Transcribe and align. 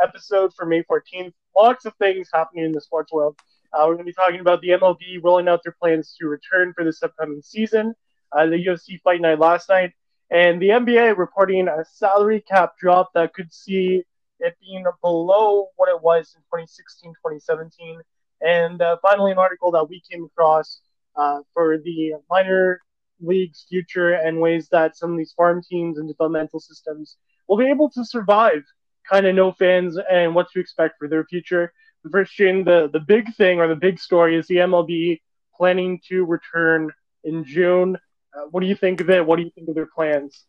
episode 0.00 0.54
for 0.54 0.64
May 0.64 0.82
14th. 0.84 1.32
Lots 1.56 1.84
of 1.86 1.94
things 1.96 2.28
happening 2.32 2.64
in 2.66 2.72
the 2.72 2.80
sports 2.80 3.12
world. 3.12 3.36
Uh, 3.72 3.84
we're 3.86 3.94
going 3.94 3.98
to 3.98 4.04
be 4.04 4.12
talking 4.12 4.38
about 4.38 4.60
the 4.60 4.68
MLB 4.68 5.22
rolling 5.22 5.48
out 5.48 5.62
their 5.64 5.74
plans 5.80 6.14
to 6.20 6.28
return 6.28 6.72
for 6.72 6.84
this 6.84 7.02
upcoming 7.02 7.42
season, 7.42 7.94
uh, 8.32 8.46
the 8.46 8.64
UFC 8.64 9.00
fight 9.00 9.20
night 9.20 9.40
last 9.40 9.68
night, 9.68 9.92
and 10.30 10.62
the 10.62 10.68
NBA 10.68 11.16
reporting 11.16 11.66
a 11.66 11.84
salary 11.84 12.40
cap 12.40 12.74
drop 12.78 13.12
that 13.14 13.34
could 13.34 13.52
see 13.52 14.04
it 14.38 14.56
being 14.60 14.84
below 15.02 15.68
what 15.76 15.88
it 15.88 16.00
was 16.00 16.32
in 16.36 16.42
2016 16.42 17.10
2017. 17.10 18.00
And 18.40 18.80
uh, 18.80 18.96
finally, 19.02 19.32
an 19.32 19.38
article 19.38 19.70
that 19.72 19.88
we 19.88 20.00
came 20.10 20.24
across 20.24 20.80
uh, 21.16 21.40
for 21.54 21.78
the 21.78 22.14
minor 22.28 22.80
league's 23.20 23.66
future 23.68 24.12
and 24.12 24.40
ways 24.40 24.68
that 24.70 24.96
some 24.96 25.12
of 25.12 25.18
these 25.18 25.32
farm 25.32 25.62
teams 25.62 25.98
and 25.98 26.08
developmental 26.08 26.60
systems 26.60 27.16
will 27.48 27.56
be 27.56 27.68
able 27.68 27.90
to 27.90 28.04
survive 28.04 28.62
kind 29.10 29.26
of 29.26 29.34
no 29.34 29.52
fans 29.52 29.98
and 30.10 30.34
what 30.34 30.50
to 30.50 30.60
expect 30.60 30.98
for 30.98 31.08
their 31.08 31.24
future. 31.24 31.72
Christian, 32.10 32.64
the, 32.64 32.88
the 32.92 33.00
big 33.00 33.34
thing 33.34 33.60
or 33.60 33.68
the 33.68 33.76
big 33.76 33.98
story 33.98 34.36
is 34.36 34.46
the 34.46 34.56
MLB 34.56 35.20
planning 35.56 36.00
to 36.08 36.24
return 36.24 36.90
in 37.24 37.44
June. 37.44 37.98
Uh, 38.34 38.46
what 38.50 38.60
do 38.60 38.66
you 38.66 38.74
think 38.74 39.00
of 39.00 39.10
it? 39.10 39.26
What 39.26 39.36
do 39.36 39.42
you 39.42 39.50
think 39.50 39.68
of 39.68 39.74
their 39.74 39.88
plans? 39.94 40.44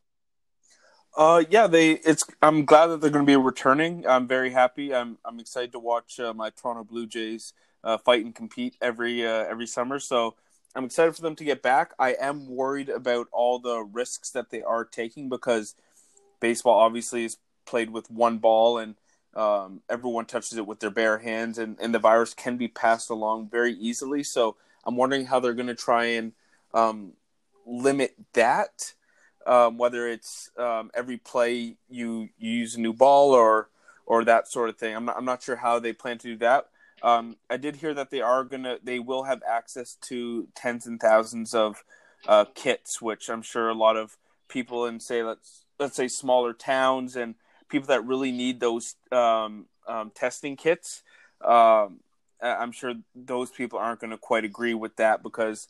Uh, 1.18 1.44
yeah, 1.50 1.68
they. 1.68 1.92
It's. 1.92 2.24
I'm 2.42 2.64
glad 2.64 2.88
that 2.88 3.02
they're 3.02 3.10
going 3.10 3.26
to 3.26 3.30
be 3.30 3.36
returning. 3.36 4.08
I'm 4.08 4.28
very 4.28 4.52
happy. 4.52 4.96
I'm. 4.96 5.18
I'm 5.26 5.42
excited 5.42 5.74
to 5.74 5.80
watch 5.80 6.22
uh, 6.22 6.34
my 6.34 6.52
Toronto 6.52 6.86
Blue 6.86 7.06
Jays 7.06 7.52
uh, 7.84 7.98
fight 7.98 8.24
and 8.24 8.34
compete 8.34 8.78
every 8.82 9.28
uh, 9.28 9.44
every 9.44 9.68
summer. 9.68 10.00
So 10.00 10.36
I'm 10.76 10.86
excited 10.86 11.16
for 11.16 11.22
them 11.22 11.36
to 11.36 11.44
get 11.44 11.62
back. 11.62 11.94
I 12.00 12.16
am 12.20 12.48
worried 12.48 12.90
about 12.90 13.28
all 13.32 13.60
the 13.60 13.80
risks 13.80 14.30
that 14.32 14.50
they 14.50 14.62
are 14.62 14.86
taking 14.86 15.30
because 15.30 15.76
baseball 16.40 16.80
obviously 16.80 17.26
is 17.26 17.38
played 17.66 17.90
with 17.90 18.10
one 18.10 18.38
ball 18.38 18.78
and 18.78 18.96
um, 19.36 19.82
everyone 19.90 20.26
touches 20.26 20.58
it 20.58 20.66
with 20.66 20.80
their 20.80 20.90
bare 20.90 21.20
hands 21.20 21.58
and, 21.58 21.78
and 21.80 21.94
the 21.94 22.00
virus 22.00 22.34
can 22.34 22.58
be 22.58 22.68
passed 22.68 23.10
along 23.10 23.50
very 23.50 23.74
easily. 23.74 24.24
So 24.24 24.56
I'm 24.86 24.96
wondering 24.96 25.26
how 25.26 25.40
they're 25.40 25.54
going 25.54 25.68
to 25.68 25.76
try 25.76 26.06
and 26.06 26.34
um, 26.74 27.14
limit 27.66 28.16
that. 28.34 28.94
Um, 29.48 29.80
whether 29.80 30.08
it's 30.08 30.52
um, 30.56 30.92
every 30.94 31.18
play 31.18 31.78
you, 31.90 32.30
you, 32.38 32.52
use 32.52 32.76
a 32.76 32.80
new 32.80 32.94
ball 32.94 33.32
or 33.32 33.70
or 34.06 34.24
that 34.24 34.48
sort 34.48 34.70
of 34.70 34.78
thing. 34.78 34.96
I'm 34.96 35.06
not 35.06 35.18
I'm 35.18 35.26
not 35.26 35.42
sure 35.42 35.56
how 35.56 35.80
they 35.80 35.94
plan 35.94 36.20
to 36.20 36.28
do 36.28 36.38
that. 36.38 36.68
Um, 37.04 37.38
I 37.50 37.58
did 37.58 37.78
hear 37.78 37.94
that 37.94 38.12
they 38.12 38.22
are 38.22 38.44
gonna 38.44 38.78
they 38.84 39.00
will 39.00 39.24
have 39.24 39.42
access 39.48 39.96
to 40.04 40.48
tens 40.56 40.86
and 40.86 41.00
thousands 41.00 41.54
of 41.54 41.84
uh, 42.28 42.46
kits, 42.54 43.02
which 43.02 43.30
I'm 43.30 43.42
sure 43.42 43.70
a 43.70 43.74
lot 43.74 43.98
of 43.98 44.18
people 44.48 44.86
in 44.86 45.00
say 45.00 45.24
let's 45.24 45.66
let's 45.80 45.96
say 45.96 46.08
smaller 46.08 46.54
towns 46.54 47.16
and 47.16 47.36
people 47.70 47.88
that 47.88 48.06
really 48.06 48.32
need 48.32 48.60
those 48.60 48.96
um, 49.12 49.66
um, 49.88 50.12
testing 50.14 50.56
kits. 50.56 51.02
Um, 51.44 52.02
I'm 52.42 52.72
sure 52.72 52.94
those 53.16 53.52
people 53.52 53.80
aren't 53.80 54.00
going 54.00 54.12
to 54.12 54.18
quite 54.18 54.44
agree 54.44 54.74
with 54.74 54.96
that 54.98 55.22
because, 55.22 55.68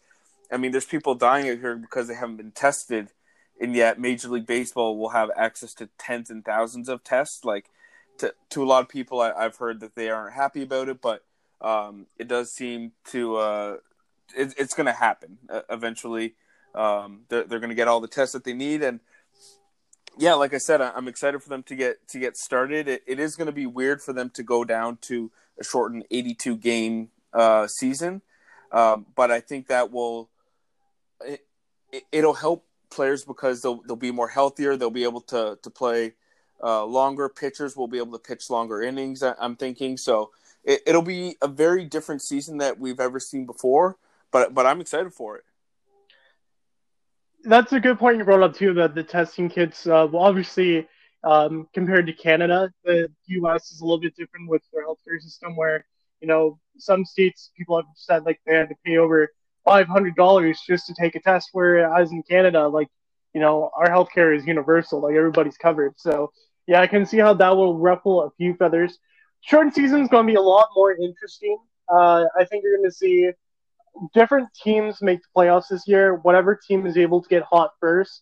I 0.52 0.58
mean, 0.58 0.72
there's 0.72 0.86
people 0.86 1.16
dying 1.16 1.50
out 1.50 1.60
here 1.60 1.76
because 1.76 2.08
they 2.08 2.16
haven't 2.16 2.38
been 2.38 2.52
tested, 2.52 3.10
and 3.60 3.76
yet 3.76 4.00
Major 4.00 4.30
League 4.30 4.46
Baseball 4.46 4.98
will 4.98 5.10
have 5.10 5.30
access 5.36 5.74
to 5.76 5.90
tens 5.98 6.30
and 6.30 6.44
thousands 6.44 6.88
of 6.88 7.04
tests. 7.04 7.44
Like, 7.44 7.66
to 8.22 8.34
to 8.52 8.64
a 8.64 8.66
lot 8.66 8.82
of 8.82 8.90
people, 8.90 9.20
I, 9.20 9.44
have 9.44 9.58
heard 9.58 9.82
that 9.82 9.96
they 9.96 10.10
aren't 10.10 10.34
happy 10.34 10.64
about 10.64 10.90
it, 10.90 11.02
but 11.02 11.24
um, 11.60 12.08
it 12.18 12.28
does 12.28 12.52
seem 12.52 12.94
to 13.12 13.36
uh, 13.36 13.78
it, 14.36 14.54
it's 14.58 14.74
going 14.74 14.86
to 14.86 14.94
happen 14.94 15.38
uh, 15.50 15.62
eventually. 15.70 16.36
Um, 16.74 17.24
they're, 17.28 17.44
they're 17.44 17.60
going 17.60 17.70
to 17.70 17.76
get 17.76 17.88
all 17.88 18.00
the 18.00 18.08
tests 18.08 18.34
that 18.34 18.44
they 18.44 18.54
need, 18.54 18.82
and 18.82 19.02
yeah, 20.18 20.36
like 20.36 20.54
I 20.54 20.58
said, 20.58 20.82
I'm 20.82 21.08
excited 21.08 21.42
for 21.42 21.50
them 21.50 21.64
to 21.64 21.76
get 21.76 22.08
to 22.10 22.20
get 22.20 22.38
started. 22.38 22.88
it, 22.88 23.04
it 23.06 23.20
is 23.20 23.36
going 23.36 23.48
to 23.48 23.52
be 23.52 23.66
weird 23.66 24.02
for 24.02 24.14
them 24.14 24.30
to 24.32 24.44
go 24.44 24.64
down 24.64 24.98
to 25.02 25.32
a 25.60 25.64
shortened 25.64 26.06
82 26.12 26.58
game 26.58 27.10
uh, 27.34 27.68
season, 27.68 28.22
um, 28.72 29.08
but 29.16 29.32
I 29.32 29.40
think 29.40 29.68
that 29.68 29.92
will 29.92 30.30
it, 31.26 31.42
it'll 32.12 32.36
help 32.36 32.66
players 32.90 33.26
because 33.26 33.62
they'll 33.62 33.82
they'll 33.88 33.96
be 33.96 34.12
more 34.12 34.30
healthier. 34.30 34.78
They'll 34.78 34.92
be 34.92 35.04
able 35.04 35.22
to 35.22 35.58
to 35.62 35.70
play 35.70 36.14
uh, 36.64 36.86
longer. 36.86 37.30
Pitchers 37.30 37.76
will 37.76 37.88
be 37.88 37.98
able 37.98 38.18
to 38.18 38.20
pitch 38.20 38.50
longer 38.50 38.82
innings. 38.82 39.24
I'm 39.24 39.56
thinking 39.56 39.98
so. 39.98 40.32
It, 40.64 40.82
it'll 40.86 41.02
be 41.02 41.38
a 41.42 41.48
very 41.48 41.86
different 41.86 42.22
season 42.22 42.58
that 42.58 42.80
we've 42.80 43.00
ever 43.00 43.20
seen 43.20 43.46
before. 43.46 43.98
But 44.32 44.54
but 44.54 44.66
I'm 44.66 44.80
excited 44.80 45.14
for 45.14 45.38
it 45.38 45.44
that's 47.44 47.74
a 47.74 47.80
good 47.80 48.00
point 48.00 48.18
you 48.18 48.24
brought 48.24 48.44
up 48.44 48.56
too. 48.56 48.74
That 48.74 48.96
the 48.96 49.04
testing 49.04 49.50
kits, 49.50 49.88
uh, 49.88 50.08
well, 50.12 50.24
obviously, 50.24 50.88
um, 51.24 51.68
compared 51.74 52.08
to 52.08 52.14
Canada, 52.14 52.72
the 52.84 53.10
U.S. 53.28 53.72
is 53.72 53.82
a 53.82 53.84
little 53.84 54.00
bit 54.00 54.16
different 54.16 54.50
with 54.50 54.62
their 54.74 54.86
healthcare 54.86 55.20
system, 55.20 55.56
where 55.56 55.86
you 56.22 56.28
know 56.28 56.60
some 56.78 57.06
states 57.06 57.52
people 57.58 57.76
have 57.76 57.86
said 57.96 58.24
like 58.26 58.40
they 58.46 58.56
had 58.56 58.70
to 58.70 58.76
pay 58.86 58.98
over 58.98 59.30
five 59.66 59.88
hundred 59.88 60.16
dollars 60.16 60.62
just 60.66 60.88
to 60.88 60.94
take 60.94 61.16
a 61.16 61.20
test, 61.20 61.50
whereas 61.54 62.12
in 62.12 62.24
Canada, 62.24 62.68
like 62.68 62.88
you 63.34 63.42
know, 63.42 63.70
our 63.76 63.88
healthcare 63.88 64.36
is 64.36 64.46
universal, 64.46 65.02
like 65.02 65.16
everybody's 65.16 65.58
covered. 65.58 65.94
So 65.98 66.32
yeah, 66.72 66.80
I 66.80 66.88
can 66.88 67.06
see 67.06 67.18
how 67.18 67.34
that 67.34 67.58
will 67.58 67.78
ruffle 67.78 68.24
a 68.24 68.32
few 68.38 68.54
feathers. 68.54 68.98
Short 69.42 69.76
season 69.76 70.04
is 70.04 70.08
going 70.08 70.26
to 70.26 70.32
be 70.32 70.38
a 70.38 70.42
lot 70.42 70.70
more 70.74 70.94
interesting. 70.94 71.58
Uh, 71.94 72.24
I 72.40 72.46
think 72.46 72.64
you're 72.64 72.78
going 72.78 72.90
to 72.90 72.96
see 72.96 73.30
different 74.14 74.48
teams 74.54 75.02
make 75.02 75.20
the 75.20 75.28
playoffs 75.36 75.68
this 75.70 75.86
year. 75.86 76.16
Whatever 76.16 76.56
team 76.56 76.86
is 76.86 76.96
able 76.96 77.22
to 77.22 77.28
get 77.28 77.44
hot 77.44 77.72
first, 77.82 78.22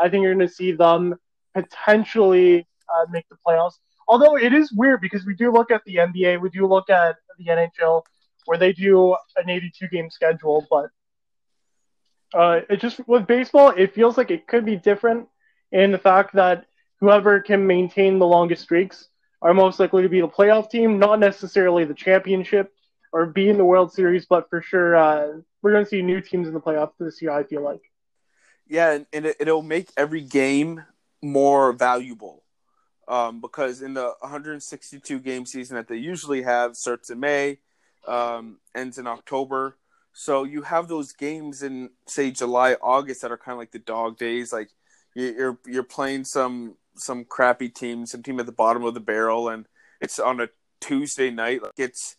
I 0.00 0.08
think 0.08 0.22
you're 0.22 0.34
going 0.34 0.48
to 0.48 0.52
see 0.52 0.72
them 0.72 1.16
potentially 1.52 2.66
uh, 2.88 3.04
make 3.10 3.28
the 3.28 3.36
playoffs. 3.46 3.74
Although 4.08 4.38
it 4.38 4.54
is 4.54 4.72
weird 4.72 5.02
because 5.02 5.26
we 5.26 5.34
do 5.34 5.52
look 5.52 5.70
at 5.70 5.84
the 5.84 5.96
NBA, 5.96 6.40
we 6.40 6.48
do 6.48 6.66
look 6.66 6.88
at 6.88 7.16
the 7.38 7.48
NHL, 7.48 8.00
where 8.46 8.56
they 8.56 8.72
do 8.72 9.14
an 9.36 9.50
82 9.50 9.88
game 9.88 10.08
schedule, 10.08 10.66
but 10.70 10.88
uh, 12.32 12.60
it 12.70 12.80
just 12.80 13.06
with 13.06 13.26
baseball, 13.26 13.74
it 13.76 13.94
feels 13.94 14.16
like 14.16 14.30
it 14.30 14.46
could 14.46 14.64
be 14.64 14.76
different 14.76 15.28
in 15.70 15.92
the 15.92 15.98
fact 15.98 16.34
that 16.36 16.64
whoever 17.00 17.40
can 17.40 17.66
maintain 17.66 18.18
the 18.18 18.26
longest 18.26 18.62
streaks 18.62 19.08
are 19.42 19.54
most 19.54 19.78
likely 19.78 20.02
to 20.02 20.08
be 20.08 20.20
the 20.20 20.28
playoff 20.28 20.70
team, 20.70 20.98
not 20.98 21.20
necessarily 21.20 21.84
the 21.84 21.94
championship 21.94 22.72
or 23.12 23.26
be 23.26 23.48
in 23.48 23.58
the 23.58 23.64
World 23.64 23.92
Series, 23.92 24.26
but 24.26 24.48
for 24.50 24.60
sure 24.62 24.96
uh, 24.96 25.28
we're 25.62 25.72
going 25.72 25.84
to 25.84 25.88
see 25.88 26.02
new 26.02 26.20
teams 26.20 26.48
in 26.48 26.54
the 26.54 26.60
playoffs 26.60 26.92
this 26.98 27.22
year. 27.22 27.30
I 27.30 27.44
feel 27.44 27.62
like. 27.62 27.82
Yeah, 28.66 28.92
and, 28.92 29.06
and 29.12 29.26
it, 29.26 29.46
will 29.46 29.62
make 29.62 29.90
every 29.96 30.22
game 30.22 30.82
more 31.22 31.72
valuable 31.72 32.42
um, 33.08 33.40
because 33.40 33.82
in 33.82 33.94
the 33.94 34.14
162 34.20 35.20
game 35.20 35.44
season 35.44 35.76
that 35.76 35.86
they 35.88 35.96
usually 35.96 36.42
have 36.42 36.76
starts 36.76 37.10
in 37.10 37.20
May, 37.20 37.58
um, 38.08 38.58
ends 38.74 38.98
in 38.98 39.06
October. 39.06 39.76
So 40.12 40.44
you 40.44 40.62
have 40.62 40.88
those 40.88 41.12
games 41.12 41.62
in 41.62 41.90
say 42.06 42.30
July, 42.30 42.76
August 42.80 43.22
that 43.22 43.32
are 43.32 43.36
kind 43.36 43.52
of 43.52 43.58
like 43.58 43.72
the 43.72 43.78
dog 43.78 44.16
days. 44.16 44.52
Like 44.52 44.70
you're 45.14 45.58
you're 45.66 45.82
playing 45.82 46.24
some 46.24 46.76
some 46.96 47.24
crappy 47.24 47.68
team, 47.68 48.06
some 48.06 48.22
team 48.22 48.40
at 48.40 48.46
the 48.46 48.52
bottom 48.52 48.84
of 48.84 48.94
the 48.94 49.00
barrel, 49.00 49.48
and 49.48 49.66
it's 50.00 50.18
on 50.18 50.40
a 50.40 50.48
Tuesday 50.80 51.30
night. 51.30 51.62
Like 51.62 51.72
it's 51.76 52.16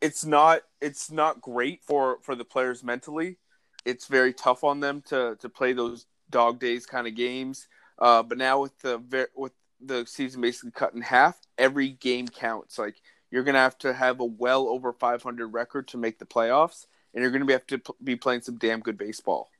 it's 0.00 0.24
not 0.24 0.62
it's 0.80 1.10
not 1.10 1.40
great 1.40 1.82
for 1.82 2.18
for 2.22 2.34
the 2.34 2.44
players 2.44 2.82
mentally. 2.82 3.38
It's 3.84 4.06
very 4.06 4.32
tough 4.32 4.64
on 4.64 4.80
them 4.80 5.02
to 5.06 5.36
to 5.40 5.48
play 5.48 5.72
those 5.72 6.06
dog 6.30 6.58
days 6.58 6.86
kind 6.86 7.06
of 7.06 7.14
games. 7.14 7.68
Uh, 7.98 8.22
but 8.22 8.38
now 8.38 8.60
with 8.60 8.78
the 8.80 9.28
with 9.34 9.52
the 9.80 10.04
season 10.06 10.40
basically 10.40 10.70
cut 10.70 10.94
in 10.94 11.02
half, 11.02 11.38
every 11.56 11.90
game 11.90 12.28
counts. 12.28 12.78
Like 12.78 13.00
you're 13.30 13.44
gonna 13.44 13.58
have 13.58 13.78
to 13.78 13.92
have 13.92 14.20
a 14.20 14.24
well 14.24 14.68
over 14.68 14.92
500 14.92 15.46
record 15.48 15.88
to 15.88 15.98
make 15.98 16.18
the 16.18 16.26
playoffs, 16.26 16.86
and 17.14 17.22
you're 17.22 17.30
gonna 17.30 17.44
be 17.44 17.52
have 17.52 17.66
to 17.68 17.78
p- 17.78 17.92
be 18.02 18.16
playing 18.16 18.42
some 18.42 18.56
damn 18.56 18.80
good 18.80 18.98
baseball. 18.98 19.50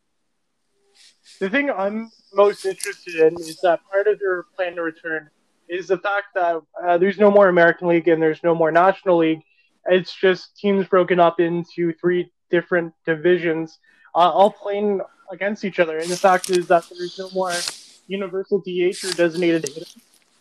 The 1.40 1.50
thing 1.50 1.70
I'm 1.70 2.10
most 2.32 2.64
interested 2.66 3.14
in 3.14 3.34
is 3.40 3.60
that 3.62 3.80
part 3.90 4.06
of 4.06 4.18
their 4.18 4.44
plan 4.56 4.74
to 4.76 4.82
return 4.82 5.30
is 5.68 5.88
the 5.88 5.98
fact 5.98 6.28
that 6.34 6.60
uh, 6.82 6.98
there's 6.98 7.18
no 7.18 7.30
more 7.30 7.48
American 7.48 7.88
League 7.88 8.08
and 8.08 8.20
there's 8.22 8.42
no 8.42 8.54
more 8.54 8.72
National 8.72 9.18
League, 9.18 9.42
it's 9.86 10.14
just 10.14 10.56
teams 10.56 10.86
broken 10.86 11.18
up 11.18 11.40
into 11.40 11.92
three 11.94 12.30
different 12.50 12.92
divisions, 13.06 13.78
uh, 14.14 14.18
all 14.18 14.50
playing 14.50 15.00
against 15.30 15.64
each 15.64 15.78
other. 15.78 15.98
And 15.98 16.08
the 16.08 16.16
fact 16.16 16.50
is 16.50 16.68
that 16.68 16.84
there's 16.90 17.18
no 17.18 17.30
more 17.30 17.52
universal 18.06 18.58
DH 18.60 19.04
or 19.04 19.12
designated 19.12 19.68
hitter, 19.68 19.86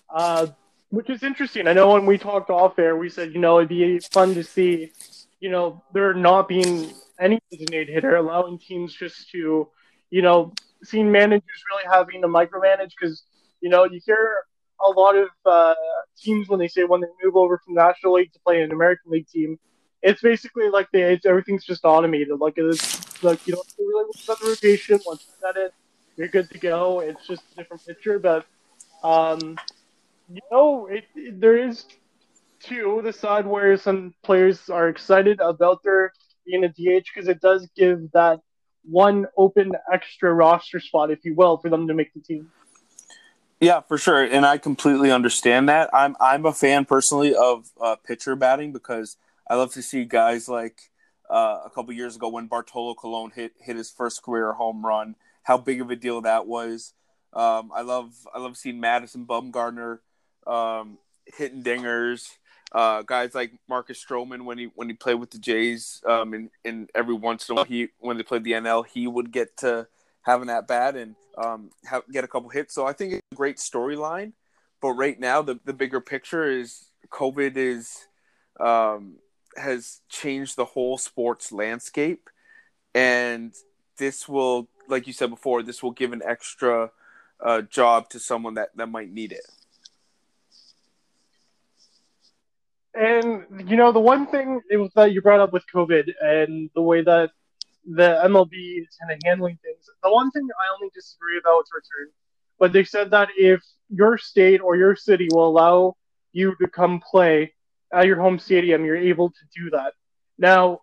uh, 0.10 0.48
which 0.90 1.10
is 1.10 1.24
interesting. 1.24 1.68
I 1.68 1.74
know 1.74 1.94
when 1.94 2.06
we 2.06 2.18
talked 2.18 2.50
off 2.50 2.80
air, 2.80 2.96
we 2.98 3.10
said, 3.10 3.34
you 3.34 3.40
know, 3.40 3.58
it'd 3.58 3.70
be 3.70 4.00
fun 4.00 4.34
to 4.36 4.44
see, 4.44 4.92
you 5.40 5.50
know, 5.50 5.84
there 5.94 6.14
not 6.14 6.48
being 6.48 6.92
any 7.20 7.40
designated 7.52 7.90
hitter, 7.90 8.16
allowing 8.16 8.60
teams 8.60 8.94
just 8.94 9.30
to, 9.32 9.68
you 10.10 10.22
know, 10.22 10.54
seeing 10.84 11.12
managers 11.12 11.64
really 11.72 11.84
having 11.92 12.22
to 12.22 12.28
micromanage 12.28 12.92
because, 13.00 13.24
you 13.62 13.70
know, 13.70 13.86
you 13.86 14.00
hear 14.06 14.36
a 14.80 14.90
lot 14.90 15.16
of 15.16 15.30
uh, 15.46 15.74
teams 16.18 16.48
when 16.50 16.60
they 16.60 16.68
say 16.68 16.84
when 16.84 17.02
they 17.02 17.08
move 17.24 17.36
over 17.36 17.60
from 17.64 17.74
National 17.74 18.14
League 18.14 18.32
to 18.34 18.40
play 18.40 18.62
an 18.62 18.72
American 18.72 19.12
League 19.12 19.28
team, 19.28 19.58
it's 20.02 20.22
basically 20.22 20.70
like 20.70 20.88
the 20.92 21.00
it's, 21.00 21.26
everything's 21.26 21.66
just 21.66 21.84
automated. 21.84 22.40
Like 22.40 22.54
it's 22.58 23.24
like 23.24 23.46
you 23.48 23.56
don't 23.56 23.68
really 23.80 24.06
look 24.06 24.30
at 24.30 24.40
the 24.40 24.48
rotation. 24.48 25.00
Once 25.06 25.26
you 25.28 25.34
set 25.42 25.58
it, 25.58 25.74
you're 26.16 26.28
good 26.28 26.50
to 26.52 26.60
go. 26.60 27.00
It's 27.00 27.26
just 27.26 27.44
a 27.54 27.56
different 27.56 27.86
picture, 27.86 28.20
but 28.20 28.46
um, 29.04 29.58
you 30.30 30.42
know, 30.52 30.88
it, 30.88 31.06
it 31.16 31.40
there 31.40 31.58
is 31.58 31.86
two 32.60 33.02
the 33.04 33.14
side 33.14 33.46
where 33.46 33.78
some 33.78 34.14
players 34.24 34.70
are 34.70 34.90
excited 34.90 35.40
about 35.40 35.84
their 35.84 36.12
being 36.46 36.64
a 36.64 36.70
DH 36.70 37.06
because 37.14 37.28
it 37.28 37.42
does 37.42 37.68
give 37.76 38.12
that 38.14 38.40
one 38.90 39.28
open 39.38 39.74
extra 39.92 40.34
roster 40.34 40.80
spot, 40.80 41.12
if 41.12 41.26
you 41.26 41.34
will, 41.36 41.58
for 41.58 41.70
them 41.70 41.88
to 41.88 41.94
make 41.94 42.14
the 42.14 42.20
team. 42.20 42.52
Yeah, 43.60 43.82
for 43.82 43.98
sure, 43.98 44.24
and 44.24 44.46
I 44.46 44.60
completely 44.60 45.12
understand 45.12 45.68
that. 45.70 45.90
I'm 45.94 46.16
I'm 46.20 46.46
a 46.46 46.54
fan 46.54 46.86
personally 46.86 47.34
of 47.34 47.72
uh, 47.82 47.96
pitcher 47.96 48.36
batting 48.36 48.72
because 48.72 49.18
I 49.50 49.56
love 49.56 49.74
to 49.74 49.82
see 49.82 50.06
guys 50.06 50.48
like 50.48 50.78
uh, 51.30 51.62
a 51.66 51.72
couple 51.74 51.92
years 51.94 52.16
ago 52.16 52.30
when 52.30 52.48
Bartolo 52.48 52.94
Colon 52.94 53.32
hit 53.32 53.54
hit 53.60 53.76
his 53.76 53.90
first 53.90 54.22
career 54.22 54.54
home 54.54 54.86
run. 54.86 55.16
How 55.44 55.58
big 55.58 55.82
of 55.82 55.90
a 55.90 55.96
deal 55.96 56.22
that 56.22 56.46
was. 56.46 56.94
Um, 57.34 57.72
I 57.74 57.82
love 57.82 58.14
I 58.34 58.40
love 58.40 58.58
seeing 58.58 58.80
Madison 58.80 59.26
Bumgarner 59.26 60.00
um, 60.46 61.00
hitting 61.26 61.64
dingers. 61.64 62.38
Uh, 62.72 63.02
guys 63.02 63.34
like 63.34 63.54
Marcus 63.70 64.04
Stroman 64.04 64.44
when 64.44 64.58
he 64.58 64.66
when 64.76 64.90
he 64.90 64.94
played 64.94 65.16
with 65.16 65.32
the 65.32 65.40
Jays, 65.40 66.02
um, 66.06 66.34
and, 66.34 66.50
and 66.66 66.90
every 66.94 67.16
once 67.16 67.48
in 67.48 67.54
a 67.54 67.56
while 67.56 67.66
he 67.66 67.88
when 68.00 68.18
they 68.18 68.24
played 68.24 68.44
the 68.44 68.52
NL, 68.52 68.86
he 68.86 69.08
would 69.08 69.32
get 69.32 69.56
to 69.58 69.88
having 70.22 70.48
that 70.48 70.68
bat 70.68 70.96
and 70.96 71.16
um, 71.38 71.70
have, 71.86 72.04
get 72.12 72.24
a 72.24 72.28
couple 72.28 72.50
hits. 72.50 72.74
So 72.74 72.86
I 72.86 72.94
think 72.94 73.14
it's 73.14 73.22
a 73.32 73.36
great 73.36 73.58
storyline. 73.58 74.34
But 74.82 74.92
right 74.92 75.20
now, 75.20 75.42
the, 75.42 75.60
the 75.66 75.74
bigger 75.74 76.02
picture 76.02 76.46
is 76.46 76.86
COVID 77.10 77.56
is 77.56 78.08
um, 78.60 79.16
has 79.56 80.02
changed 80.10 80.56
the 80.56 80.66
whole 80.66 80.98
sports 80.98 81.52
landscape, 81.52 82.30
and 82.94 83.54
this 83.98 84.28
will, 84.28 84.68
like 84.88 85.08
you 85.08 85.14
said 85.14 85.30
before, 85.30 85.64
this 85.64 85.82
will 85.82 85.92
give 85.92 86.14
an 86.14 86.22
extra 86.24 86.92
uh, 87.40 87.62
job 87.62 88.10
to 88.10 88.20
someone 88.20 88.56
that 88.56 88.76
that 88.76 88.88
might 88.88 89.12
need 89.12 89.32
it. 89.32 89.46
And 92.98 93.70
you 93.70 93.78
know, 93.78 93.92
the 93.92 94.00
one 94.00 94.26
thing 94.28 94.62
that 94.96 95.12
you 95.12 95.22
brought 95.22 95.40
up 95.40 95.54
with 95.54 95.64
COVID 95.74 96.12
and 96.20 96.70
the 96.74 96.82
way 96.82 97.04
that 97.04 97.30
the 97.86 98.22
MLB 98.26 98.82
is 98.82 98.98
kind 99.00 99.12
of 99.12 99.20
handling 99.24 99.60
things. 99.64 99.86
The 100.04 100.12
one 100.12 100.32
thing 100.32 100.48
I 100.60 100.74
only 100.74 100.92
disagree 100.94 101.38
about 101.38 101.62
is 101.62 101.70
return, 101.74 102.12
but 102.60 102.74
they 102.74 102.84
said 102.84 103.12
that 103.12 103.30
if 103.38 103.64
your 103.90 104.18
state 104.18 104.62
or 104.62 104.76
your 104.76 104.96
city 104.96 105.30
will 105.32 105.48
allow 105.48 105.96
you 106.34 106.56
to 106.60 106.68
come 106.68 107.00
play 107.00 107.54
at 107.94 108.08
your 108.08 108.20
home 108.20 108.40
stadium, 108.40 108.84
you're 108.84 108.98
able 108.98 109.30
to 109.30 109.46
do 109.56 109.70
that. 109.70 109.94
Now, 110.38 110.82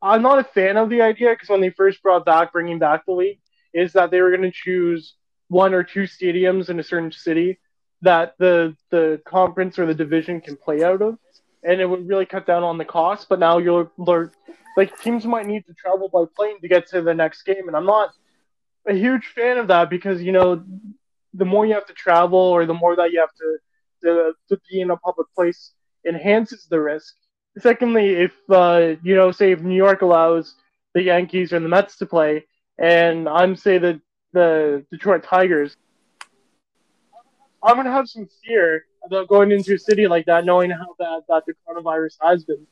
I'm 0.00 0.22
not 0.22 0.38
a 0.38 0.44
fan 0.44 0.76
of 0.76 0.88
the 0.88 1.02
idea 1.02 1.30
because 1.30 1.48
when 1.48 1.60
they 1.60 1.70
first 1.70 2.02
brought 2.02 2.24
back 2.24 2.52
bringing 2.52 2.78
back 2.78 3.04
the 3.06 3.12
league, 3.12 3.40
is 3.74 3.92
that 3.92 4.10
they 4.10 4.20
were 4.20 4.30
going 4.30 4.42
to 4.42 4.52
choose 4.52 5.14
one 5.48 5.74
or 5.74 5.82
two 5.82 6.04
stadiums 6.04 6.70
in 6.70 6.78
a 6.80 6.84
certain 6.84 7.12
city 7.12 7.58
that 8.02 8.34
the 8.38 8.76
the 8.90 9.20
conference 9.26 9.78
or 9.78 9.86
the 9.86 9.94
division 9.94 10.40
can 10.40 10.56
play 10.56 10.82
out 10.82 11.02
of, 11.02 11.18
and 11.62 11.80
it 11.80 11.86
would 11.86 12.08
really 12.08 12.26
cut 12.26 12.46
down 12.46 12.62
on 12.62 12.78
the 12.78 12.84
cost. 12.84 13.28
But 13.28 13.38
now 13.38 13.58
you're 13.58 13.90
like 14.76 15.00
teams 15.00 15.24
might 15.24 15.46
need 15.46 15.66
to 15.66 15.74
travel 15.74 16.08
by 16.08 16.24
plane 16.36 16.60
to 16.60 16.68
get 16.68 16.88
to 16.88 17.02
the 17.02 17.14
next 17.14 17.42
game, 17.42 17.66
and 17.68 17.76
I'm 17.76 17.86
not 17.86 18.10
a 18.86 18.94
huge 18.94 19.26
fan 19.26 19.58
of 19.58 19.68
that 19.68 19.90
because 19.90 20.22
you 20.22 20.32
know 20.32 20.62
the 21.34 21.44
more 21.44 21.66
you 21.66 21.74
have 21.74 21.86
to 21.86 21.92
travel 21.92 22.38
or 22.38 22.66
the 22.66 22.74
more 22.74 22.96
that 22.96 23.12
you 23.12 23.20
have 23.20 23.34
to 23.34 23.58
to, 24.02 24.32
to 24.48 24.60
be 24.70 24.80
in 24.80 24.90
a 24.90 24.96
public 24.96 25.26
place 25.34 25.72
enhances 26.06 26.66
the 26.66 26.80
risk. 26.80 27.14
Secondly, 27.58 28.14
if 28.14 28.32
uh, 28.50 28.96
you 29.02 29.14
know, 29.14 29.30
say 29.32 29.52
if 29.52 29.60
New 29.60 29.76
York 29.76 30.02
allows 30.02 30.54
the 30.94 31.02
Yankees 31.02 31.52
or 31.52 31.60
the 31.60 31.68
Mets 31.68 31.96
to 31.96 32.06
play, 32.06 32.44
and 32.78 33.28
I'm 33.28 33.56
say 33.56 33.78
the 33.78 34.00
the 34.32 34.84
Detroit 34.90 35.24
Tigers, 35.24 35.76
I'm 37.62 37.76
gonna 37.76 37.92
have 37.92 38.08
some 38.08 38.28
fear 38.44 38.84
about 39.06 39.28
going 39.28 39.52
into 39.52 39.74
a 39.74 39.78
city 39.78 40.06
like 40.06 40.26
that, 40.26 40.44
knowing 40.44 40.70
how 40.70 40.94
bad 40.98 41.22
that 41.28 41.44
the 41.46 41.54
coronavirus 41.66 42.16
has 42.20 42.44
been. 42.44 42.66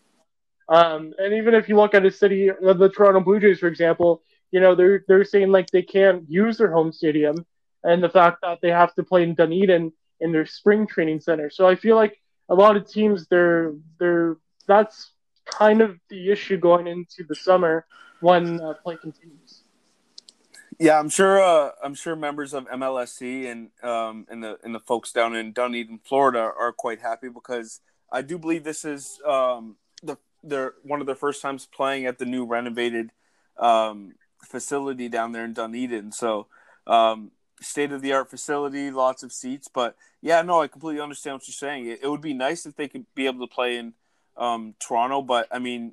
Um, 0.69 1.13
and 1.19 1.35
even 1.35 1.55
if 1.55 1.69
you 1.69 1.77
look 1.77 1.95
at 1.95 2.07
a 2.07 2.11
city, 2.11 2.51
the 2.61 2.91
Toronto 2.95 3.21
Blue 3.21 3.41
Jays, 3.41 3.59
for 3.59 3.69
example, 3.69 4.23
you 4.51 4.61
know 4.61 4.75
they're 4.75 5.05
they're 5.09 5.25
saying 5.25 5.51
like 5.51 5.69
they 5.71 5.83
can't 5.83 6.29
use 6.29 6.59
their 6.59 6.71
home 6.73 6.93
stadium, 6.93 7.45
and 7.83 8.03
the 8.03 8.09
fact 8.09 8.39
that 8.43 8.61
they 8.63 8.71
have 8.71 8.95
to 8.95 9.03
play 9.03 9.23
in 9.23 9.35
Dunedin 9.35 9.93
in 10.21 10.33
their 10.33 10.47
spring 10.47 10.87
training 10.87 11.21
center. 11.21 11.51
So 11.51 11.67
I 11.67 11.75
feel 11.75 11.97
like 11.97 12.21
a 12.49 12.55
lot 12.55 12.77
of 12.77 12.89
teams, 12.89 13.27
they're 13.27 13.75
they're 13.99 14.37
that's 14.67 15.13
kind 15.45 15.83
of 15.83 15.99
the 16.09 16.31
issue 16.31 16.57
going 16.57 16.87
into 16.87 17.25
the 17.29 17.35
summer 17.35 17.85
when 18.21 18.61
uh, 18.61 18.75
play 18.83 18.97
continues. 18.97 19.64
Yeah, 20.79 20.99
I'm 20.99 21.09
sure. 21.09 21.43
Uh, 21.43 21.71
I'm 21.83 21.95
sure 21.95 22.17
members 22.17 22.53
of 22.55 22.69
MLSC 22.69 23.51
and 23.51 23.71
um, 23.83 24.27
and 24.29 24.43
the 24.43 24.59
and 24.65 24.75
the 24.75 24.81
folks 24.81 25.13
down 25.13 25.37
in 25.37 25.53
Dunedin, 25.53 26.01
Florida, 26.05 26.41
are 26.41 26.73
quite 26.73 27.01
happy 27.01 27.29
because 27.29 27.81
I 28.11 28.23
do 28.23 28.39
believe 28.39 28.65
this 28.65 28.85
is 28.85 29.21
um, 29.27 29.77
their 30.43 30.75
one 30.83 31.01
of 31.01 31.07
their 31.07 31.15
first 31.15 31.43
times 31.43 31.67
playing 31.67 32.07
at 32.07 32.19
the 32.19 32.27
new 32.27 32.45
renovated 32.45 33.11
um, 33.59 34.15
facility 34.43 35.09
down 35.09 35.33
there 35.33 35.45
in 35.45 35.53
Dunedin. 35.55 36.13
So 36.13 36.47
um, 36.87 37.33
state 37.61 37.93
of 37.93 38.03
the 38.03 38.13
art 38.13 38.31
facility, 38.31 38.91
lots 38.91 39.23
of 39.23 39.33
seats. 39.33 39.69
But 39.73 39.97
yeah, 40.21 40.43
no, 40.43 40.61
I 40.61 40.69
completely 40.69 41.01
understand 41.01 41.35
what 41.35 41.49
you're 41.49 41.53
saying. 41.55 41.87
It, 41.87 42.01
it 42.03 42.09
would 42.09 42.21
be 42.21 42.35
nice 42.35 42.67
if 42.67 42.77
they 42.77 42.89
could 42.89 43.07
be 43.15 43.27
able 43.27 43.47
to 43.47 43.53
play 43.53 43.77
in 43.77 43.95
um, 44.37 44.75
Toronto, 44.81 45.23
but 45.23 45.49
I 45.51 45.59
mean, 45.59 45.93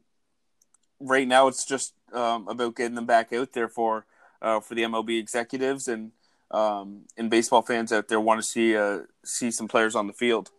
right 1.00 1.28
now 1.28 1.48
it's 1.48 1.66
just 1.66 1.94
um, 2.14 2.48
about 2.48 2.76
getting 2.76 2.96
them 2.96 3.06
back 3.06 3.32
out 3.32 3.54
there 3.54 3.70
for 3.70 4.06
uh, 4.42 4.60
for 4.60 4.76
the 4.76 4.84
MLB 4.84 5.20
executives 5.20 5.88
and 5.88 6.12
um, 6.52 7.04
and 7.18 7.30
baseball 7.30 7.62
fans 7.62 7.94
out 7.94 8.10
there 8.10 8.20
want 8.20 8.42
to 8.42 8.48
see 8.48 8.76
uh, 8.76 9.00
see 9.24 9.52
some 9.52 9.68
players 9.68 9.96
on 9.96 10.08
the 10.08 10.14
field 10.14 10.52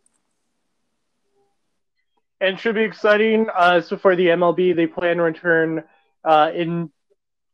and 2.43 2.59
should 2.59 2.75
be 2.75 2.83
exciting. 2.83 3.47
Uh, 3.55 3.81
so 3.81 3.97
for 3.97 4.17
the 4.17 4.27
MLB, 4.27 4.75
they 4.75 4.89
plan 4.89 5.19
to 5.19 5.23
return 5.23 5.85
uh, 6.25 6.51
in 6.53 6.91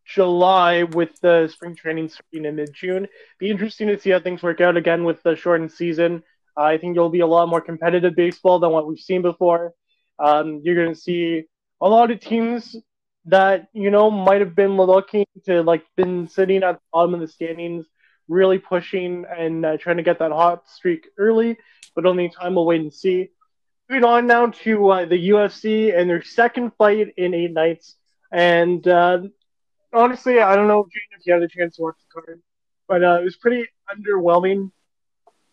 July 0.06 0.84
with 0.84 1.20
the 1.20 1.46
spring 1.52 1.76
training 1.76 2.08
starting 2.08 2.46
in 2.46 2.56
mid 2.56 2.72
June. 2.72 3.06
Be 3.38 3.50
interesting 3.50 3.88
to 3.88 4.00
see 4.00 4.10
how 4.10 4.18
things 4.18 4.42
work 4.42 4.62
out 4.62 4.78
again 4.78 5.04
with 5.04 5.22
the 5.22 5.36
shortened 5.36 5.72
season. 5.72 6.22
I 6.56 6.78
think 6.78 6.94
you'll 6.96 7.10
be 7.10 7.20
a 7.20 7.26
lot 7.26 7.50
more 7.50 7.60
competitive 7.60 8.16
baseball 8.16 8.58
than 8.58 8.70
what 8.70 8.88
we've 8.88 8.98
seen 8.98 9.20
before. 9.20 9.74
Um, 10.18 10.62
you're 10.64 10.74
going 10.74 10.94
to 10.94 11.00
see 11.00 11.44
a 11.82 11.88
lot 11.88 12.10
of 12.10 12.18
teams 12.18 12.74
that 13.28 13.68
you 13.72 13.90
know 13.90 14.10
might 14.10 14.40
have 14.40 14.54
been 14.54 14.76
looking 14.76 15.26
to 15.46 15.62
like 15.62 15.84
been 15.96 16.28
sitting 16.28 16.62
at 16.62 16.74
the 16.76 16.80
bottom 16.92 17.14
of 17.14 17.20
the 17.20 17.28
standings, 17.28 17.86
really 18.28 18.58
pushing 18.58 19.24
and 19.26 19.64
uh, 19.64 19.76
trying 19.78 19.98
to 19.98 20.02
get 20.02 20.18
that 20.20 20.32
hot 20.32 20.68
streak 20.68 21.06
early. 21.18 21.56
But 21.94 22.06
only 22.06 22.30
time 22.30 22.54
will 22.54 22.66
wait 22.66 22.80
and 22.80 22.92
see. 22.92 23.30
Moving 23.88 24.04
on 24.04 24.26
now 24.26 24.46
to 24.46 24.88
uh, 24.90 25.04
the 25.06 25.28
UFC 25.30 25.92
and 25.96 26.08
their 26.10 26.22
second 26.22 26.72
fight 26.78 27.08
in 27.16 27.34
eight 27.34 27.52
nights. 27.52 27.96
And 28.32 28.86
uh, 28.86 29.20
honestly, 29.92 30.40
I 30.40 30.54
don't 30.56 30.68
know, 30.68 30.84
Jane, 30.92 31.18
if 31.18 31.26
you 31.26 31.32
had 31.34 31.42
a 31.42 31.48
chance 31.48 31.76
to 31.76 31.82
watch 31.82 31.96
the 31.98 32.20
card, 32.20 32.42
but 32.88 33.02
uh, 33.02 33.18
it 33.20 33.24
was 33.24 33.36
pretty 33.36 33.66
underwhelming. 33.92 34.70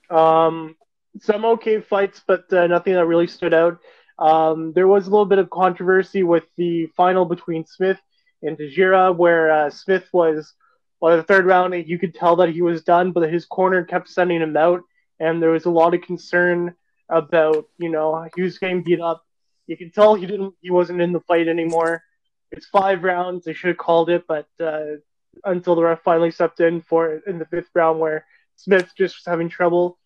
Um, 0.10 0.76
some 1.20 1.46
okay 1.46 1.82
fights, 1.82 2.22
but 2.26 2.52
uh, 2.54 2.68
nothing 2.68 2.94
that 2.94 3.06
really 3.06 3.28
stood 3.28 3.54
out. 3.54 3.80
Um, 4.18 4.74
there 4.74 4.88
was 4.88 5.08
a 5.08 5.10
little 5.10 5.26
bit 5.26 5.40
of 5.40 5.50
controversy 5.50 6.24
with 6.24 6.46
the 6.58 6.88
final 6.98 7.26
between 7.26 7.66
Smith 7.66 8.00
and 8.42 8.58
Teixeira, 8.58 9.12
where 9.12 9.52
uh, 9.52 9.70
Smith 9.70 10.08
was, 10.14 10.54
well, 11.02 11.18
the 11.18 11.24
third 11.24 11.46
round, 11.46 11.74
you 11.88 12.00
could 12.00 12.16
tell 12.16 12.38
that 12.38 12.50
he 12.50 12.62
was 12.62 12.84
done, 12.84 13.12
but 13.12 13.32
his 13.32 13.46
corner 13.46 13.84
kept 13.84 14.08
sending 14.10 14.42
him 14.42 14.56
out, 14.56 14.82
and 15.20 15.42
there 15.42 15.52
was 15.52 15.66
a 15.66 15.70
lot 15.70 15.94
of 15.94 16.02
concern 16.02 16.76
about 17.10 17.66
you 17.78 17.90
know 17.90 18.28
he 18.36 18.42
was 18.42 18.58
getting 18.58 18.84
beat 18.84 19.00
up. 19.00 19.24
You 19.68 19.78
can 19.78 19.92
tell 19.92 20.16
he 20.16 20.26
didn't 20.26 20.54
he 20.62 20.72
wasn't 20.72 21.02
in 21.02 21.12
the 21.12 21.20
fight 21.22 21.48
anymore. 21.48 22.04
It's 22.52 22.68
five 22.68 23.04
rounds. 23.04 23.46
They 23.46 23.54
should 23.54 23.70
have 23.70 23.78
called 23.78 24.10
it, 24.10 24.26
but 24.28 24.48
uh, 24.60 24.98
until 25.44 25.76
the 25.76 25.84
ref 25.84 26.02
finally 26.04 26.32
stepped 26.32 26.60
in 26.60 26.82
for 26.82 27.22
in 27.28 27.40
the 27.40 27.46
fifth 27.46 27.70
round 27.74 28.00
where 28.00 28.26
Smith 28.56 28.92
just 28.98 29.16
was 29.18 29.26
having 29.26 29.50
trouble. 29.50 29.98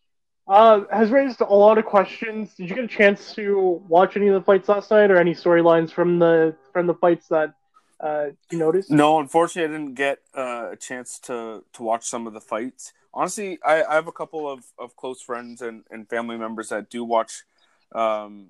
Uh, 0.49 0.81
has 0.91 1.11
raised 1.11 1.41
a 1.41 1.45
lot 1.45 1.77
of 1.77 1.85
questions. 1.85 2.55
Did 2.55 2.69
you 2.69 2.75
get 2.75 2.83
a 2.83 2.87
chance 2.87 3.33
to 3.35 3.81
watch 3.87 4.17
any 4.17 4.27
of 4.27 4.33
the 4.33 4.41
fights 4.41 4.67
last 4.67 4.89
night, 4.91 5.11
or 5.11 5.17
any 5.17 5.35
storylines 5.35 5.91
from 5.91 6.19
the 6.19 6.55
from 6.73 6.87
the 6.87 6.95
fights 6.95 7.27
that 7.27 7.53
uh, 7.99 8.27
you 8.49 8.57
noticed? 8.57 8.89
No, 8.89 9.19
unfortunately, 9.19 9.73
I 9.73 9.77
didn't 9.77 9.93
get 9.93 10.19
uh, 10.35 10.69
a 10.71 10.75
chance 10.75 11.19
to 11.19 11.63
to 11.73 11.83
watch 11.83 12.07
some 12.07 12.25
of 12.25 12.33
the 12.33 12.41
fights 12.41 12.93
honestly, 13.13 13.59
I, 13.65 13.83
I 13.83 13.95
have 13.95 14.07
a 14.07 14.11
couple 14.11 14.49
of, 14.49 14.63
of 14.77 14.95
close 14.95 15.21
friends 15.21 15.61
and, 15.61 15.83
and 15.89 16.09
family 16.09 16.37
members 16.37 16.69
that 16.69 16.89
do 16.89 17.03
watch 17.03 17.43
um, 17.93 18.47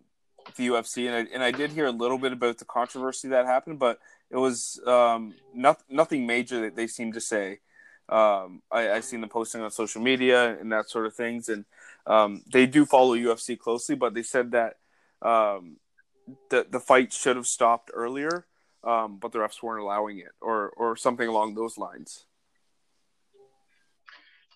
the 0.56 0.68
UFC, 0.68 1.08
and 1.08 1.15
I, 1.15 1.34
and 1.34 1.44
I 1.44 1.51
did 1.51 1.72
hear 1.72 1.86
a 1.86 1.91
little 1.91 2.18
bit 2.18 2.34
about 2.34 2.58
the 2.58 2.65
controversy 2.65 3.29
that 3.29 3.46
happened, 3.46 3.79
but 3.79 4.00
it 4.29 4.38
was 4.38 4.79
um, 4.86 5.34
not, 5.53 5.82
nothing 5.89 6.25
major 6.25 6.62
that 6.62 6.75
they 6.75 6.88
seem 6.88 7.13
to 7.13 7.22
say. 7.22 7.60
Um, 8.10 8.63
I, 8.72 8.91
I 8.91 9.00
seen 9.01 9.22
them 9.22 9.29
posting 9.29 9.62
on 9.62 9.70
social 9.70 10.01
media 10.01 10.58
and 10.60 10.72
that 10.72 10.89
sort 10.89 11.06
of 11.06 11.13
things, 11.13 11.50
and 11.50 11.65
um, 12.06 12.44
they 12.51 12.65
do 12.65 12.86
follow 12.86 13.15
UFC 13.15 13.58
closely, 13.58 13.96
but 13.96 14.13
they 14.13 14.24
said 14.24 14.51
that 14.51 14.75
um, 15.22 15.77
the 16.50 16.65
the 16.70 16.79
fight 16.79 17.13
should 17.13 17.36
have 17.36 17.48
stopped 17.48 17.91
earlier, 17.94 18.46
um, 18.84 19.18
but 19.18 19.32
the 19.32 19.39
refs 19.39 19.62
weren't 19.62 19.84
allowing 19.84 20.20
it, 20.20 20.32
or 20.41 20.70
or 20.70 20.96
something 20.96 21.27
along 21.27 21.56
those 21.56 21.77
lines. 21.77 22.25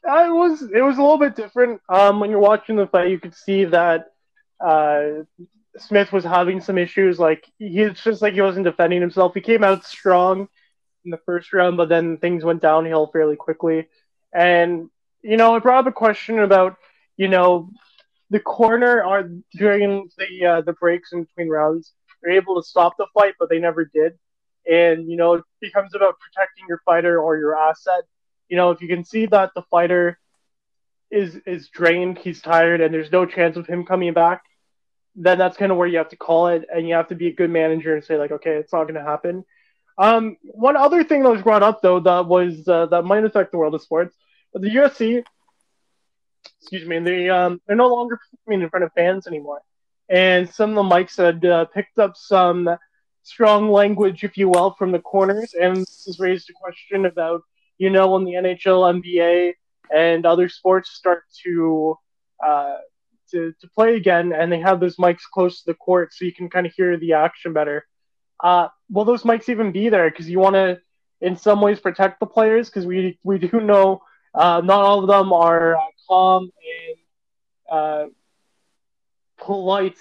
Uh, 0.08 0.26
it 0.26 0.34
was 0.34 0.62
it 0.62 0.82
was 0.82 0.98
a 0.98 1.02
little 1.02 1.18
bit 1.18 1.36
different. 1.36 1.82
Um, 1.90 2.20
when 2.20 2.30
you're 2.30 2.40
watching 2.40 2.76
the 2.76 2.88
fight, 2.88 3.10
you 3.10 3.20
could 3.20 3.36
see 3.36 3.66
that 3.66 4.12
uh, 4.60 5.24
Smith 5.78 6.12
was 6.12 6.24
having 6.24 6.62
some 6.62 6.78
issues. 6.78 7.20
Like 7.20 7.50
he's 7.58 8.00
just 8.02 8.22
like 8.22 8.34
he 8.34 8.42
wasn't 8.42 8.66
defending 8.66 9.02
himself. 9.02 9.34
He 9.34 9.42
came 9.42 9.64
out 9.64 9.86
strong 9.86 10.48
in 11.06 11.12
the 11.12 11.20
first 11.26 11.54
round, 11.54 11.78
but 11.78 11.90
then 11.90 12.18
things 12.18 12.44
went 12.44 12.62
downhill 12.62 13.08
fairly 13.08 13.36
quickly. 13.36 13.88
And 14.34 14.90
you 15.22 15.38
know, 15.38 15.56
it 15.56 15.64
brought 15.64 15.88
up 15.88 15.92
a 15.92 15.96
question 15.96 16.40
about 16.40 16.78
you 17.17 17.27
know 17.27 17.70
the 18.29 18.39
corner 18.39 19.03
are 19.03 19.29
during 19.53 20.10
the 20.17 20.46
uh, 20.46 20.62
the 20.62 20.74
breaks 20.74 21.13
in 21.13 21.24
between 21.24 21.50
rounds. 21.50 21.93
They're 22.22 22.34
able 22.34 22.62
to 22.62 22.67
stop 22.67 22.96
the 22.98 23.08
fight, 23.13 23.34
but 23.39 23.50
they 23.50 23.60
never 23.60 23.86
did. 23.86 24.13
And 24.70 25.10
you 25.10 25.17
know, 25.17 25.34
it 25.36 25.43
becomes 25.62 25.93
about 25.93 26.15
protecting 26.20 26.65
your 26.67 26.82
fighter 26.86 27.20
or 27.20 27.38
your 27.38 27.58
asset 27.58 28.03
you 28.53 28.58
know, 28.58 28.70
if 28.70 28.82
you 28.82 28.88
can 28.88 29.03
see 29.03 29.25
that 29.25 29.51
the 29.55 29.63
fighter 29.63 30.20
is 31.10 31.36
is 31.48 31.70
drained, 31.70 32.20
he's 32.20 32.39
tired, 32.39 32.82
and 32.82 32.93
there's 32.93 33.12
no 33.12 33.25
chance 33.25 33.58
of 33.58 33.65
him 33.65 33.84
coming 33.84 34.13
back, 34.13 34.43
then 35.15 35.39
that's 35.39 35.58
kind 35.58 35.72
of 35.72 35.77
where 35.79 35.88
you 35.88 35.98
have 35.98 36.10
to 36.10 36.17
call 36.17 36.48
it, 36.50 36.65
and 36.72 36.88
you 36.88 36.93
have 36.93 37.08
to 37.08 37.15
be 37.15 37.27
a 37.27 37.34
good 37.34 37.50
manager 37.50 37.96
and 37.96 38.03
say 38.03 38.15
like, 38.17 38.32
okay, 38.32 38.51
it's 38.58 38.72
not 38.72 38.84
going 38.84 38.93
to 38.93 39.03
happen. 39.03 39.43
Um, 39.98 40.38
one 40.43 40.77
other 40.77 41.03
thing 41.03 41.24
that 41.24 41.32
was 41.32 41.41
brought 41.41 41.63
up 41.63 41.82
though 41.82 42.00
that 42.00 42.27
was 42.27 42.67
uh, 42.67 42.88
that 42.88 43.03
might 43.05 43.24
affect 43.24 43.51
the 43.51 43.58
world 43.58 43.74
of 43.74 43.82
sports, 43.82 44.15
the 44.53 44.70
UFC, 44.70 45.24
excuse 46.60 46.88
me, 46.88 47.00
they 47.00 47.30
um 47.30 47.62
they're 47.68 47.76
no 47.76 47.88
longer 47.88 48.20
performing 48.32 48.64
in 48.64 48.70
front 48.70 48.86
of 48.86 48.92
fans 48.94 49.28
anymore, 49.28 49.62
and 50.10 50.50
some 50.50 50.70
of 50.72 50.76
the 50.76 50.96
mics 50.96 51.18
had 51.18 51.46
uh, 51.46 51.66
picked 51.66 52.00
up 52.00 52.16
some 52.16 52.70
strong 53.24 53.70
language, 53.72 54.24
if 54.24 54.38
you 54.38 54.50
will, 54.50 54.72
from 54.72 54.92
the 54.92 55.00
corners, 55.00 55.54
and 55.54 55.78
this 55.78 56.04
has 56.06 56.20
raised 56.20 56.50
a 56.50 56.54
question 56.54 57.06
about 57.06 57.42
you 57.78 57.90
know, 57.90 58.12
when 58.12 58.24
the 58.24 58.34
NHL, 58.34 59.02
NBA, 59.02 59.54
and 59.94 60.26
other 60.26 60.50
sports 60.50 60.92
start 60.92 61.24
to 61.44 61.98
uh, 62.46 62.78
to, 63.32 63.54
to 63.60 63.68
play 63.70 63.96
again, 63.96 64.32
and 64.34 64.52
they 64.52 64.60
have 64.60 64.80
those 64.80 64.98
mics 64.98 65.24
close 65.34 65.62
to 65.62 65.72
the 65.72 65.74
court, 65.76 66.14
so 66.14 66.26
you 66.26 66.34
can 66.34 66.50
kind 66.50 66.66
of 66.66 66.74
hear 66.74 66.98
the 66.98 67.14
action 67.14 67.54
better. 67.54 67.86
Uh, 68.44 68.68
will 68.90 69.06
those 69.06 69.24
mics 69.24 69.50
even 69.50 69.72
be 69.72 69.90
there? 69.90 70.10
Because 70.10 70.30
you 70.30 70.40
want 70.40 70.56
to, 70.56 70.80
in 71.22 71.36
some 71.36 71.62
ways, 71.62 71.80
protect 71.80 72.20
the 72.20 72.26
players, 72.26 72.70
because 72.70 72.86
we 72.86 73.18
we 73.24 73.38
do 73.38 73.60
know 73.60 74.02
uh, 74.36 74.62
not 74.64 74.82
all 74.82 75.00
of 75.00 75.08
them 75.08 75.34
are 75.34 75.76
uh, 75.76 75.80
calm 76.13 76.51
and 76.77 77.77
uh, 77.77 78.05
polite, 79.38 79.98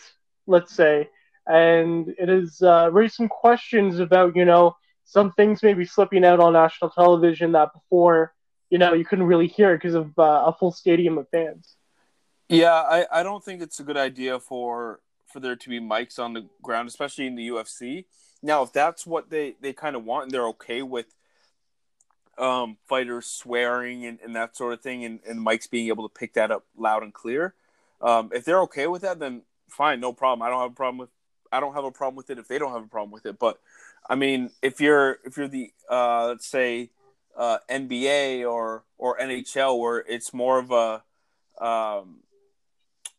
let's 0.47 0.75
say, 0.75 1.09
and 1.47 2.15
it 2.19 2.29
has 2.29 2.61
uh, 2.63 2.91
raised 2.93 3.15
some 3.15 3.29
questions 3.29 3.99
about 3.99 4.37
you 4.37 4.45
know 4.45 4.77
some 5.05 5.33
things 5.33 5.63
may 5.63 5.75
be 5.75 5.85
slipping 5.85 6.25
out 6.25 6.41
on 6.41 6.53
national 6.53 6.91
television 6.91 7.53
that 7.53 7.73
before, 7.73 8.33
you 8.71 8.79
know, 8.79 8.95
you 8.95 9.05
couldn't 9.05 9.27
really 9.27 9.49
hear 9.49 9.77
because 9.77 9.95
of 9.95 10.19
uh, 10.19 10.45
a 10.47 10.57
full 10.59 10.73
stadium 10.73 11.19
of 11.19 11.29
fans. 11.31 11.77
Yeah, 12.49 12.73
I, 12.73 13.07
I 13.13 13.23
don't 13.23 13.45
think 13.45 13.63
it's 13.63 13.81
a 13.81 13.83
good 13.83 13.97
idea 13.97 14.39
for 14.39 15.01
for 15.27 15.41
there 15.41 15.57
to 15.57 15.69
be 15.69 15.81
mics 15.81 16.19
on 16.19 16.35
the 16.35 16.47
ground, 16.63 16.89
especially 16.89 17.27
in 17.27 17.35
the 17.37 17.49
UFC. 17.49 18.05
Now, 18.43 18.63
if 18.63 18.73
that's 18.73 19.07
what 19.07 19.31
they, 19.31 19.55
they 19.61 19.73
kind 19.73 19.97
of 19.97 20.05
want 20.05 20.25
and 20.25 20.33
they're 20.33 20.49
okay 20.49 20.83
with 20.83 21.07
um, 22.39 22.77
fighters 22.89 23.27
swearing 23.27 24.07
and, 24.07 24.19
and 24.25 24.37
that 24.37 24.57
sort 24.57 24.73
of 24.73 24.81
thing 24.81 25.05
and, 25.05 25.21
and 25.29 25.45
mics 25.45 25.71
being 25.71 25.89
able 25.89 26.09
to 26.09 26.15
pick 26.15 26.35
that 26.35 26.51
up 26.51 26.65
loud 26.77 27.03
and 27.03 27.13
clear, 27.13 27.55
um, 28.01 28.31
if 28.35 28.45
they're 28.45 28.63
okay 28.63 28.87
with 28.87 29.03
that, 29.03 29.19
then 29.19 29.43
fine, 29.69 30.01
no 30.01 30.13
problem. 30.13 30.43
I 30.43 30.51
don't 30.51 30.61
have 30.61 30.73
a 30.73 30.75
problem 30.75 30.99
with 30.99 31.11
I 31.53 31.61
don't 31.61 31.75
have 31.75 31.85
a 31.85 31.91
problem 31.91 32.17
with 32.17 32.31
it 32.31 32.39
if 32.39 32.49
they 32.49 32.59
don't 32.59 32.73
have 32.73 32.85
a 32.85 32.89
problem 32.89 33.11
with 33.11 33.27
it. 33.27 33.39
But 33.39 33.61
I 34.09 34.15
mean, 34.15 34.51
if 34.63 34.81
you're 34.81 35.19
if 35.25 35.37
you're 35.37 35.49
the 35.49 35.71
uh, 35.91 36.29
let's 36.29 36.47
say 36.47 36.91
uh, 37.37 37.59
NBA 37.71 38.51
or 38.51 38.85
or 38.99 39.19
NHL, 39.19 39.79
where 39.79 39.99
it's 39.99 40.33
more 40.33 40.59
of 40.59 40.71
a 40.71 41.03
um, 41.65 42.21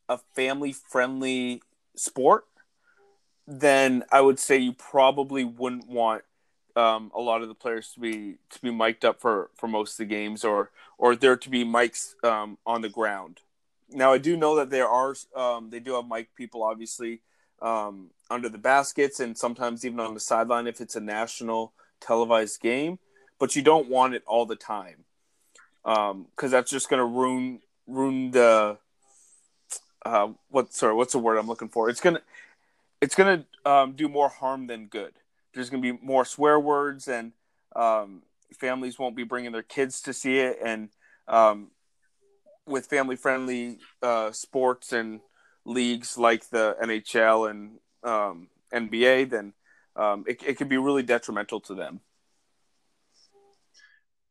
a 0.10 0.18
family 0.36 0.74
friendly 0.74 1.62
sport, 1.96 2.46
then 3.48 4.04
I 4.12 4.22
would 4.22 4.40
say 4.40 4.58
you 4.58 4.74
probably 4.74 5.44
wouldn't 5.44 5.88
want 5.88 6.24
um, 6.76 7.12
a 7.16 7.22
lot 7.22 7.42
of 7.42 7.48
the 7.48 7.56
players 7.56 7.90
to 7.94 8.00
be 8.00 8.36
to 8.50 8.62
be 8.62 8.72
mic'd 8.72 9.06
up 9.06 9.22
for, 9.22 9.50
for 9.56 9.68
most 9.68 9.94
of 9.94 9.98
the 9.98 10.06
games, 10.06 10.44
or 10.44 10.72
or 10.98 11.16
there 11.16 11.38
to 11.38 11.50
be 11.50 11.64
mics 11.64 12.22
um, 12.24 12.58
on 12.66 12.82
the 12.82 12.90
ground. 12.90 13.42
Now 13.90 14.14
I 14.14 14.18
do 14.18 14.36
know 14.36 14.56
that 14.56 14.70
there 14.70 14.88
are 14.88 15.16
um, 15.36 15.70
they 15.70 15.80
do 15.80 15.94
have 15.94 16.08
mic 16.08 16.36
people 16.36 16.64
obviously 16.64 17.22
um, 17.62 18.10
under 18.30 18.50
the 18.50 18.58
baskets 18.58 19.20
and 19.20 19.38
sometimes 19.38 19.86
even 19.86 20.00
on 20.00 20.14
the 20.14 20.20
sideline 20.20 20.68
if 20.68 20.82
it's 20.82 20.96
a 20.96 21.02
national 21.02 21.74
televised 22.00 22.62
game. 22.62 23.00
But 23.40 23.56
you 23.56 23.62
don't 23.62 23.90
want 23.90 24.14
it 24.14 24.24
all 24.26 24.46
the 24.46 24.56
time 24.56 25.04
because 25.84 26.12
um, 26.12 26.28
that's 26.50 26.72
just 26.72 26.90
going 26.90 27.00
to 27.00 27.06
ruin 27.06 27.60
ruin 27.88 28.32
the 28.32 28.78
uh, 30.06 30.30
what 30.50 30.74
sorry 30.74 30.94
what's 30.94 31.14
the 31.14 31.20
word 31.20 31.38
I'm 31.38 31.48
looking 31.48 31.70
for? 31.70 31.90
It's 31.90 32.02
gonna 32.02 32.22
it's 33.02 33.16
gonna 33.16 33.46
um, 33.66 33.94
do 33.94 34.08
more 34.08 34.30
harm 34.30 34.68
than 34.68 34.88
good. 34.88 35.14
There's 35.54 35.70
gonna 35.70 35.82
be 35.82 35.92
more 35.92 36.26
swear 36.26 36.60
words 36.60 37.08
and 37.08 37.34
um, 37.76 38.24
families 38.60 39.00
won't 39.00 39.16
be 39.16 39.24
bringing 39.24 39.52
their 39.52 39.64
kids 39.64 40.02
to 40.04 40.14
see 40.14 40.40
it 40.40 40.58
and 40.64 40.90
um, 41.28 41.72
with 42.66 42.86
family 42.88 43.16
friendly 43.16 43.80
uh, 44.02 44.32
sports 44.32 44.94
and 44.94 45.22
leagues 45.66 46.18
like 46.18 46.50
the 46.50 46.76
NHL 46.82 47.50
and 47.50 47.80
um, 48.04 48.48
NBA, 48.74 49.30
then 49.30 49.54
um, 49.96 50.26
it, 50.28 50.42
it 50.46 50.58
could 50.58 50.70
be 50.70 50.78
really 50.78 51.04
detrimental 51.04 51.60
to 51.62 51.76
them. 51.76 52.02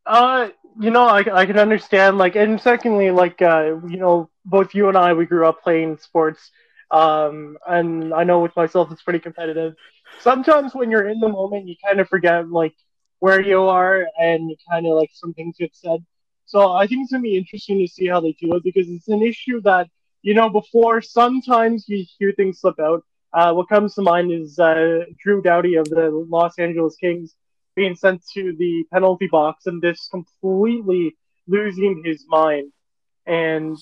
Uh, 0.04 0.48
you 0.80 0.90
know, 0.90 1.06
I, 1.06 1.24
I 1.32 1.46
can 1.46 1.58
understand. 1.58 2.18
Like, 2.18 2.34
and 2.34 2.60
secondly, 2.60 3.10
like, 3.10 3.40
uh, 3.40 3.76
you 3.86 3.98
know, 3.98 4.30
both 4.44 4.74
you 4.74 4.88
and 4.88 4.98
I, 4.98 5.12
we 5.12 5.26
grew 5.26 5.46
up 5.46 5.62
playing 5.62 5.98
sports. 5.98 6.50
Um, 6.92 7.58
and 7.66 8.14
I 8.14 8.24
know 8.24 8.40
with 8.40 8.54
myself, 8.54 8.92
it's 8.92 9.02
pretty 9.02 9.18
competitive. 9.18 9.74
Sometimes 10.20 10.74
when 10.74 10.90
you're 10.90 11.08
in 11.08 11.20
the 11.20 11.28
moment, 11.28 11.66
you 11.66 11.74
kind 11.84 12.00
of 12.00 12.08
forget 12.08 12.48
like 12.48 12.74
where 13.18 13.40
you 13.40 13.62
are, 13.62 14.06
and 14.18 14.50
you 14.50 14.56
kind 14.70 14.86
of 14.86 14.92
like 14.94 15.10
some 15.12 15.32
things 15.34 15.56
get 15.58 15.74
said. 15.74 16.04
So 16.46 16.72
I 16.72 16.86
think 16.86 17.02
it's 17.02 17.12
gonna 17.12 17.22
be 17.22 17.36
interesting 17.36 17.78
to 17.78 17.88
see 17.88 18.06
how 18.06 18.20
they 18.20 18.32
do 18.32 18.54
it 18.54 18.62
because 18.62 18.88
it's 18.88 19.08
an 19.08 19.22
issue 19.22 19.60
that 19.62 19.88
you 20.22 20.34
know, 20.34 20.48
before 20.48 21.02
sometimes 21.02 21.88
you 21.88 22.04
hear 22.18 22.32
things 22.32 22.60
slip 22.60 22.78
out. 22.80 23.04
Uh, 23.32 23.52
what 23.52 23.68
comes 23.68 23.94
to 23.94 24.02
mind 24.02 24.30
is 24.30 24.58
uh, 24.58 25.00
Drew 25.18 25.42
Doughty 25.42 25.74
of 25.74 25.86
the 25.86 26.10
Los 26.28 26.58
Angeles 26.58 26.96
Kings 26.96 27.34
being 27.74 27.96
sent 27.96 28.22
to 28.34 28.54
the 28.56 28.84
penalty 28.92 29.26
box 29.26 29.66
and 29.66 29.82
just 29.82 30.10
completely 30.10 31.16
losing 31.48 32.02
his 32.04 32.24
mind. 32.28 32.72
And, 33.26 33.76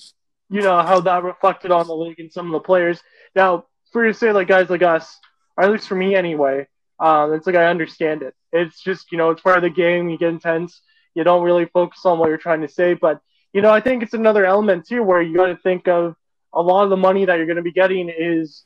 you 0.51 0.61
know, 0.61 0.81
how 0.81 0.99
that 0.99 1.23
reflected 1.23 1.71
on 1.71 1.87
the 1.87 1.95
league 1.95 2.19
and 2.19 2.31
some 2.31 2.45
of 2.47 2.51
the 2.51 2.65
players. 2.65 3.01
Now, 3.35 3.65
for 3.93 4.05
you 4.05 4.11
to 4.11 4.17
say, 4.17 4.33
like, 4.33 4.49
guys 4.49 4.69
like 4.69 4.83
us, 4.83 5.17
or 5.57 5.63
at 5.63 5.71
least 5.71 5.87
for 5.87 5.95
me 5.95 6.13
anyway, 6.13 6.67
um, 6.99 7.33
it's 7.33 7.47
like 7.47 7.55
I 7.55 7.65
understand 7.67 8.21
it. 8.21 8.35
It's 8.51 8.81
just, 8.81 9.11
you 9.11 9.17
know, 9.17 9.31
it's 9.31 9.41
part 9.41 9.57
of 9.57 9.63
the 9.63 9.69
game. 9.69 10.09
You 10.09 10.17
get 10.17 10.29
intense. 10.29 10.81
You 11.15 11.23
don't 11.23 11.43
really 11.43 11.65
focus 11.65 12.05
on 12.05 12.19
what 12.19 12.27
you're 12.27 12.37
trying 12.37 12.61
to 12.61 12.67
say. 12.67 12.93
But, 12.93 13.21
you 13.53 13.61
know, 13.61 13.71
I 13.71 13.79
think 13.79 14.03
it's 14.03 14.13
another 14.13 14.45
element, 14.45 14.85
too, 14.85 15.01
where 15.03 15.21
you 15.21 15.35
got 15.35 15.47
to 15.47 15.55
think 15.55 15.87
of 15.87 16.15
a 16.53 16.61
lot 16.61 16.83
of 16.83 16.89
the 16.89 16.97
money 16.97 17.25
that 17.25 17.37
you're 17.37 17.45
going 17.45 17.55
to 17.55 17.61
be 17.61 17.71
getting 17.71 18.09
is 18.09 18.65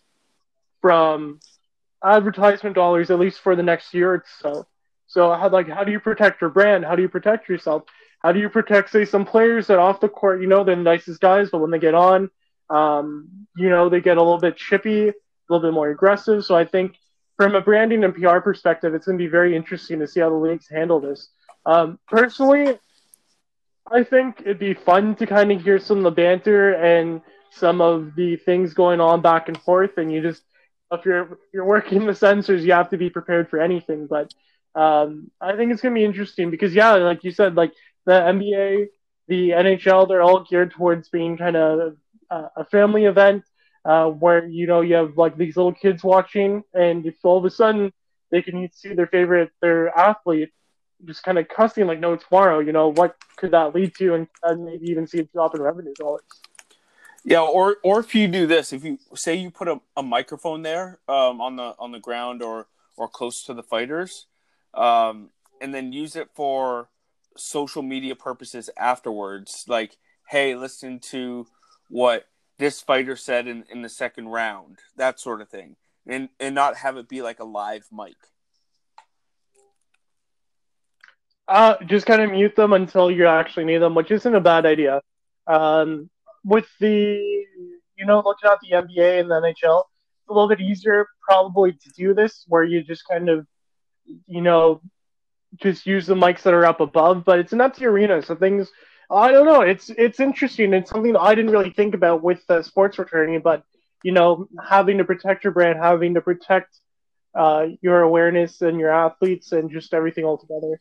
from 0.82 1.40
advertisement 2.04 2.76
dollars, 2.76 3.12
at 3.12 3.20
least 3.20 3.40
for 3.42 3.56
the 3.56 3.64
next 3.64 3.94
year 3.94 4.12
or 4.12 4.24
so. 4.42 4.68
So, 5.08 5.32
how 5.34 5.50
like 5.50 5.70
how 5.70 5.84
do 5.84 5.92
you 5.92 6.00
protect 6.00 6.42
your 6.42 6.50
brand? 6.50 6.84
How 6.84 6.96
do 6.96 7.04
you 7.04 7.10
protect 7.10 7.48
yourself? 7.48 7.84
How 8.26 8.32
do 8.32 8.40
you 8.40 8.50
protect, 8.50 8.90
say, 8.90 9.06
some 9.06 9.24
players 9.24 9.68
that 9.68 9.78
off 9.78 10.00
the 10.00 10.10
court, 10.10 10.42
you 10.42 10.48
know, 10.48 10.64
they're 10.64 10.76
the 10.76 10.82
nicest 10.82 11.22
guys, 11.22 11.52
but 11.52 11.60
when 11.60 11.70
they 11.70 11.78
get 11.78 11.94
on, 11.94 12.32
um, 12.72 13.30
you 13.56 13.70
know, 13.70 13.88
they 13.88 14.02
get 14.02 14.18
a 14.18 14.20
little 14.20 14.40
bit 14.40 14.58
chippy, 14.58 15.10
a 15.10 15.14
little 15.48 15.62
bit 15.62 15.76
more 15.76 15.92
aggressive. 15.92 16.44
So, 16.44 16.56
I 16.56 16.66
think 16.66 16.96
from 17.38 17.54
a 17.54 17.62
branding 17.62 18.04
and 18.04 18.16
PR 18.16 18.40
perspective, 18.40 18.96
it's 18.96 19.06
going 19.06 19.20
to 19.20 19.24
be 19.24 19.30
very 19.30 19.56
interesting 19.56 20.00
to 20.00 20.08
see 20.08 20.22
how 20.22 20.30
the 20.30 20.36
leagues 20.36 20.68
handle 20.68 21.00
this. 21.00 21.30
Um, 21.68 22.00
personally, 22.08 22.80
I 23.92 24.02
think 24.02 24.42
it'd 24.42 24.58
be 24.58 24.74
fun 24.74 25.14
to 25.18 25.28
kind 25.28 25.52
of 25.52 25.62
hear 25.62 25.78
some 25.78 26.00
of 26.00 26.04
the 26.06 26.10
banter 26.10 26.74
and 26.74 27.22
some 27.52 27.80
of 27.80 28.16
the 28.16 28.38
things 28.38 28.74
going 28.74 29.02
on 29.02 29.22
back 29.22 29.50
and 29.50 29.62
forth, 29.62 30.00
and 30.00 30.12
you 30.12 30.24
just 30.24 30.42
if 30.92 31.06
you're 31.06 31.34
if 31.34 31.40
you're 31.54 31.66
working 31.66 32.08
the 32.08 32.16
censors, 32.16 32.66
you 32.66 32.72
have 32.72 32.90
to 32.90 32.98
be 32.98 33.12
prepared 33.12 33.52
for 33.52 33.60
anything. 33.62 34.08
But 34.08 34.34
um, 34.74 35.30
I 35.40 35.56
think 35.56 35.72
it's 35.72 35.82
gonna 35.84 35.94
be 35.94 36.04
interesting 36.04 36.50
because 36.50 36.74
yeah, 36.74 36.94
like 36.94 37.24
you 37.24 37.32
said, 37.32 37.54
like 37.54 37.72
the 38.06 38.12
NBA, 38.12 38.88
the 39.28 39.50
NHL, 39.50 40.08
they're 40.08 40.22
all 40.22 40.44
geared 40.44 40.72
towards 40.72 41.10
being 41.10 41.38
kind 41.38 41.56
of 41.56 41.98
a, 42.30 42.66
family 42.66 43.06
event 43.06 43.44
uh, 43.84 44.08
where 44.08 44.46
you 44.48 44.68
know 44.68 44.82
you 44.82 44.96
have 44.96 45.18
like 45.18 45.38
these 45.38 45.56
little 45.56 45.74
kids 45.74 46.04
watching, 46.04 46.64
and 46.74 47.06
if 47.06 47.16
all 47.24 47.38
of 47.38 47.46
a 47.46 47.50
sudden 47.50 47.92
they 48.32 48.42
can 48.42 48.68
see 48.74 48.94
their 48.94 49.08
favorite 49.08 49.52
their 49.62 49.96
athlete 49.98 50.50
just 51.04 51.24
kind 51.24 51.38
of 51.38 51.48
cussing 51.48 51.86
like 51.88 52.00
no 52.00 52.16
tomorrow, 52.16 52.60
you 52.60 52.72
know 52.72 52.90
what 52.90 53.16
could 53.38 53.52
that 53.52 53.76
lead 53.76 53.94
to, 53.96 54.14
and, 54.16 54.28
and 54.44 54.66
maybe 54.66 54.90
even 54.90 55.06
see 55.08 55.20
a 55.20 55.24
drop 55.24 55.54
in 55.56 55.62
revenue 55.62 55.94
dollars. 55.96 56.24
Yeah, 57.24 57.42
or 57.42 57.78
or 57.84 58.00
if 58.00 58.14
you 58.14 58.28
do 58.28 58.48
this, 58.48 58.72
if 58.72 58.84
you 58.84 59.00
say 59.16 59.36
you 59.36 59.50
put 59.50 59.68
a, 59.68 59.80
a 59.98 60.04
microphone 60.04 60.62
there 60.62 61.00
um, 61.08 61.42
on 61.42 61.56
the 61.56 61.76
on 61.80 61.92
the 61.92 62.00
ground 62.00 62.42
or 62.42 62.68
or 62.98 63.08
close 63.08 63.44
to 63.44 63.54
the 63.54 63.64
fighters, 63.64 64.28
um, 64.74 65.30
and 65.60 65.74
then 65.74 65.92
use 65.92 66.16
it 66.16 66.30
for 66.34 66.90
social 67.38 67.82
media 67.82 68.16
purposes 68.16 68.70
afterwards, 68.78 69.66
like, 69.68 69.98
hey, 70.30 70.56
listen 70.56 71.00
to 71.00 71.48
what 71.90 72.28
this 72.58 72.82
fighter 72.82 73.16
said 73.16 73.48
in, 73.48 73.66
in 73.70 73.82
the 73.82 73.90
second 73.90 74.30
round, 74.30 74.80
that 74.96 75.20
sort 75.20 75.42
of 75.42 75.50
thing, 75.50 75.76
and 76.08 76.30
and 76.40 76.56
not 76.56 76.78
have 76.78 76.98
it 76.98 77.10
be 77.10 77.22
like 77.22 77.40
a 77.40 77.46
live 77.46 77.86
mic. 77.92 78.16
Uh, 81.48 81.76
just 81.86 82.08
kind 82.08 82.22
of 82.22 82.32
mute 82.32 82.56
them 82.56 82.74
until 82.74 83.12
you 83.12 83.28
actually 83.28 83.66
need 83.66 83.78
them, 83.78 83.94
which 83.94 84.10
isn't 84.10 84.34
a 84.34 84.42
bad 84.42 84.66
idea. 84.66 85.02
Um, 85.46 86.10
with 86.44 86.66
the 86.80 87.46
you 87.98 88.06
know 88.06 88.22
looking 88.26 88.50
at 88.50 88.60
the 88.62 88.72
NBA 88.72 89.20
and 89.22 89.30
the 89.30 89.36
NHL, 89.36 89.84
it's 89.84 90.30
a 90.30 90.34
little 90.34 90.50
bit 90.50 90.62
easier 90.62 91.08
probably 91.22 91.74
to 91.74 91.90
do 91.92 92.14
this 92.14 92.46
where 92.48 92.64
you 92.64 92.84
just 92.84 93.04
kind 93.08 93.30
of 93.30 93.46
you 94.28 94.42
know 94.42 94.82
just 95.62 95.86
use 95.86 96.06
the 96.06 96.16
mics 96.16 96.44
that 96.44 96.54
are 96.54 96.66
up 96.66 96.80
above, 96.80 97.24
but 97.26 97.40
it's 97.40 97.54
an 97.54 97.62
empty 97.62 97.86
arena, 97.86 98.22
so 98.22 98.36
things 98.36 98.72
I 99.10 99.32
don't 99.32 99.46
know. 99.46 99.62
It's 99.62 99.90
it's 99.90 100.20
interesting. 100.20 100.74
It's 100.74 100.90
something 100.90 101.16
I 101.16 101.36
didn't 101.36 101.52
really 101.52 101.72
think 101.72 101.94
about 101.94 102.24
with 102.24 102.44
sports 102.62 102.98
returning, 102.98 103.40
but 103.42 103.64
you 104.04 104.12
know, 104.12 104.48
having 104.68 104.98
to 104.98 105.04
protect 105.04 105.44
your 105.44 105.54
brand, 105.54 105.80
having 105.80 106.14
to 106.16 106.22
protect 106.22 106.80
uh, 107.36 107.68
your 107.82 108.02
awareness 108.02 108.62
and 108.62 108.80
your 108.80 108.92
athletes 108.92 109.52
and 109.52 109.72
just 109.72 109.94
everything 109.94 110.26
altogether. 110.26 110.80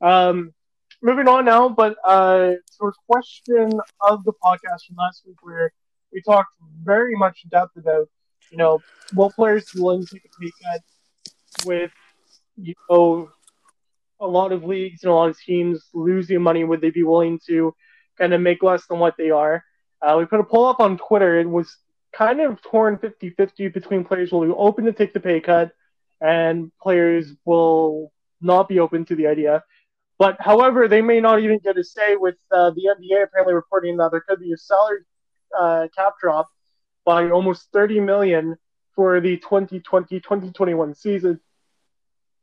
Um, 0.00 0.54
moving 1.02 1.28
on 1.28 1.44
now, 1.44 1.68
but 1.68 1.96
uh, 2.04 2.52
a 2.80 2.92
question 3.08 3.72
of 4.00 4.24
the 4.24 4.32
podcast 4.32 4.86
from 4.86 4.96
last 4.96 5.22
week 5.26 5.36
where 5.42 5.72
we 6.12 6.22
talked 6.22 6.50
very 6.82 7.14
much 7.16 7.40
in 7.44 7.50
depth 7.50 7.76
about, 7.76 8.08
you 8.50 8.56
know, 8.56 8.80
will 9.14 9.30
players 9.30 9.72
willing 9.74 10.04
to 10.04 10.14
take 10.14 10.24
a 10.24 10.40
pay 10.40 10.50
cut 10.64 10.80
with, 11.66 11.90
you 12.56 12.74
know, 12.88 13.30
a 14.20 14.26
lot 14.26 14.52
of 14.52 14.64
leagues 14.64 15.02
and 15.02 15.10
a 15.10 15.14
lot 15.14 15.30
of 15.30 15.38
teams 15.40 15.88
losing 15.94 16.42
money? 16.42 16.64
Would 16.64 16.80
they 16.80 16.90
be 16.90 17.02
willing 17.02 17.40
to 17.46 17.74
kind 18.18 18.34
of 18.34 18.40
make 18.40 18.62
less 18.62 18.86
than 18.86 18.98
what 18.98 19.16
they 19.16 19.30
are? 19.30 19.64
Uh, 20.02 20.16
we 20.18 20.24
put 20.26 20.40
a 20.40 20.44
poll 20.44 20.66
up 20.66 20.80
on 20.80 20.98
Twitter. 20.98 21.38
It 21.38 21.48
was 21.48 21.76
kind 22.12 22.40
of 22.40 22.60
torn 22.62 22.98
50 22.98 23.30
50 23.30 23.68
between 23.68 24.04
players 24.04 24.32
will 24.32 24.44
be 24.44 24.50
open 24.50 24.84
to 24.84 24.92
take 24.92 25.12
the 25.12 25.20
pay 25.20 25.40
cut 25.40 25.72
and 26.20 26.72
players 26.80 27.32
will 27.44 28.12
not 28.40 28.68
be 28.68 28.78
open 28.78 29.04
to 29.06 29.14
the 29.14 29.26
idea. 29.26 29.62
But 30.18 30.36
however, 30.38 30.86
they 30.86 31.00
may 31.00 31.20
not 31.20 31.40
even 31.40 31.58
get 31.58 31.78
a 31.78 31.84
say 31.84 32.16
with 32.16 32.36
uh, 32.50 32.70
the 32.70 32.94
NBA 32.94 33.24
apparently 33.24 33.54
reporting 33.54 33.96
that 33.98 34.10
there 34.10 34.20
could 34.20 34.40
be 34.40 34.52
a 34.52 34.56
salary 34.56 35.00
uh, 35.58 35.88
cap 35.96 36.14
drop 36.20 36.48
by 37.04 37.30
almost 37.30 37.68
30 37.72 38.00
million 38.00 38.56
for 38.94 39.20
the 39.20 39.38
2020-2021 39.38 40.96
season. 40.96 41.40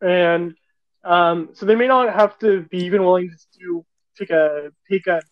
And 0.02 0.56
um, 1.08 1.50
so 1.54 1.66
they 1.66 1.76
may 1.76 1.88
not 1.88 2.14
have 2.14 2.38
to 2.40 2.64
be 2.64 2.80
even 2.86 3.04
willing 3.04 3.32
to 3.60 3.86
take 4.18 4.30
a 4.30 4.72
pay 4.90 5.00
cut, 5.00 5.24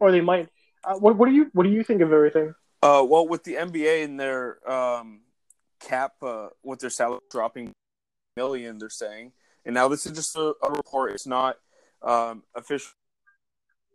or 0.00 0.10
they 0.10 0.20
might. 0.20 0.48
Uh, 0.84 0.94
what, 0.94 1.16
what 1.16 1.28
do 1.28 1.34
you 1.34 1.50
what 1.52 1.62
do 1.62 1.70
you 1.70 1.84
think 1.84 2.00
of 2.00 2.12
everything? 2.12 2.54
Uh, 2.82 3.04
well, 3.08 3.26
with 3.26 3.44
the 3.44 3.54
NBA 3.54 4.04
and 4.04 4.18
their 4.18 4.68
um, 4.70 5.20
cap, 5.80 6.14
uh, 6.22 6.48
with 6.62 6.80
their 6.80 6.90
salary 6.90 7.20
dropping 7.30 7.72
million, 8.36 8.78
they're 8.78 8.90
saying 8.90 9.32
and 9.64 9.74
now 9.74 9.88
this 9.88 10.06
is 10.06 10.12
just 10.12 10.36
a, 10.36 10.54
a 10.62 10.70
report. 10.70 11.12
It's 11.12 11.26
not 11.26 11.58
um, 12.02 12.42
official. 12.54 12.92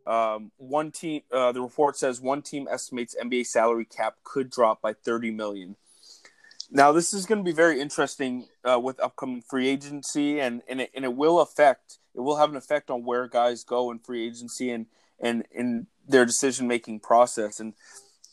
Um, 0.05 0.51
one 0.55 0.91
team, 0.91 1.21
uh, 1.31 1.51
the 1.51 1.61
report 1.61 1.97
says 1.97 2.21
one 2.21 2.41
team 2.41 2.67
estimates 2.71 3.15
NBA 3.21 3.45
salary 3.45 3.85
cap 3.85 4.15
could 4.23 4.49
drop 4.49 4.81
by 4.81 4.93
30 4.93 5.31
million. 5.31 5.75
Now, 6.69 6.91
this 6.91 7.13
is 7.13 7.25
going 7.25 7.39
to 7.39 7.43
be 7.43 7.53
very 7.55 7.79
interesting 7.79 8.47
uh, 8.69 8.79
with 8.79 8.99
upcoming 8.99 9.41
free 9.41 9.67
agency, 9.67 10.39
and 10.39 10.61
and 10.67 10.81
it, 10.81 10.91
and 10.93 11.05
it 11.05 11.15
will 11.15 11.39
affect. 11.39 11.99
It 12.13 12.21
will 12.21 12.37
have 12.37 12.49
an 12.49 12.57
effect 12.57 12.89
on 12.89 13.05
where 13.05 13.27
guys 13.27 13.63
go 13.63 13.91
in 13.91 13.99
free 13.99 14.27
agency 14.27 14.71
and 14.71 14.87
and 15.19 15.45
in 15.51 15.87
their 16.07 16.25
decision 16.25 16.67
making 16.67 16.99
process. 16.99 17.59
And 17.59 17.73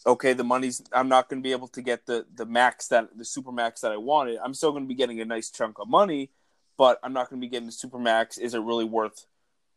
okay, 0.05 0.33
the 0.33 0.45
money's. 0.45 0.83
I'm 0.93 1.09
not 1.09 1.29
going 1.29 1.43
to 1.43 1.47
be 1.47 1.53
able 1.53 1.69
to 1.69 1.83
get 1.83 2.07
the 2.07 2.27
the 2.35 2.47
max 2.47 2.89
that 2.89 3.17
the 3.17 3.25
super 3.25 3.53
max 3.53 3.83
that 3.83 3.93
I 3.93 3.99
wanted. 3.99 4.39
I'm 4.43 4.55
still 4.55 4.73
going 4.73 4.85
to 4.85 4.89
be 4.89 4.95
getting 4.95 5.21
a 5.21 5.25
nice 5.25 5.51
chunk 5.51 5.79
of 5.79 5.89
money, 5.89 6.31
but 6.77 6.99
I'm 7.05 7.13
not 7.13 7.31
going 7.31 7.41
to 7.41 7.47
be 7.47 7.51
getting 7.51 7.67
the 7.67 7.73
super 7.73 7.99
max. 7.99 8.37
Is 8.37 8.55
it 8.55 8.61
really 8.61 8.85
worth 8.85 9.27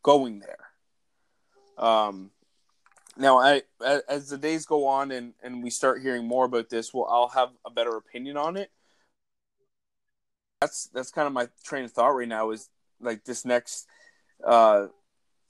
going 0.02 0.39
there? 0.39 0.67
Um, 1.78 2.32
now, 3.18 3.40
I 3.40 3.64
as 4.08 4.30
the 4.30 4.38
days 4.38 4.66
go 4.66 4.86
on 4.88 5.12
and 5.12 5.34
and 5.44 5.64
we 5.64 5.70
start 5.70 6.02
hearing 6.02 6.28
more 6.28 6.46
about 6.46 6.70
this, 6.70 6.94
well, 6.94 7.08
I'll 7.10 7.30
have 7.30 7.50
a 7.66 7.72
better 7.72 7.96
opinion 7.96 8.38
on 8.38 8.58
it. 8.58 8.72
That's 10.62 10.88
that's 10.88 11.12
kind 11.12 11.28
of 11.28 11.34
my 11.34 11.48
train 11.64 11.86
of 11.86 11.92
thought 11.92 12.10
right 12.10 12.28
now. 12.28 12.52
Is 12.52 12.70
like 13.00 13.26
this 13.26 13.46
next 13.46 13.88
uh 14.46 14.88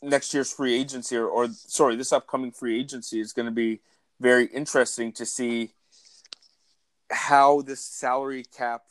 next 0.01 0.33
year's 0.33 0.51
free 0.51 0.75
agency 0.75 1.17
or, 1.17 1.27
or 1.27 1.47
sorry 1.51 1.95
this 1.95 2.13
upcoming 2.13 2.51
free 2.51 2.79
agency 2.79 3.19
is 3.19 3.33
going 3.33 3.47
to 3.47 3.51
be 3.51 3.81
very 4.19 4.45
interesting 4.45 5.11
to 5.11 5.25
see 5.25 5.71
how 7.09 7.61
this 7.61 7.79
salary 7.79 8.43
cap 8.43 8.83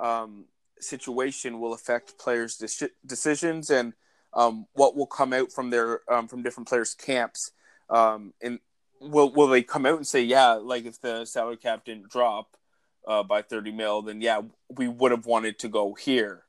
um, 0.00 0.46
situation 0.80 1.60
will 1.60 1.74
affect 1.74 2.18
players' 2.18 2.56
de- 2.56 2.90
decisions 3.06 3.70
and 3.70 3.92
um, 4.34 4.66
what 4.72 4.96
will 4.96 5.06
come 5.06 5.32
out 5.32 5.52
from 5.52 5.70
their 5.70 6.00
um, 6.10 6.28
from 6.28 6.42
different 6.42 6.68
players' 6.68 6.94
camps. 6.94 7.52
Um, 7.92 8.32
and 8.42 8.58
will 9.00 9.30
will 9.32 9.48
they 9.48 9.62
come 9.62 9.86
out 9.86 9.96
and 9.96 10.06
say, 10.06 10.22
yeah, 10.22 10.52
like 10.52 10.86
if 10.86 11.00
the 11.00 11.24
salary 11.26 11.58
cap 11.58 11.84
didn't 11.84 12.08
drop 12.08 12.56
uh, 13.06 13.22
by 13.22 13.42
thirty 13.42 13.70
mil, 13.70 14.02
then 14.02 14.20
yeah, 14.20 14.40
we 14.70 14.88
would 14.88 15.10
have 15.10 15.26
wanted 15.26 15.58
to 15.60 15.68
go 15.68 15.94
here, 15.94 16.44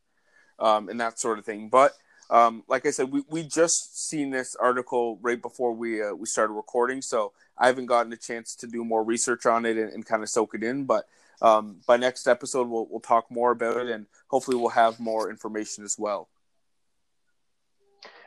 um, 0.58 0.90
and 0.90 1.00
that 1.02 1.20
sort 1.20 1.40
of 1.40 1.46
thing. 1.46 1.70
But 1.70 1.94
um, 2.30 2.64
like 2.68 2.86
I 2.86 2.92
said, 2.92 3.12
we, 3.12 3.24
we 3.30 3.44
just 3.44 4.08
seen 4.08 4.30
this 4.30 4.56
article 4.56 5.20
right 5.22 5.42
before 5.42 5.74
we 5.74 6.02
uh, 6.02 6.14
we 6.14 6.26
started 6.26 6.54
recording, 6.54 7.02
so 7.02 7.34
I 7.58 7.68
haven't 7.68 7.88
gotten 7.88 8.14
a 8.14 8.18
chance 8.18 8.56
to 8.56 8.68
do 8.68 8.86
more 8.86 9.04
research 9.04 9.46
on 9.46 9.66
it 9.66 9.78
and, 9.78 9.92
and 9.92 10.06
kind 10.06 10.24
of 10.24 10.30
soak 10.30 10.56
it 10.56 10.64
in. 10.64 10.86
But 10.86 11.06
um, 11.42 11.82
by 11.86 11.98
next 11.98 12.28
episode, 12.28 12.70
we'll 12.70 12.88
we'll 12.90 13.02
talk 13.02 13.30
more 13.30 13.52
about 13.52 13.78
it, 13.78 13.90
and 13.90 14.06
hopefully, 14.28 14.56
we'll 14.58 14.70
have 14.70 15.00
more 15.00 15.30
information 15.30 15.84
as 15.84 16.00
well. 16.00 16.30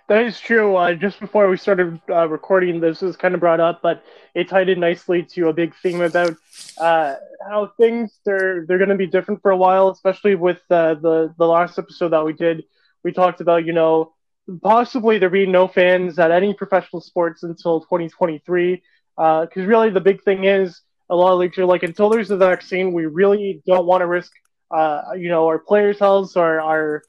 That 0.08 0.22
is 0.24 0.38
true. 0.38 0.76
Uh, 0.76 0.94
just 0.94 1.18
before 1.18 1.48
we 1.48 1.56
started 1.56 2.00
uh, 2.08 2.28
recording, 2.28 2.80
this 2.80 3.02
was 3.02 3.16
kind 3.16 3.34
of 3.34 3.40
brought 3.40 3.58
up, 3.58 3.82
but 3.82 4.04
it 4.34 4.48
tied 4.48 4.68
in 4.68 4.78
nicely 4.78 5.24
to 5.34 5.48
a 5.48 5.52
big 5.52 5.74
theme 5.82 6.00
about 6.00 6.36
uh, 6.78 7.16
how 7.48 7.72
things 7.76 8.20
they're 8.24 8.64
they're 8.66 8.78
going 8.78 8.90
to 8.90 8.96
be 8.96 9.08
different 9.08 9.42
for 9.42 9.50
a 9.50 9.56
while, 9.56 9.88
especially 9.88 10.36
with 10.36 10.60
uh, 10.70 10.94
the 10.94 11.34
the 11.38 11.46
last 11.46 11.76
episode 11.78 12.10
that 12.10 12.24
we 12.24 12.32
did. 12.34 12.62
We 13.02 13.12
talked 13.12 13.40
about 13.40 13.66
you 13.66 13.72
know 13.72 14.14
possibly 14.62 15.18
there 15.18 15.30
being 15.30 15.50
no 15.50 15.66
fans 15.66 16.20
at 16.20 16.30
any 16.30 16.54
professional 16.54 17.00
sports 17.00 17.42
until 17.42 17.80
2023, 17.80 18.82
because 19.16 19.48
uh, 19.56 19.60
really 19.60 19.90
the 19.90 20.00
big 20.00 20.22
thing 20.22 20.44
is 20.44 20.82
a 21.10 21.16
lot 21.16 21.32
of 21.32 21.40
leagues 21.40 21.58
are 21.58 21.66
like, 21.66 21.82
until 21.82 22.10
there's 22.10 22.30
a 22.30 22.36
vaccine, 22.36 22.92
we 22.92 23.06
really 23.06 23.62
don't 23.66 23.86
want 23.86 24.02
to 24.02 24.06
risk, 24.06 24.32
uh, 24.70 25.02
you 25.16 25.28
know, 25.28 25.46
our 25.46 25.58
players' 25.58 25.98
health 25.98 26.36
or 26.36 26.60
our 26.60 27.02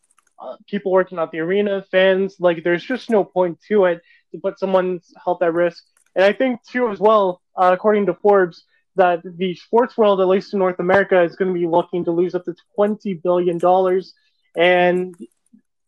people 0.67 0.91
working 0.91 1.19
at 1.19 1.31
the 1.31 1.39
arena, 1.39 1.85
fans. 1.91 2.37
Like, 2.39 2.63
there's 2.63 2.83
just 2.83 3.09
no 3.09 3.23
point 3.23 3.59
to 3.67 3.85
it 3.85 4.01
to 4.31 4.39
put 4.39 4.59
someone's 4.59 5.13
health 5.23 5.41
at 5.41 5.53
risk. 5.53 5.83
And 6.15 6.23
I 6.25 6.33
think 6.33 6.63
too, 6.63 6.89
as 6.89 6.99
well, 6.99 7.41
uh, 7.55 7.71
according 7.73 8.07
to 8.07 8.13
Forbes, 8.13 8.63
that 8.95 9.21
the 9.23 9.53
sports 9.55 9.97
world, 9.97 10.21
at 10.21 10.27
least 10.27 10.53
in 10.53 10.59
North 10.59 10.79
America, 10.79 11.21
is 11.21 11.35
going 11.35 11.53
to 11.53 11.59
be 11.59 11.67
looking 11.67 12.05
to 12.05 12.11
lose 12.11 12.33
up 12.33 12.45
to 12.45 12.55
twenty 12.75 13.13
billion 13.13 13.57
dollars. 13.59 14.13
And 14.55 15.15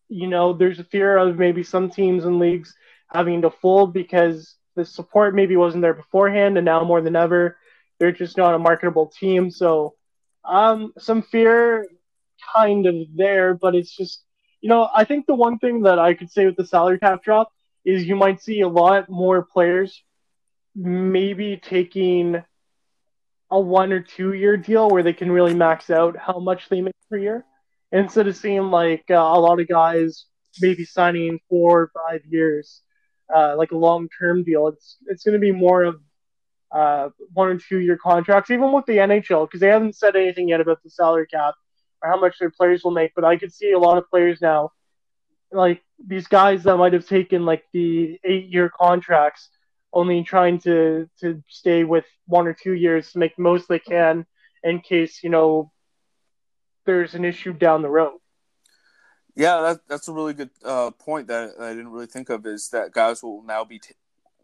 you 0.09 0.27
know, 0.27 0.53
there's 0.53 0.79
a 0.79 0.83
fear 0.83 1.17
of 1.17 1.37
maybe 1.37 1.63
some 1.63 1.89
teams 1.89 2.25
and 2.25 2.39
leagues 2.39 2.73
having 3.07 3.41
to 3.41 3.51
fold 3.51 3.93
because 3.93 4.55
the 4.75 4.85
support 4.85 5.35
maybe 5.35 5.55
wasn't 5.55 5.81
there 5.81 5.93
beforehand, 5.93 6.57
and 6.57 6.65
now 6.65 6.83
more 6.83 7.01
than 7.01 7.15
ever, 7.15 7.57
they're 7.99 8.11
just 8.11 8.37
not 8.37 8.55
a 8.55 8.59
marketable 8.59 9.07
team. 9.07 9.51
So, 9.51 9.95
um, 10.43 10.93
some 10.97 11.21
fear 11.21 11.87
kind 12.55 12.85
of 12.85 12.95
there, 13.15 13.53
but 13.53 13.75
it's 13.75 13.95
just, 13.95 14.23
you 14.61 14.69
know, 14.69 14.89
I 14.93 15.05
think 15.05 15.25
the 15.25 15.35
one 15.35 15.57
thing 15.59 15.83
that 15.83 15.99
I 15.99 16.13
could 16.13 16.31
say 16.31 16.45
with 16.45 16.57
the 16.57 16.65
salary 16.65 16.99
cap 16.99 17.23
drop 17.23 17.51
is 17.85 18.05
you 18.05 18.15
might 18.15 18.41
see 18.41 18.61
a 18.61 18.67
lot 18.67 19.09
more 19.09 19.43
players 19.43 20.03
maybe 20.75 21.57
taking 21.57 22.43
a 23.51 23.59
one 23.59 23.91
or 23.91 24.01
two 24.01 24.33
year 24.33 24.57
deal 24.57 24.89
where 24.89 25.03
they 25.03 25.13
can 25.13 25.31
really 25.31 25.53
max 25.53 25.89
out 25.89 26.15
how 26.17 26.39
much 26.39 26.69
they 26.69 26.81
make 26.81 26.93
per 27.09 27.17
year 27.17 27.45
instead 27.91 28.27
of 28.27 28.35
seeing 28.35 28.69
like 28.69 29.03
uh, 29.09 29.15
a 29.15 29.39
lot 29.39 29.59
of 29.59 29.67
guys 29.67 30.25
maybe 30.61 30.85
signing 30.85 31.39
four 31.49 31.81
or 31.81 31.91
five 31.93 32.21
years, 32.25 32.81
uh, 33.33 33.55
like 33.57 33.71
a 33.71 33.77
long 33.77 34.07
term 34.19 34.43
deal. 34.43 34.67
It's 34.67 34.97
it's 35.07 35.23
going 35.23 35.33
to 35.33 35.39
be 35.39 35.51
more 35.51 35.83
of 35.83 36.01
uh, 36.71 37.09
one 37.33 37.47
or 37.47 37.57
two 37.57 37.79
year 37.79 37.97
contracts, 37.97 38.51
even 38.51 38.71
with 38.71 38.85
the 38.85 38.97
NHL, 38.97 39.47
because 39.47 39.61
they 39.61 39.67
haven't 39.67 39.95
said 39.95 40.15
anything 40.15 40.49
yet 40.49 40.61
about 40.61 40.83
the 40.83 40.89
salary 40.89 41.27
cap 41.27 41.55
or 42.01 42.09
how 42.09 42.19
much 42.19 42.39
their 42.39 42.49
players 42.49 42.83
will 42.83 42.91
make. 42.91 43.13
But 43.15 43.25
I 43.25 43.37
could 43.37 43.53
see 43.53 43.71
a 43.71 43.79
lot 43.79 43.97
of 43.97 44.09
players 44.09 44.41
now, 44.41 44.71
like 45.51 45.81
these 46.05 46.27
guys 46.27 46.63
that 46.63 46.77
might 46.77 46.93
have 46.93 47.07
taken 47.07 47.45
like 47.45 47.63
the 47.73 48.19
eight 48.23 48.47
year 48.47 48.69
contracts, 48.69 49.49
only 49.93 50.23
trying 50.23 50.59
to 50.59 51.09
to 51.21 51.43
stay 51.49 51.83
with 51.83 52.05
one 52.25 52.47
or 52.47 52.53
two 52.53 52.73
years 52.73 53.11
to 53.11 53.19
make 53.19 53.37
most 53.37 53.67
they 53.67 53.79
can 53.79 54.25
in 54.63 54.79
case 54.81 55.23
you 55.23 55.29
know 55.29 55.71
there's 56.85 57.15
an 57.15 57.25
issue 57.25 57.53
down 57.53 57.81
the 57.81 57.89
road. 57.89 58.17
Yeah, 59.35 59.61
that, 59.61 59.87
that's 59.87 60.07
a 60.07 60.13
really 60.13 60.33
good 60.33 60.49
uh, 60.65 60.91
point 60.91 61.27
that 61.27 61.53
I 61.59 61.69
didn't 61.69 61.91
really 61.91 62.07
think 62.07 62.29
of. 62.29 62.45
Is 62.45 62.69
that 62.69 62.91
guys 62.91 63.23
will 63.23 63.43
now 63.43 63.63
be 63.63 63.79
t- 63.79 63.93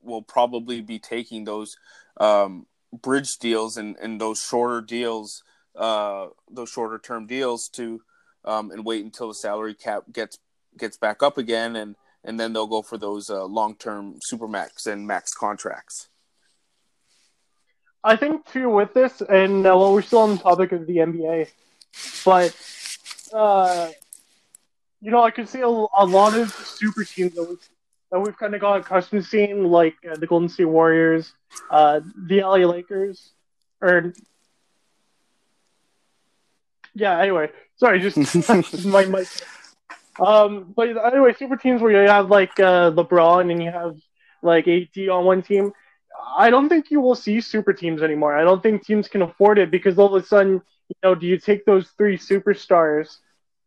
will 0.01 0.21
probably 0.21 0.81
be 0.81 0.99
taking 0.99 1.43
those 1.43 1.77
um, 2.17 2.67
bridge 3.01 3.37
deals 3.37 3.77
and, 3.77 3.95
and 3.97 4.21
those 4.21 4.41
shorter 4.41 4.81
deals, 4.81 5.43
uh, 5.77 6.27
those 6.49 6.69
shorter 6.69 6.99
term 6.99 7.27
deals 7.27 7.69
to 7.69 8.01
um, 8.43 8.71
and 8.71 8.85
wait 8.85 9.03
until 9.03 9.27
the 9.27 9.33
salary 9.33 9.73
cap 9.73 10.03
gets 10.11 10.39
gets 10.77 10.97
back 10.97 11.23
up 11.23 11.37
again, 11.37 11.75
and 11.75 11.95
and 12.23 12.39
then 12.39 12.53
they'll 12.53 12.67
go 12.67 12.81
for 12.81 12.97
those 12.97 13.29
uh, 13.29 13.45
long 13.45 13.75
term 13.75 14.19
supermax 14.31 14.87
and 14.87 15.07
max 15.07 15.33
contracts. 15.33 16.09
I 18.03 18.15
think 18.15 18.45
too 18.51 18.69
with 18.69 18.93
this, 18.93 19.21
and 19.21 19.65
uh, 19.65 19.75
well, 19.75 19.93
we're 19.93 20.01
still 20.01 20.19
on 20.19 20.31
the 20.31 20.37
topic 20.37 20.71
of 20.71 20.85
the 20.85 20.97
NBA, 20.97 21.49
but 22.23 22.55
uh, 23.33 23.89
you 25.01 25.11
know, 25.11 25.23
I 25.23 25.31
could 25.31 25.49
see 25.49 25.61
a, 25.61 25.67
a 25.67 26.05
lot 26.05 26.35
of 26.35 26.51
super 26.51 27.03
teams 27.03 27.33
that 27.35 27.47
we've, 27.47 27.69
that 28.11 28.19
we've 28.19 28.37
kind 28.37 28.55
of 28.55 28.61
got 28.61 28.79
accustomed 28.79 29.23
to 29.23 29.29
seeing, 29.29 29.65
like 29.65 29.95
uh, 30.09 30.15
the 30.15 30.27
Golden 30.27 30.49
State 30.49 30.65
Warriors, 30.65 31.33
uh, 31.69 31.99
the 32.27 32.41
LA 32.41 32.65
Lakers, 32.67 33.31
or 33.81 34.13
yeah. 36.95 37.19
Anyway, 37.19 37.49
sorry, 37.75 37.99
just 37.99 38.85
my 38.85 39.05
mic. 39.05 39.27
Um, 40.19 40.73
but 40.75 40.89
anyway, 40.89 41.33
super 41.37 41.57
teams 41.57 41.81
where 41.81 41.91
you 41.91 42.09
have 42.09 42.29
like 42.29 42.59
uh, 42.59 42.91
LeBron 42.91 43.51
and 43.51 43.61
you 43.61 43.69
have 43.69 43.97
like 44.41 44.67
AD 44.67 45.09
on 45.09 45.25
one 45.25 45.41
team. 45.41 45.71
I 46.37 46.49
don't 46.49 46.69
think 46.69 46.89
you 46.89 47.01
will 47.01 47.15
see 47.15 47.41
super 47.41 47.73
teams 47.73 48.01
anymore. 48.01 48.37
I 48.37 48.43
don't 48.43 48.63
think 48.63 48.85
teams 48.85 49.07
can 49.07 49.21
afford 49.21 49.59
it 49.59 49.69
because 49.69 49.99
all 49.99 50.15
of 50.15 50.23
a 50.23 50.25
sudden, 50.25 50.53
you 50.53 50.95
know, 51.03 51.15
do 51.15 51.27
you 51.27 51.37
take 51.37 51.65
those 51.65 51.89
three 51.97 52.17
superstars 52.17 53.17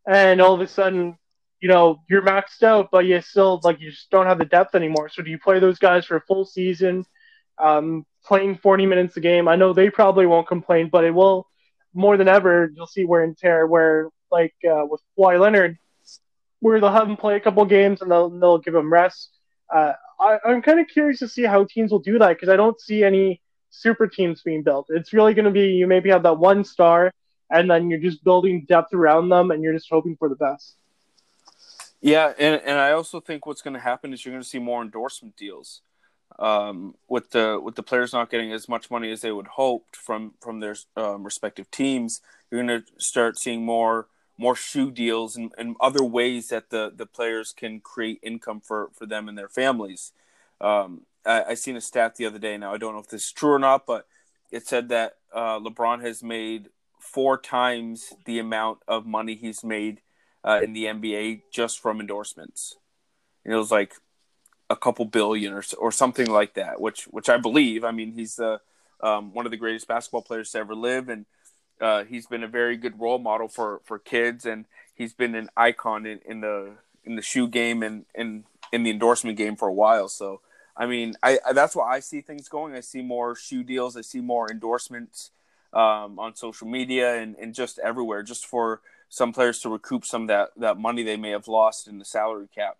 and 0.06 0.40
all 0.40 0.54
of 0.54 0.60
a 0.60 0.66
sudden, 0.66 1.18
you 1.60 1.68
know, 1.68 2.00
you're 2.08 2.22
maxed 2.22 2.62
out, 2.62 2.88
but 2.90 3.04
you 3.04 3.20
still 3.20 3.60
like 3.62 3.80
you 3.80 3.90
just 3.90 4.10
don't 4.10 4.26
have 4.26 4.38
the 4.38 4.44
depth 4.46 4.74
anymore. 4.74 5.10
So 5.10 5.22
do 5.22 5.30
you 5.30 5.38
play 5.38 5.58
those 5.58 5.78
guys 5.78 6.06
for 6.06 6.16
a 6.16 6.20
full 6.22 6.46
season, 6.46 7.04
um, 7.58 8.06
playing 8.24 8.56
40 8.56 8.86
minutes 8.86 9.16
a 9.18 9.20
game? 9.20 9.48
I 9.48 9.56
know 9.56 9.72
they 9.72 9.90
probably 9.90 10.26
won't 10.26 10.48
complain, 10.48 10.88
but 10.90 11.04
it 11.04 11.10
will 11.10 11.46
more 11.94 12.16
than 12.16 12.28
ever. 12.28 12.70
You'll 12.74 12.86
see 12.86 13.04
wear 13.04 13.22
and 13.22 13.36
tear. 13.36 13.66
Where 13.66 14.10
like 14.30 14.54
uh, 14.64 14.84
with 14.84 15.00
Kawhi 15.18 15.38
Leonard, 15.40 15.78
where 16.60 16.80
they'll 16.80 16.92
have 16.92 17.08
him 17.08 17.16
play 17.16 17.36
a 17.36 17.40
couple 17.40 17.64
games 17.64 18.02
and 18.02 18.10
they'll 18.10 18.30
they'll 18.30 18.58
give 18.58 18.74
him 18.74 18.92
rest. 18.92 19.30
Uh, 19.72 19.92
I, 20.20 20.38
I'm 20.44 20.62
kind 20.62 20.80
of 20.80 20.88
curious 20.88 21.18
to 21.20 21.28
see 21.28 21.42
how 21.42 21.64
teams 21.64 21.90
will 21.90 21.98
do 21.98 22.18
that 22.18 22.28
because 22.30 22.48
I 22.48 22.56
don't 22.56 22.80
see 22.80 23.04
any 23.04 23.40
super 23.70 24.06
teams 24.06 24.42
being 24.42 24.62
built. 24.62 24.86
It's 24.88 25.12
really 25.12 25.34
going 25.34 25.44
to 25.44 25.50
be 25.50 25.68
you 25.68 25.86
maybe 25.86 26.10
have 26.10 26.22
that 26.24 26.38
one 26.38 26.64
star 26.64 27.12
and 27.50 27.70
then 27.70 27.90
you're 27.90 28.00
just 28.00 28.24
building 28.24 28.64
depth 28.68 28.92
around 28.92 29.28
them 29.28 29.50
and 29.50 29.62
you're 29.62 29.72
just 29.72 29.88
hoping 29.90 30.16
for 30.16 30.28
the 30.28 30.36
best. 30.36 30.76
Yeah, 32.00 32.32
and, 32.38 32.60
and 32.64 32.78
I 32.78 32.92
also 32.92 33.20
think 33.20 33.44
what's 33.44 33.62
going 33.62 33.74
to 33.74 33.80
happen 33.80 34.12
is 34.12 34.24
you're 34.24 34.32
going 34.32 34.42
to 34.42 34.48
see 34.48 34.60
more 34.60 34.82
endorsement 34.82 35.36
deals. 35.36 35.82
Um, 36.38 36.94
with 37.08 37.30
the 37.30 37.60
with 37.60 37.74
the 37.74 37.82
players 37.82 38.12
not 38.12 38.30
getting 38.30 38.52
as 38.52 38.68
much 38.68 38.92
money 38.92 39.10
as 39.10 39.22
they 39.22 39.32
would 39.32 39.48
hoped 39.48 39.96
from 39.96 40.34
from 40.40 40.60
their 40.60 40.76
um, 40.96 41.24
respective 41.24 41.70
teams, 41.70 42.20
you're 42.50 42.62
going 42.62 42.82
to 42.82 42.86
start 42.98 43.38
seeing 43.38 43.64
more 43.64 44.06
more 44.38 44.54
shoe 44.54 44.90
deals 44.90 45.36
and, 45.36 45.52
and 45.58 45.74
other 45.80 46.04
ways 46.04 46.48
that 46.48 46.70
the, 46.70 46.92
the 46.94 47.06
players 47.06 47.52
can 47.52 47.80
create 47.80 48.20
income 48.22 48.60
for, 48.60 48.88
for 48.94 49.04
them 49.04 49.28
and 49.28 49.36
their 49.36 49.48
families. 49.48 50.12
Um, 50.60 51.02
I, 51.26 51.42
I 51.48 51.54
seen 51.54 51.76
a 51.76 51.80
stat 51.80 52.14
the 52.14 52.26
other 52.26 52.38
day. 52.38 52.56
Now 52.56 52.72
I 52.72 52.78
don't 52.78 52.94
know 52.94 53.00
if 53.00 53.08
this 53.08 53.26
is 53.26 53.32
true 53.32 53.50
or 53.50 53.58
not, 53.58 53.84
but 53.84 54.06
it 54.52 54.66
said 54.66 54.88
that 54.90 55.16
uh, 55.34 55.58
LeBron 55.58 56.02
has 56.02 56.22
made 56.22 56.68
four 57.00 57.36
times 57.36 58.12
the 58.24 58.38
amount 58.38 58.78
of 58.86 59.04
money 59.04 59.34
he's 59.34 59.64
made 59.64 60.00
uh, 60.44 60.60
in 60.62 60.72
the 60.72 60.84
NBA 60.84 61.42
just 61.52 61.80
from 61.80 62.00
endorsements. 62.00 62.76
And 63.44 63.52
it 63.52 63.56
was 63.56 63.70
like 63.70 63.94
a 64.70 64.76
couple 64.76 65.04
billion 65.04 65.52
or 65.52 65.62
or 65.78 65.92
something 65.92 66.30
like 66.30 66.54
that, 66.54 66.80
which 66.80 67.04
which 67.04 67.28
I 67.28 67.38
believe. 67.38 67.84
I 67.84 67.90
mean, 67.90 68.12
he's 68.12 68.36
the 68.36 68.60
um, 69.00 69.32
one 69.32 69.46
of 69.46 69.50
the 69.50 69.56
greatest 69.56 69.88
basketball 69.88 70.22
players 70.22 70.50
to 70.52 70.58
ever 70.58 70.74
live, 70.74 71.08
and 71.08 71.26
uh, 71.80 72.04
he's 72.04 72.26
been 72.26 72.42
a 72.42 72.48
very 72.48 72.76
good 72.76 73.00
role 73.00 73.18
model 73.18 73.48
for, 73.48 73.80
for 73.84 73.98
kids, 73.98 74.44
and 74.44 74.64
he's 74.94 75.12
been 75.12 75.34
an 75.34 75.48
icon 75.56 76.06
in, 76.06 76.20
in 76.26 76.40
the 76.40 76.72
in 77.04 77.16
the 77.16 77.22
shoe 77.22 77.48
game 77.48 77.82
and, 77.82 78.04
and 78.14 78.44
in 78.72 78.82
the 78.82 78.90
endorsement 78.90 79.38
game 79.38 79.56
for 79.56 79.68
a 79.68 79.72
while. 79.72 80.08
So, 80.08 80.40
I 80.76 80.86
mean, 80.86 81.14
I, 81.22 81.38
I 81.46 81.52
that's 81.52 81.74
why 81.74 81.94
I 81.94 82.00
see 82.00 82.20
things 82.20 82.48
going. 82.48 82.74
I 82.74 82.80
see 82.80 83.02
more 83.02 83.34
shoe 83.34 83.62
deals. 83.62 83.96
I 83.96 84.02
see 84.02 84.20
more 84.20 84.50
endorsements 84.50 85.30
um, 85.72 86.18
on 86.18 86.34
social 86.34 86.66
media 86.66 87.16
and, 87.20 87.36
and 87.36 87.54
just 87.54 87.78
everywhere, 87.78 88.22
just 88.22 88.46
for 88.46 88.80
some 89.08 89.32
players 89.32 89.60
to 89.60 89.70
recoup 89.70 90.04
some 90.04 90.22
of 90.22 90.28
that, 90.28 90.50
that 90.56 90.78
money 90.78 91.02
they 91.02 91.16
may 91.16 91.30
have 91.30 91.48
lost 91.48 91.88
in 91.88 91.98
the 91.98 92.04
salary 92.04 92.48
cap. 92.54 92.76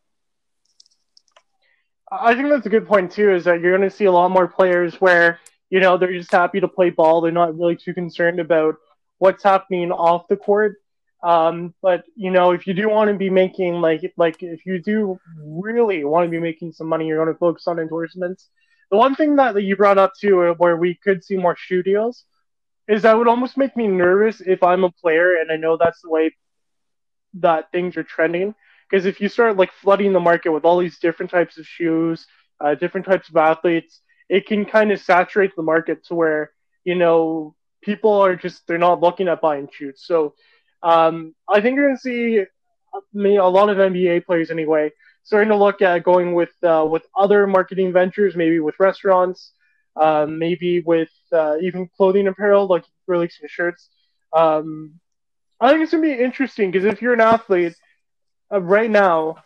I 2.11 2.35
think 2.35 2.49
that's 2.49 2.67
a 2.67 2.71
good 2.71 2.87
point 2.87 3.13
too. 3.13 3.33
Is 3.33 3.45
that 3.45 3.61
you're 3.61 3.77
going 3.77 3.89
to 3.89 3.95
see 3.95 4.07
a 4.07 4.13
lot 4.13 4.31
more 4.31 4.49
players 4.49 5.01
where 5.01 5.41
you 5.71 5.81
know 5.81 5.99
they're 5.99 6.13
just 6.13 6.33
happy 6.33 6.61
to 6.61 6.69
play 6.69 6.91
ball. 6.91 7.21
They're 7.21 7.33
not 7.33 7.57
really 7.59 7.77
too 7.77 7.95
concerned 7.95 8.41
about 8.41 8.77
what's 9.19 9.43
happening 9.43 9.93
off 9.93 10.29
the 10.29 10.37
court. 10.37 10.77
Um, 11.23 11.75
but 11.83 12.05
you 12.15 12.31
know, 12.31 12.53
if 12.53 12.67
you 12.67 12.75
do 12.75 12.89
want 12.89 13.11
to 13.11 13.17
be 13.17 13.31
making 13.31 13.75
like 13.81 14.13
like 14.17 14.43
if 14.43 14.65
you 14.65 14.81
do 14.81 15.19
really 15.43 16.05
want 16.05 16.27
to 16.27 16.31
be 16.31 16.41
making 16.41 16.73
some 16.73 16.87
money, 16.87 17.07
you're 17.07 17.23
going 17.23 17.35
to 17.35 17.39
focus 17.39 17.67
on 17.67 17.79
endorsements. 17.79 18.49
The 18.91 18.97
one 18.97 19.15
thing 19.15 19.37
that, 19.37 19.55
that 19.55 19.63
you 19.63 19.77
brought 19.77 19.99
up 19.99 20.13
too, 20.19 20.43
uh, 20.43 20.55
where 20.55 20.77
we 20.77 20.95
could 20.95 21.23
see 21.23 21.37
more 21.37 21.57
shoe 21.59 21.83
deals, 21.83 22.25
is 22.89 23.03
that 23.03 23.19
would 23.19 23.29
almost 23.29 23.59
make 23.59 23.77
me 23.77 23.87
nervous 23.87 24.41
if 24.41 24.63
I'm 24.63 24.85
a 24.85 24.91
player 24.91 25.37
and 25.37 25.53
I 25.53 25.57
know 25.57 25.77
that's 25.77 26.01
the 26.01 26.09
way 26.09 26.35
that 27.35 27.71
things 27.71 27.97
are 27.97 28.03
trending. 28.03 28.55
Because 28.89 29.07
if 29.07 29.21
you 29.21 29.29
start 29.29 29.57
like 29.57 29.73
flooding 29.73 30.13
the 30.13 30.21
market 30.21 30.51
with 30.51 30.65
all 30.65 30.79
these 30.79 30.99
different 30.99 31.31
types 31.31 31.59
of 31.59 31.67
shoes, 31.67 32.27
uh, 32.61 32.75
different 32.75 33.07
types 33.07 33.29
of 33.29 33.37
athletes, 33.37 34.01
it 34.29 34.47
can 34.47 34.65
kind 34.65 34.93
of 34.93 35.01
saturate 35.01 35.55
the 35.57 35.63
market 35.63 36.05
to 36.07 36.15
where 36.15 36.53
you 36.85 36.95
know 36.95 37.55
people 37.83 38.13
are 38.13 38.37
just 38.37 38.67
they're 38.67 38.79
not 38.79 39.01
looking 39.01 39.29
at 39.29 39.41
buying 39.41 39.69
shoes. 39.73 40.03
So 40.05 40.35
um, 40.83 41.35
I 41.49 41.61
think 41.61 41.77
you're 41.77 41.87
going 41.87 41.97
to 41.97 42.03
see 42.03 42.45
me 43.13 43.37
a 43.37 43.45
lot 43.45 43.69
of 43.69 43.77
NBA 43.77 44.25
players 44.25 44.51
anyway 44.51 44.91
starting 45.29 45.51
to 45.51 45.57
look 45.57 45.83
at 45.83 46.03
going 46.05 46.33
with 46.33 46.53
uh, 46.63 46.87
with 46.91 47.03
other 47.15 47.47
marketing 47.47 47.93
ventures, 47.93 48.35
maybe 48.35 48.61
with 48.61 48.81
restaurants, 48.81 49.53
uh, 49.95 50.27
maybe 50.27 50.81
with 50.81 51.11
uh, 51.33 51.57
even 51.61 51.87
clothing 51.99 52.27
apparel, 52.29 52.67
like 52.67 52.85
releasing 53.07 53.47
shirts. 53.47 53.91
Um, 54.33 54.95
I 55.61 55.71
think 55.71 55.83
it's 55.83 55.93
gonna 55.93 56.03
be 56.03 56.15
interesting 56.15 56.71
because 56.71 56.87
if 56.87 57.03
you're 57.03 57.13
an 57.13 57.21
athlete 57.21 57.75
uh, 58.53 58.61
right 58.61 58.91
now, 58.91 59.37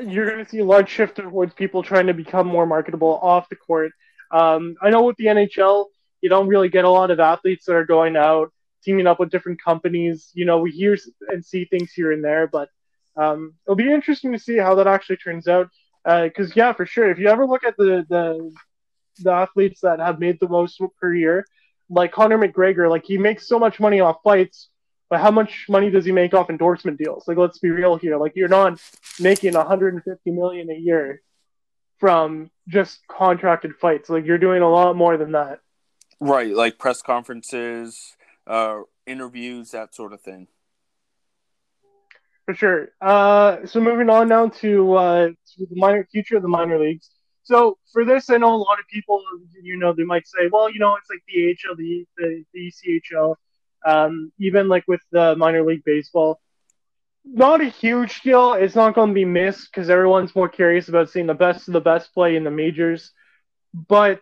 you're 0.00 0.28
gonna 0.28 0.48
see 0.48 0.60
a 0.60 0.64
large 0.64 0.88
shift 0.88 1.16
towards 1.16 1.54
people 1.54 1.82
trying 1.82 2.06
to 2.06 2.14
become 2.14 2.46
more 2.46 2.66
marketable 2.66 3.18
off 3.22 3.48
the 3.48 3.56
court. 3.56 3.92
Um, 4.30 4.76
I 4.80 4.90
know 4.90 5.04
with 5.04 5.16
the 5.16 5.26
NHL, 5.26 5.86
you 6.20 6.28
don't 6.28 6.48
really 6.48 6.68
get 6.68 6.84
a 6.84 6.90
lot 6.90 7.10
of 7.10 7.20
athletes 7.20 7.66
that 7.66 7.74
are 7.74 7.84
going 7.84 8.16
out 8.16 8.52
teaming 8.84 9.06
up 9.06 9.18
with 9.18 9.30
different 9.30 9.62
companies. 9.62 10.30
You 10.34 10.44
know, 10.44 10.58
we 10.58 10.70
hear 10.70 10.96
and 11.28 11.44
see 11.44 11.64
things 11.64 11.92
here 11.92 12.12
and 12.12 12.22
there, 12.22 12.46
but 12.46 12.68
um, 13.16 13.54
it'll 13.66 13.76
be 13.76 13.90
interesting 13.90 14.32
to 14.32 14.38
see 14.38 14.56
how 14.58 14.76
that 14.76 14.86
actually 14.86 15.16
turns 15.16 15.48
out. 15.48 15.68
Because 16.04 16.50
uh, 16.50 16.54
yeah, 16.54 16.72
for 16.74 16.84
sure, 16.84 17.10
if 17.10 17.18
you 17.18 17.28
ever 17.28 17.46
look 17.46 17.64
at 17.64 17.76
the, 17.78 18.04
the 18.08 18.52
the 19.20 19.30
athletes 19.30 19.80
that 19.80 20.00
have 20.00 20.18
made 20.18 20.38
the 20.38 20.48
most 20.48 20.80
per 21.00 21.14
year, 21.14 21.46
like 21.88 22.12
Conor 22.12 22.36
McGregor, 22.36 22.90
like 22.90 23.04
he 23.04 23.16
makes 23.16 23.48
so 23.48 23.58
much 23.58 23.80
money 23.80 24.00
off 24.00 24.16
fights, 24.22 24.68
but 25.14 25.20
how 25.20 25.30
much 25.30 25.66
money 25.68 25.90
does 25.90 26.04
he 26.04 26.10
make 26.10 26.34
off 26.34 26.50
endorsement 26.50 26.98
deals? 26.98 27.28
Like, 27.28 27.36
let's 27.36 27.60
be 27.60 27.70
real 27.70 27.94
here. 27.94 28.16
Like, 28.16 28.32
you're 28.34 28.48
not 28.48 28.80
making 29.20 29.54
150 29.54 30.30
million 30.32 30.68
a 30.70 30.74
year 30.74 31.22
from 31.98 32.50
just 32.66 32.98
contracted 33.06 33.76
fights. 33.76 34.10
Like, 34.10 34.26
you're 34.26 34.38
doing 34.38 34.60
a 34.60 34.68
lot 34.68 34.96
more 34.96 35.16
than 35.16 35.30
that. 35.30 35.60
Right, 36.18 36.52
like 36.52 36.80
press 36.80 37.00
conferences, 37.00 38.16
uh, 38.48 38.80
interviews, 39.06 39.70
that 39.70 39.94
sort 39.94 40.12
of 40.12 40.20
thing. 40.20 40.48
For 42.46 42.54
sure. 42.54 42.88
Uh, 43.00 43.66
so 43.66 43.80
moving 43.80 44.10
on 44.10 44.26
now 44.26 44.48
to, 44.48 44.94
uh, 44.94 45.26
to 45.28 45.66
the 45.70 45.76
minor 45.76 46.08
future 46.10 46.38
of 46.38 46.42
the 46.42 46.48
minor 46.48 46.80
leagues. 46.80 47.08
So 47.44 47.78
for 47.92 48.04
this, 48.04 48.30
I 48.30 48.38
know 48.38 48.52
a 48.52 48.56
lot 48.56 48.80
of 48.80 48.88
people, 48.88 49.22
you 49.62 49.76
know, 49.76 49.92
they 49.92 50.02
might 50.02 50.26
say, 50.26 50.48
well, 50.50 50.72
you 50.72 50.80
know, 50.80 50.96
it's 50.96 51.08
like 51.08 51.22
the 51.28 51.50
AHL, 51.50 51.76
the 51.76 52.04
the, 52.16 52.44
the 52.52 52.72
ECHL, 52.72 53.36
um, 53.84 54.32
even 54.38 54.68
like 54.68 54.84
with 54.88 55.00
the 55.12 55.36
minor 55.36 55.62
league 55.64 55.84
baseball. 55.84 56.40
Not 57.24 57.62
a 57.62 57.66
huge 57.66 58.20
deal. 58.20 58.52
It's 58.52 58.74
not 58.74 58.94
going 58.94 59.08
to 59.10 59.14
be 59.14 59.24
missed 59.24 59.70
because 59.72 59.88
everyone's 59.88 60.34
more 60.34 60.48
curious 60.48 60.88
about 60.88 61.10
seeing 61.10 61.26
the 61.26 61.34
best 61.34 61.68
of 61.68 61.72
the 61.72 61.80
best 61.80 62.12
play 62.12 62.36
in 62.36 62.44
the 62.44 62.50
majors. 62.50 63.12
But 63.72 64.20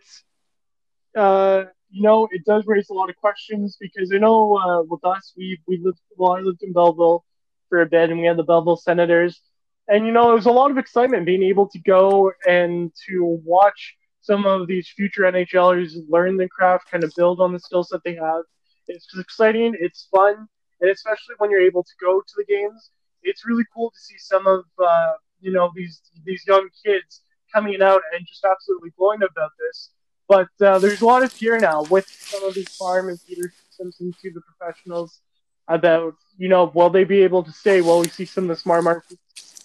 uh, 1.16 1.64
you 1.90 2.02
know, 2.02 2.28
it 2.30 2.44
does 2.44 2.64
raise 2.66 2.88
a 2.90 2.94
lot 2.94 3.10
of 3.10 3.16
questions 3.16 3.76
because 3.78 4.10
I 4.14 4.18
know 4.18 4.56
uh, 4.56 4.82
with 4.82 5.04
us, 5.04 5.32
we 5.36 5.60
we 5.66 5.78
lived 5.82 6.00
well, 6.16 6.32
I 6.32 6.40
lived 6.40 6.62
in 6.62 6.72
Belleville 6.72 7.24
for 7.68 7.82
a 7.82 7.86
bit, 7.86 8.10
and 8.10 8.20
we 8.20 8.26
had 8.26 8.36
the 8.36 8.44
Belleville 8.44 8.76
Senators, 8.76 9.40
and 9.88 10.06
you 10.06 10.12
know, 10.12 10.30
it 10.30 10.34
was 10.34 10.46
a 10.46 10.52
lot 10.52 10.70
of 10.70 10.78
excitement 10.78 11.26
being 11.26 11.42
able 11.42 11.68
to 11.68 11.78
go 11.80 12.32
and 12.48 12.92
to 13.08 13.40
watch 13.44 13.96
some 14.22 14.46
of 14.46 14.68
these 14.68 14.88
future 14.88 15.22
NHLers 15.22 15.94
learn 16.08 16.36
the 16.36 16.48
craft, 16.48 16.90
kind 16.90 17.04
of 17.04 17.12
build 17.16 17.40
on 17.40 17.52
the 17.52 17.58
skills 17.58 17.88
that 17.88 18.02
they 18.04 18.14
have. 18.14 18.44
It's 18.88 19.06
exciting, 19.18 19.74
it's 19.78 20.08
fun, 20.10 20.48
and 20.80 20.90
especially 20.90 21.34
when 21.38 21.50
you're 21.50 21.60
able 21.60 21.82
to 21.82 21.92
go 22.00 22.20
to 22.20 22.34
the 22.36 22.44
games, 22.44 22.90
it's 23.22 23.46
really 23.46 23.64
cool 23.74 23.90
to 23.90 23.98
see 23.98 24.18
some 24.18 24.46
of 24.46 24.64
uh, 24.84 25.12
you 25.40 25.52
know 25.52 25.70
these 25.74 26.00
these 26.24 26.42
young 26.46 26.68
kids 26.84 27.22
coming 27.54 27.82
out 27.82 28.00
and 28.14 28.26
just 28.26 28.44
absolutely 28.44 28.90
blowing 28.96 29.20
about 29.22 29.50
this. 29.58 29.90
But 30.28 30.48
uh, 30.66 30.78
there's 30.78 31.02
a 31.02 31.06
lot 31.06 31.22
of 31.22 31.32
fear 31.32 31.58
now 31.58 31.82
with 31.82 32.08
some 32.08 32.44
of 32.44 32.54
these 32.54 32.68
farm 32.76 33.08
and 33.08 33.18
Peter 33.26 33.52
Simpson 33.70 34.14
to 34.22 34.30
the 34.32 34.40
professionals 34.40 35.20
about 35.68 36.14
you 36.36 36.48
know 36.48 36.70
will 36.74 36.90
they 36.90 37.04
be 37.04 37.22
able 37.22 37.42
to 37.42 37.52
stay? 37.52 37.80
Will 37.80 38.00
we 38.00 38.08
see 38.08 38.24
some 38.24 38.44
of 38.44 38.48
the 38.48 38.56
smart 38.56 38.84
markets 38.84 39.16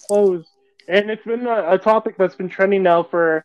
close? 0.06 0.44
And 0.86 1.10
it's 1.10 1.24
been 1.24 1.46
a, 1.46 1.72
a 1.72 1.78
topic 1.78 2.16
that's 2.16 2.34
been 2.34 2.48
trending 2.48 2.82
now 2.82 3.02
for 3.02 3.44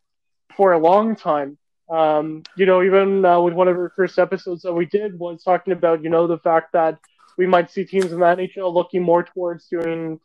for 0.56 0.74
a 0.74 0.80
long 0.80 1.16
time. 1.16 1.58
Um, 1.90 2.44
you 2.56 2.66
know, 2.66 2.82
even 2.82 3.26
uh, 3.26 3.40
with 3.42 3.54
one 3.54 3.68
of 3.68 3.76
our 3.76 3.92
first 3.96 4.18
episodes 4.18 4.62
that 4.64 4.74
we 4.74 4.86
did 4.86 5.18
was 5.20 5.44
talking 5.44 5.74
about, 5.74 6.04
you 6.04 6.10
know, 6.10 6.28
the 6.28 6.38
fact 6.38 6.74
that 6.74 6.98
we 7.38 7.46
might 7.46 7.72
see 7.72 7.84
teams 7.84 8.12
in 8.12 8.20
the 8.20 8.26
NHL 8.26 8.74
looking 8.74 9.04
more 9.04 9.24
towards 9.24 9.68
doing 9.68 10.20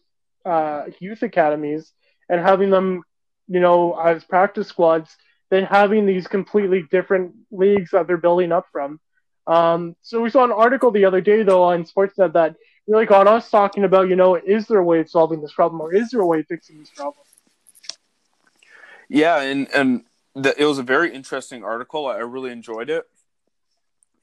uh, 0.44 0.84
youth 1.00 1.22
academies 1.22 1.92
and 2.28 2.40
having 2.40 2.70
them, 2.70 3.02
you 3.48 3.60
know, 3.60 3.98
as 3.98 4.24
practice 4.24 4.68
squads 4.68 5.16
than 5.50 5.64
having 5.64 6.06
these 6.06 6.26
completely 6.26 6.84
different 6.90 7.34
leagues 7.50 7.90
that 7.90 8.06
they're 8.06 8.16
building 8.16 8.52
up 8.52 8.66
from. 8.70 9.00
Um, 9.46 9.96
so 10.02 10.20
we 10.20 10.30
saw 10.30 10.44
an 10.44 10.52
article 10.52 10.90
the 10.90 11.06
other 11.06 11.22
day, 11.22 11.42
though, 11.42 11.62
on 11.62 11.84
Sportsnet 11.84 12.34
that 12.34 12.56
really 12.86 13.06
got 13.06 13.26
us 13.26 13.50
talking 13.50 13.84
about, 13.84 14.08
you 14.08 14.16
know, 14.16 14.34
is 14.34 14.66
there 14.66 14.78
a 14.78 14.84
way 14.84 15.00
of 15.00 15.10
solving 15.10 15.40
this 15.40 15.52
problem 15.52 15.80
or 15.80 15.94
is 15.94 16.10
there 16.10 16.20
a 16.20 16.26
way 16.26 16.40
of 16.40 16.46
fixing 16.46 16.78
this 16.78 16.90
problem? 16.90 17.24
Yeah, 19.08 19.40
and 19.40 19.68
and 19.74 20.04
the, 20.42 20.60
it 20.60 20.64
was 20.64 20.78
a 20.78 20.82
very 20.82 21.12
interesting 21.12 21.64
article. 21.64 22.06
I 22.06 22.18
really 22.18 22.50
enjoyed 22.50 22.90
it, 22.90 23.06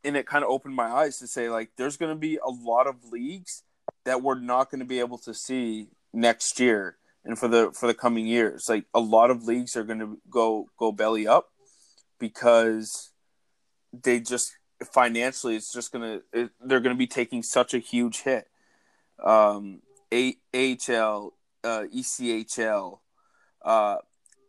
and 0.04 0.16
it 0.16 0.26
kind 0.26 0.44
of 0.44 0.50
opened 0.50 0.76
my 0.76 0.88
eyes 0.88 1.20
to 1.20 1.28
say 1.28 1.50
like, 1.50 1.72
there's 1.78 1.98
going 1.98 2.12
to 2.12 2.20
be 2.20 2.38
a 2.38 2.50
lot 2.50 2.88
of 2.88 3.12
leagues 3.12 3.64
that 4.06 4.22
we're 4.22 4.40
not 4.40 4.72
going 4.72 4.80
to 4.80 4.86
be 4.86 5.00
able 5.00 5.18
to 5.20 5.34
see 5.34 5.88
next 6.14 6.60
year 6.60 6.98
and 7.26 7.38
for 7.38 7.48
the 7.48 7.72
for 7.74 7.88
the 7.88 7.94
coming 7.94 8.28
years. 8.28 8.70
Like 8.70 8.86
a 8.94 9.00
lot 9.00 9.32
of 9.32 9.44
leagues 9.44 9.76
are 9.76 9.84
going 9.84 10.00
to 10.00 10.18
go 10.30 10.70
go 10.78 10.92
belly 10.92 11.28
up 11.28 11.50
because 12.20 13.12
they 14.04 14.20
just 14.20 14.56
financially 14.94 15.56
it's 15.56 15.74
just 15.74 15.92
going 15.92 16.22
to 16.34 16.50
they're 16.62 16.80
going 16.80 16.96
to 16.96 17.00
be 17.00 17.08
taking 17.08 17.44
such 17.44 17.74
a 17.74 17.80
huge 17.80 18.22
hit. 18.22 18.48
Um, 19.24 19.82
a- 20.14 20.38
AHL, 20.54 21.34
uh, 21.64 21.86
ECHL, 21.94 23.00
uh, 23.64 23.98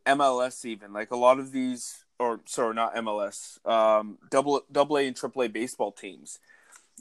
MLS 0.07 0.65
even 0.65 0.93
like 0.93 1.11
a 1.11 1.17
lot 1.17 1.39
of 1.39 1.53
these 1.53 2.05
or 2.19 2.41
sorry 2.47 2.75
not 2.75 2.95
MLS 2.97 3.65
um, 3.67 4.19
double 4.31 4.63
double 4.71 4.99
A 4.99 5.07
and 5.07 5.17
triple 5.17 5.43
A 5.43 5.49
baseball 5.49 5.93
teams. 5.93 6.39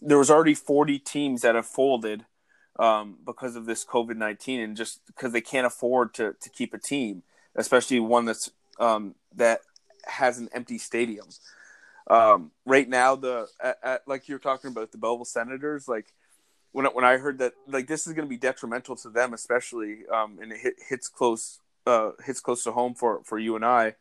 There 0.01 0.17
was 0.17 0.29
already 0.29 0.55
40 0.55 0.99
teams 0.99 1.41
that 1.41 1.55
have 1.55 1.65
folded 1.65 2.25
um, 2.77 3.17
because 3.25 3.55
of 3.55 3.65
this 3.65 3.85
COVID 3.85 4.17
19 4.17 4.59
and 4.59 4.75
just 4.75 5.05
because 5.07 5.31
they 5.31 5.41
can't 5.41 5.65
afford 5.65 6.13
to, 6.15 6.35
to 6.41 6.49
keep 6.49 6.73
a 6.73 6.77
team 6.77 7.23
especially 7.55 7.99
one 7.99 8.25
that's 8.25 8.51
um, 8.79 9.15
that 9.35 9.61
has 10.05 10.37
an 10.37 10.49
empty 10.53 10.77
stadium. 10.77 11.27
Um, 12.07 12.51
right 12.65 12.87
now 12.87 13.15
the 13.15 13.47
at, 13.59 13.77
at, 13.81 14.07
like 14.07 14.27
you're 14.27 14.39
talking 14.39 14.69
about 14.69 14.91
the 14.91 14.97
Belleville 14.97 15.25
Senators 15.25 15.87
like 15.87 16.13
when 16.71 16.85
when 16.87 17.03
I 17.03 17.17
heard 17.17 17.39
that 17.39 17.53
like 17.67 17.87
this 17.87 18.05
is 18.05 18.13
going 18.13 18.27
to 18.27 18.29
be 18.29 18.37
detrimental 18.37 18.95
to 18.97 19.09
them 19.09 19.33
especially 19.33 20.05
um, 20.13 20.37
and 20.39 20.51
it 20.51 20.59
hit, 20.59 20.75
hits 20.87 21.07
close 21.07 21.61
uh, 21.85 22.11
hits 22.25 22.39
close 22.39 22.63
to 22.63 22.71
home 22.71 22.93
for 22.95 23.21
for 23.23 23.37
you 23.37 23.55
and 23.55 23.65
I 23.65 23.95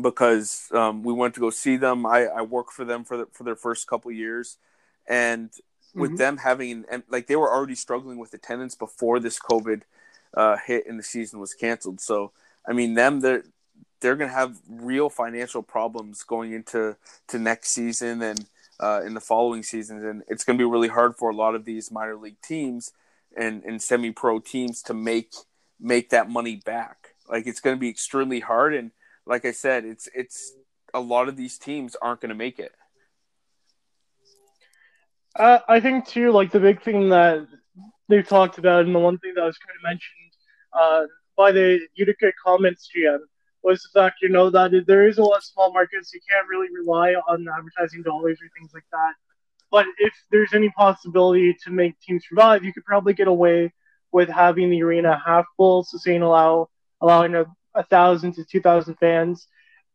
because 0.00 0.68
um, 0.72 1.02
we 1.02 1.12
went 1.12 1.34
to 1.34 1.40
go 1.40 1.50
see 1.50 1.76
them. 1.76 2.06
I, 2.06 2.26
I 2.26 2.42
worked 2.42 2.72
for 2.72 2.84
them 2.84 3.04
for 3.04 3.16
the, 3.16 3.26
for 3.32 3.44
their 3.44 3.56
first 3.56 3.86
couple 3.86 4.10
years, 4.10 4.58
and 5.08 5.50
with 5.94 6.10
mm-hmm. 6.10 6.16
them 6.18 6.36
having 6.38 6.84
and 6.90 7.02
like 7.08 7.26
they 7.26 7.36
were 7.36 7.50
already 7.50 7.74
struggling 7.74 8.18
with 8.18 8.34
attendance 8.34 8.74
before 8.74 9.20
this 9.20 9.38
COVID 9.38 9.82
uh, 10.34 10.56
hit 10.64 10.86
and 10.86 10.98
the 10.98 11.02
season 11.02 11.40
was 11.40 11.54
canceled. 11.54 12.00
So 12.00 12.32
I 12.66 12.72
mean, 12.72 12.94
them 12.94 13.20
they're 13.20 13.44
they're 14.00 14.16
gonna 14.16 14.32
have 14.32 14.58
real 14.68 15.08
financial 15.08 15.62
problems 15.62 16.22
going 16.22 16.52
into 16.52 16.96
to 17.28 17.38
next 17.38 17.70
season 17.70 18.22
and 18.22 18.46
uh, 18.80 19.02
in 19.04 19.14
the 19.14 19.20
following 19.20 19.62
seasons, 19.62 20.04
and 20.04 20.22
it's 20.28 20.44
gonna 20.44 20.58
be 20.58 20.64
really 20.64 20.88
hard 20.88 21.16
for 21.16 21.30
a 21.30 21.34
lot 21.36 21.54
of 21.54 21.64
these 21.64 21.90
minor 21.90 22.16
league 22.16 22.40
teams 22.42 22.92
and 23.36 23.64
and 23.64 23.82
semi 23.82 24.10
pro 24.10 24.38
teams 24.38 24.82
to 24.82 24.94
make 24.94 25.32
make 25.80 26.10
that 26.10 26.28
money 26.30 26.56
back. 26.56 27.14
Like 27.28 27.46
it's 27.46 27.60
going 27.60 27.76
to 27.76 27.80
be 27.80 27.88
extremely 27.88 28.40
hard, 28.40 28.74
and 28.74 28.90
like 29.26 29.44
I 29.44 29.52
said, 29.52 29.84
it's 29.84 30.08
it's 30.14 30.52
a 30.94 31.00
lot 31.00 31.28
of 31.28 31.36
these 31.36 31.58
teams 31.58 31.96
aren't 32.00 32.20
going 32.20 32.30
to 32.30 32.34
make 32.34 32.58
it. 32.58 32.72
Uh, 35.36 35.58
I 35.68 35.80
think 35.80 36.06
too, 36.06 36.32
like 36.32 36.50
the 36.50 36.60
big 36.60 36.82
thing 36.82 37.10
that 37.10 37.46
they've 38.08 38.26
talked 38.26 38.58
about, 38.58 38.86
and 38.86 38.94
the 38.94 38.98
one 38.98 39.18
thing 39.18 39.34
that 39.36 39.44
was 39.44 39.58
kind 39.58 39.76
of 39.76 39.82
mentioned 39.82 40.32
uh, 40.72 41.06
by 41.36 41.52
the 41.52 41.80
Utica 41.94 42.32
Comets 42.44 42.88
GM 42.94 43.18
was 43.62 43.82
the 43.82 44.00
fact, 44.00 44.16
you 44.22 44.28
know, 44.28 44.50
that 44.50 44.84
there 44.86 45.06
is 45.06 45.18
a 45.18 45.22
lot 45.22 45.36
of 45.36 45.44
small 45.44 45.72
markets. 45.72 46.12
You 46.14 46.20
can't 46.28 46.48
really 46.48 46.68
rely 46.74 47.14
on 47.14 47.46
advertising 47.56 48.02
dollars 48.02 48.38
or 48.42 48.48
things 48.58 48.70
like 48.72 48.86
that. 48.92 49.12
But 49.70 49.86
if 49.98 50.14
there's 50.30 50.54
any 50.54 50.70
possibility 50.70 51.54
to 51.64 51.70
make 51.70 52.00
teams 52.00 52.24
survive, 52.28 52.64
you 52.64 52.72
could 52.72 52.84
probably 52.84 53.12
get 53.12 53.28
away 53.28 53.72
with 54.12 54.28
having 54.28 54.70
the 54.70 54.82
arena 54.82 55.20
half 55.24 55.46
full, 55.56 55.84
so 55.84 55.98
saying 55.98 56.22
allow 56.22 56.68
allowing 57.00 57.34
a, 57.34 57.46
a 57.74 57.84
thousand 57.84 58.34
to 58.34 58.44
two 58.44 58.60
thousand 58.60 58.96
fans. 58.96 59.46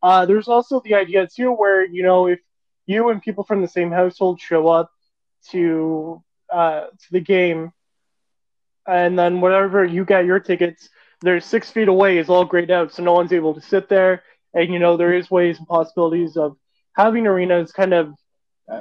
Uh, 0.02 0.26
there's 0.26 0.48
also 0.48 0.80
the 0.80 0.94
idea 0.94 1.26
too, 1.26 1.52
where 1.52 1.84
you 1.84 2.02
know 2.02 2.26
if 2.26 2.40
you 2.86 3.08
and 3.08 3.22
people 3.22 3.44
from 3.44 3.62
the 3.62 3.68
same 3.68 3.90
household 3.90 4.40
show 4.40 4.68
up 4.68 4.90
to 5.50 6.22
uh, 6.50 6.86
to 6.86 7.12
the 7.12 7.20
game, 7.20 7.72
and 8.86 9.18
then 9.18 9.40
whatever 9.40 9.84
you 9.84 10.04
get 10.04 10.24
your 10.24 10.40
tickets, 10.40 10.88
they're 11.20 11.40
six 11.40 11.70
feet 11.70 11.88
away 11.88 12.18
is 12.18 12.28
all 12.28 12.44
grayed 12.44 12.70
out, 12.70 12.92
so 12.92 13.02
no 13.02 13.12
one's 13.12 13.32
able 13.32 13.54
to 13.54 13.60
sit 13.60 13.88
there. 13.88 14.22
And 14.52 14.72
you 14.72 14.78
know 14.78 14.96
there 14.96 15.14
is 15.14 15.30
ways 15.30 15.58
and 15.58 15.66
possibilities 15.66 16.36
of 16.36 16.56
having 16.94 17.26
arenas 17.26 17.72
kind 17.72 17.92
of 17.92 18.14
uh, 18.70 18.80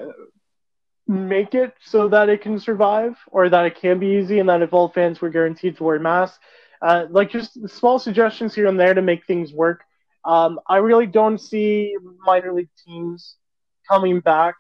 make 1.08 1.54
it 1.54 1.74
so 1.84 2.08
that 2.08 2.30
it 2.30 2.42
can 2.42 2.60
survive 2.60 3.18
or 3.28 3.50
that 3.50 3.66
it 3.66 3.76
can 3.76 4.00
be 4.00 4.18
easy 4.18 4.40
and 4.40 4.48
that 4.48 4.62
if 4.62 4.74
all 4.74 4.90
fans 4.90 5.20
were 5.20 5.30
guaranteed 5.30 5.76
to 5.78 5.84
wear 5.84 6.00
masks 6.00 6.40
uh, 6.84 7.06
like 7.10 7.32
just 7.32 7.58
small 7.70 7.98
suggestions 7.98 8.54
here 8.54 8.68
and 8.68 8.78
there 8.80 8.94
to 8.94 9.02
make 9.02 9.26
things 9.26 9.54
work. 9.54 9.84
Um, 10.26 10.60
i 10.68 10.78
really 10.78 11.08
don't 11.08 11.40
see 11.40 11.96
minor 12.26 12.54
league 12.54 12.70
teams 12.86 13.36
coming 13.90 14.22
back 14.22 14.56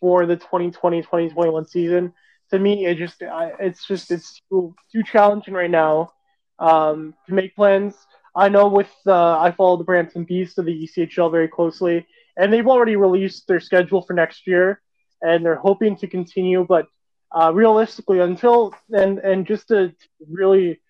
for 0.00 0.26
the 0.26 0.36
2020-2021 0.36 1.68
season. 1.68 2.12
To 2.50 2.58
me 2.58 2.86
it 2.86 2.96
just 2.96 3.22
I, 3.22 3.52
it's 3.60 3.86
just 3.86 4.10
it's 4.10 4.40
too, 4.48 4.74
too 4.92 5.02
challenging 5.02 5.54
right 5.54 5.70
now 5.70 6.12
um, 6.58 7.14
to 7.26 7.34
make 7.34 7.54
plans. 7.54 7.94
I 8.36 8.48
know 8.48 8.68
with 8.68 8.92
uh, 9.06 9.38
i 9.38 9.52
follow 9.52 9.76
the 9.76 9.84
Brampton 9.84 10.24
Beast 10.24 10.58
of 10.58 10.66
the 10.66 10.88
echl 10.88 11.30
very 11.30 11.48
closely 11.48 12.06
and 12.36 12.52
they've 12.52 12.66
already 12.66 12.96
released 12.96 13.46
their 13.46 13.60
schedule 13.60 14.02
for 14.02 14.12
next 14.12 14.46
year 14.46 14.80
and 15.22 15.44
they're 15.44 15.54
hoping 15.56 15.96
to 15.96 16.06
continue. 16.06 16.64
But 16.64 16.88
uh, 17.30 17.52
realistically, 17.52 18.20
until 18.20 18.74
and 18.90 19.18
and 19.18 19.46
just 19.46 19.68
to 19.68 19.94
really 20.28 20.80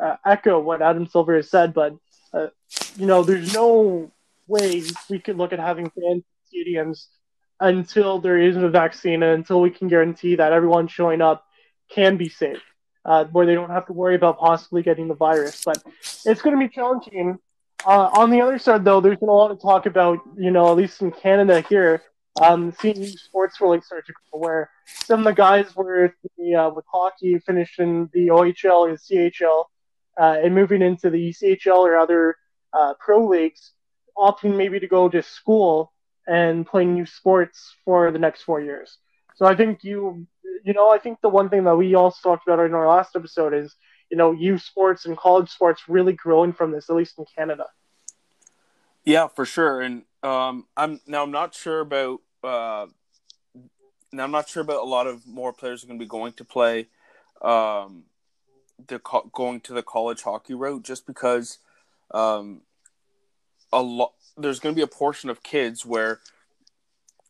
uh, 0.00 0.16
echo 0.26 0.60
what 0.60 0.82
Adam 0.82 1.06
Silver 1.06 1.36
has 1.36 1.50
said, 1.50 1.74
but 1.74 1.94
uh, 2.32 2.48
you 2.96 3.06
know, 3.06 3.22
there's 3.22 3.54
no 3.54 4.10
way 4.46 4.82
we 5.08 5.18
could 5.18 5.36
look 5.36 5.52
at 5.52 5.58
having 5.58 5.90
fans 5.90 6.24
stadiums 6.52 7.06
until 7.60 8.18
there 8.18 8.38
is 8.38 8.56
a 8.56 8.68
vaccine 8.68 9.22
and 9.22 9.32
until 9.34 9.60
we 9.60 9.70
can 9.70 9.88
guarantee 9.88 10.36
that 10.36 10.52
everyone 10.52 10.88
showing 10.88 11.20
up 11.20 11.44
can 11.88 12.16
be 12.16 12.28
safe, 12.28 12.62
uh, 13.04 13.24
where 13.26 13.46
they 13.46 13.54
don't 13.54 13.70
have 13.70 13.86
to 13.86 13.92
worry 13.92 14.14
about 14.14 14.38
possibly 14.38 14.82
getting 14.82 15.08
the 15.08 15.14
virus. 15.14 15.62
But 15.64 15.82
it's 16.26 16.42
going 16.42 16.58
to 16.58 16.68
be 16.68 16.72
challenging. 16.72 17.38
Uh, 17.84 18.10
on 18.14 18.30
the 18.30 18.40
other 18.40 18.58
side, 18.58 18.84
though, 18.84 19.00
there's 19.00 19.18
been 19.18 19.28
a 19.28 19.32
lot 19.32 19.50
of 19.50 19.60
talk 19.60 19.86
about, 19.86 20.20
you 20.36 20.50
know, 20.50 20.70
at 20.70 20.76
least 20.76 21.02
in 21.02 21.10
Canada 21.10 21.60
here, 21.68 22.02
um, 22.40 22.72
seeing 22.80 23.06
sports 23.06 23.60
really 23.60 23.80
start 23.80 24.06
where 24.30 24.70
some 24.86 25.20
of 25.20 25.24
the 25.24 25.32
guys 25.32 25.74
were 25.76 26.14
the, 26.38 26.54
uh, 26.54 26.70
with 26.70 26.84
hockey 26.90 27.38
finished 27.40 27.78
in 27.78 28.08
the 28.12 28.28
OHL 28.28 28.88
the 28.90 29.30
CHL 29.30 29.64
uh, 30.18 30.38
and 30.42 30.54
moving 30.54 30.82
into 30.82 31.10
the 31.10 31.30
ECHL 31.30 31.76
or 31.76 31.98
other 31.98 32.36
uh, 32.72 32.94
pro 32.98 33.26
leagues, 33.26 33.72
opting 34.16 34.56
maybe 34.56 34.80
to 34.80 34.86
go 34.86 35.08
to 35.08 35.22
school 35.22 35.92
and 36.26 36.66
playing 36.66 36.94
new 36.94 37.06
sports 37.06 37.74
for 37.84 38.10
the 38.10 38.18
next 38.18 38.42
four 38.42 38.60
years. 38.60 38.98
So 39.36 39.44
I 39.46 39.54
think 39.54 39.84
you, 39.84 40.26
you 40.64 40.72
know, 40.72 40.90
I 40.90 40.98
think 40.98 41.20
the 41.20 41.28
one 41.28 41.50
thing 41.50 41.64
that 41.64 41.76
we 41.76 41.94
also 41.94 42.18
talked 42.22 42.46
about 42.46 42.64
in 42.64 42.74
our 42.74 42.86
last 42.86 43.14
episode 43.16 43.52
is, 43.52 43.74
you 44.10 44.16
know, 44.16 44.32
youth 44.32 44.62
sports 44.62 45.04
and 45.04 45.16
college 45.16 45.50
sports 45.50 45.82
really 45.88 46.12
growing 46.12 46.52
from 46.52 46.70
this, 46.70 46.88
at 46.88 46.96
least 46.96 47.18
in 47.18 47.24
Canada. 47.36 47.66
Yeah, 49.04 49.26
for 49.28 49.44
sure. 49.44 49.80
And 49.80 50.04
um, 50.22 50.66
I'm 50.76 51.00
now 51.06 51.22
I'm 51.22 51.30
not 51.30 51.54
sure 51.54 51.80
about 51.80 52.20
uh, 52.44 52.86
now 54.12 54.24
I'm 54.24 54.30
not 54.30 54.48
sure 54.48 54.62
about 54.62 54.82
a 54.82 54.88
lot 54.88 55.06
of 55.06 55.26
more 55.26 55.52
players 55.52 55.82
are 55.82 55.86
going 55.86 55.98
to 55.98 56.04
be 56.04 56.08
going 56.08 56.32
to 56.34 56.44
play 56.44 56.88
um, 57.40 58.04
the 58.86 58.98
co- 58.98 59.30
going 59.32 59.60
to 59.62 59.72
the 59.72 59.82
college 59.82 60.22
hockey 60.22 60.54
route 60.54 60.82
just 60.82 61.06
because 61.06 61.58
um, 62.12 62.62
a 63.72 63.82
lot. 63.82 64.12
There's 64.36 64.60
going 64.60 64.74
to 64.74 64.78
be 64.78 64.82
a 64.82 64.86
portion 64.86 65.28
of 65.28 65.42
kids 65.42 65.84
where, 65.84 66.20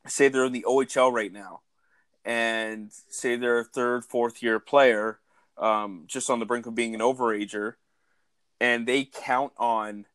say, 0.07 0.29
they're 0.29 0.45
in 0.45 0.53
the 0.53 0.65
OHL 0.69 1.13
right 1.13 1.33
now, 1.33 1.63
and 2.25 2.91
say 3.09 3.35
they're 3.37 3.61
a 3.61 3.65
third, 3.65 4.05
fourth 4.05 4.43
year 4.43 4.61
player, 4.61 5.19
um, 5.59 6.05
just 6.07 6.31
on 6.31 6.39
the 6.39 6.47
brink 6.47 6.67
of 6.67 6.75
being 6.75 6.95
an 6.95 7.01
overager, 7.01 7.75
and 8.61 8.87
they 8.87 9.05
count 9.05 9.53
on 9.59 10.07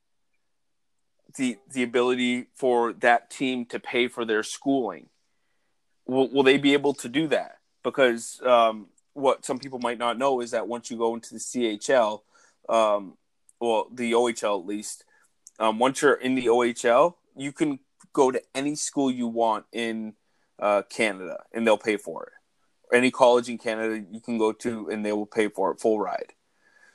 the 1.37 1.57
the 1.71 1.83
ability 1.83 2.47
for 2.55 2.93
that 2.93 3.29
team 3.29 3.65
to 3.67 3.79
pay 3.79 4.07
for 4.07 4.25
their 4.25 4.43
schooling. 4.43 5.07
Will 6.05 6.29
will 6.29 6.43
they 6.43 6.57
be 6.57 6.73
able 6.73 6.93
to 6.95 7.09
do 7.09 7.27
that? 7.27 7.57
Because 7.83 8.41
um, 8.45 8.87
what 9.13 9.45
some 9.45 9.59
people 9.59 9.79
might 9.79 9.97
not 9.97 10.17
know 10.17 10.41
is 10.41 10.51
that 10.51 10.67
once 10.67 10.91
you 10.91 10.97
go 10.97 11.15
into 11.15 11.33
the 11.33 11.39
CHL, 11.39 12.21
um, 12.69 13.17
well, 13.59 13.87
the 13.91 14.11
OHL 14.11 14.59
at 14.59 14.67
least, 14.67 15.05
um, 15.59 15.79
once 15.79 16.01
you're 16.01 16.13
in 16.13 16.35
the 16.35 16.47
OHL, 16.47 17.15
you 17.35 17.51
can 17.51 17.79
go 18.13 18.31
to 18.31 18.41
any 18.53 18.75
school 18.75 19.09
you 19.09 19.27
want 19.27 19.65
in 19.71 20.13
uh, 20.59 20.81
Canada, 20.89 21.43
and 21.53 21.65
they'll 21.65 21.77
pay 21.77 21.97
for 21.97 22.23
it. 22.25 22.95
Any 22.95 23.11
college 23.11 23.49
in 23.49 23.57
Canada 23.57 24.03
you 24.11 24.21
can 24.21 24.37
go 24.37 24.51
to, 24.53 24.89
and 24.89 25.05
they 25.05 25.11
will 25.11 25.25
pay 25.25 25.49
for 25.49 25.71
it 25.71 25.79
full 25.79 25.99
ride. 25.99 26.33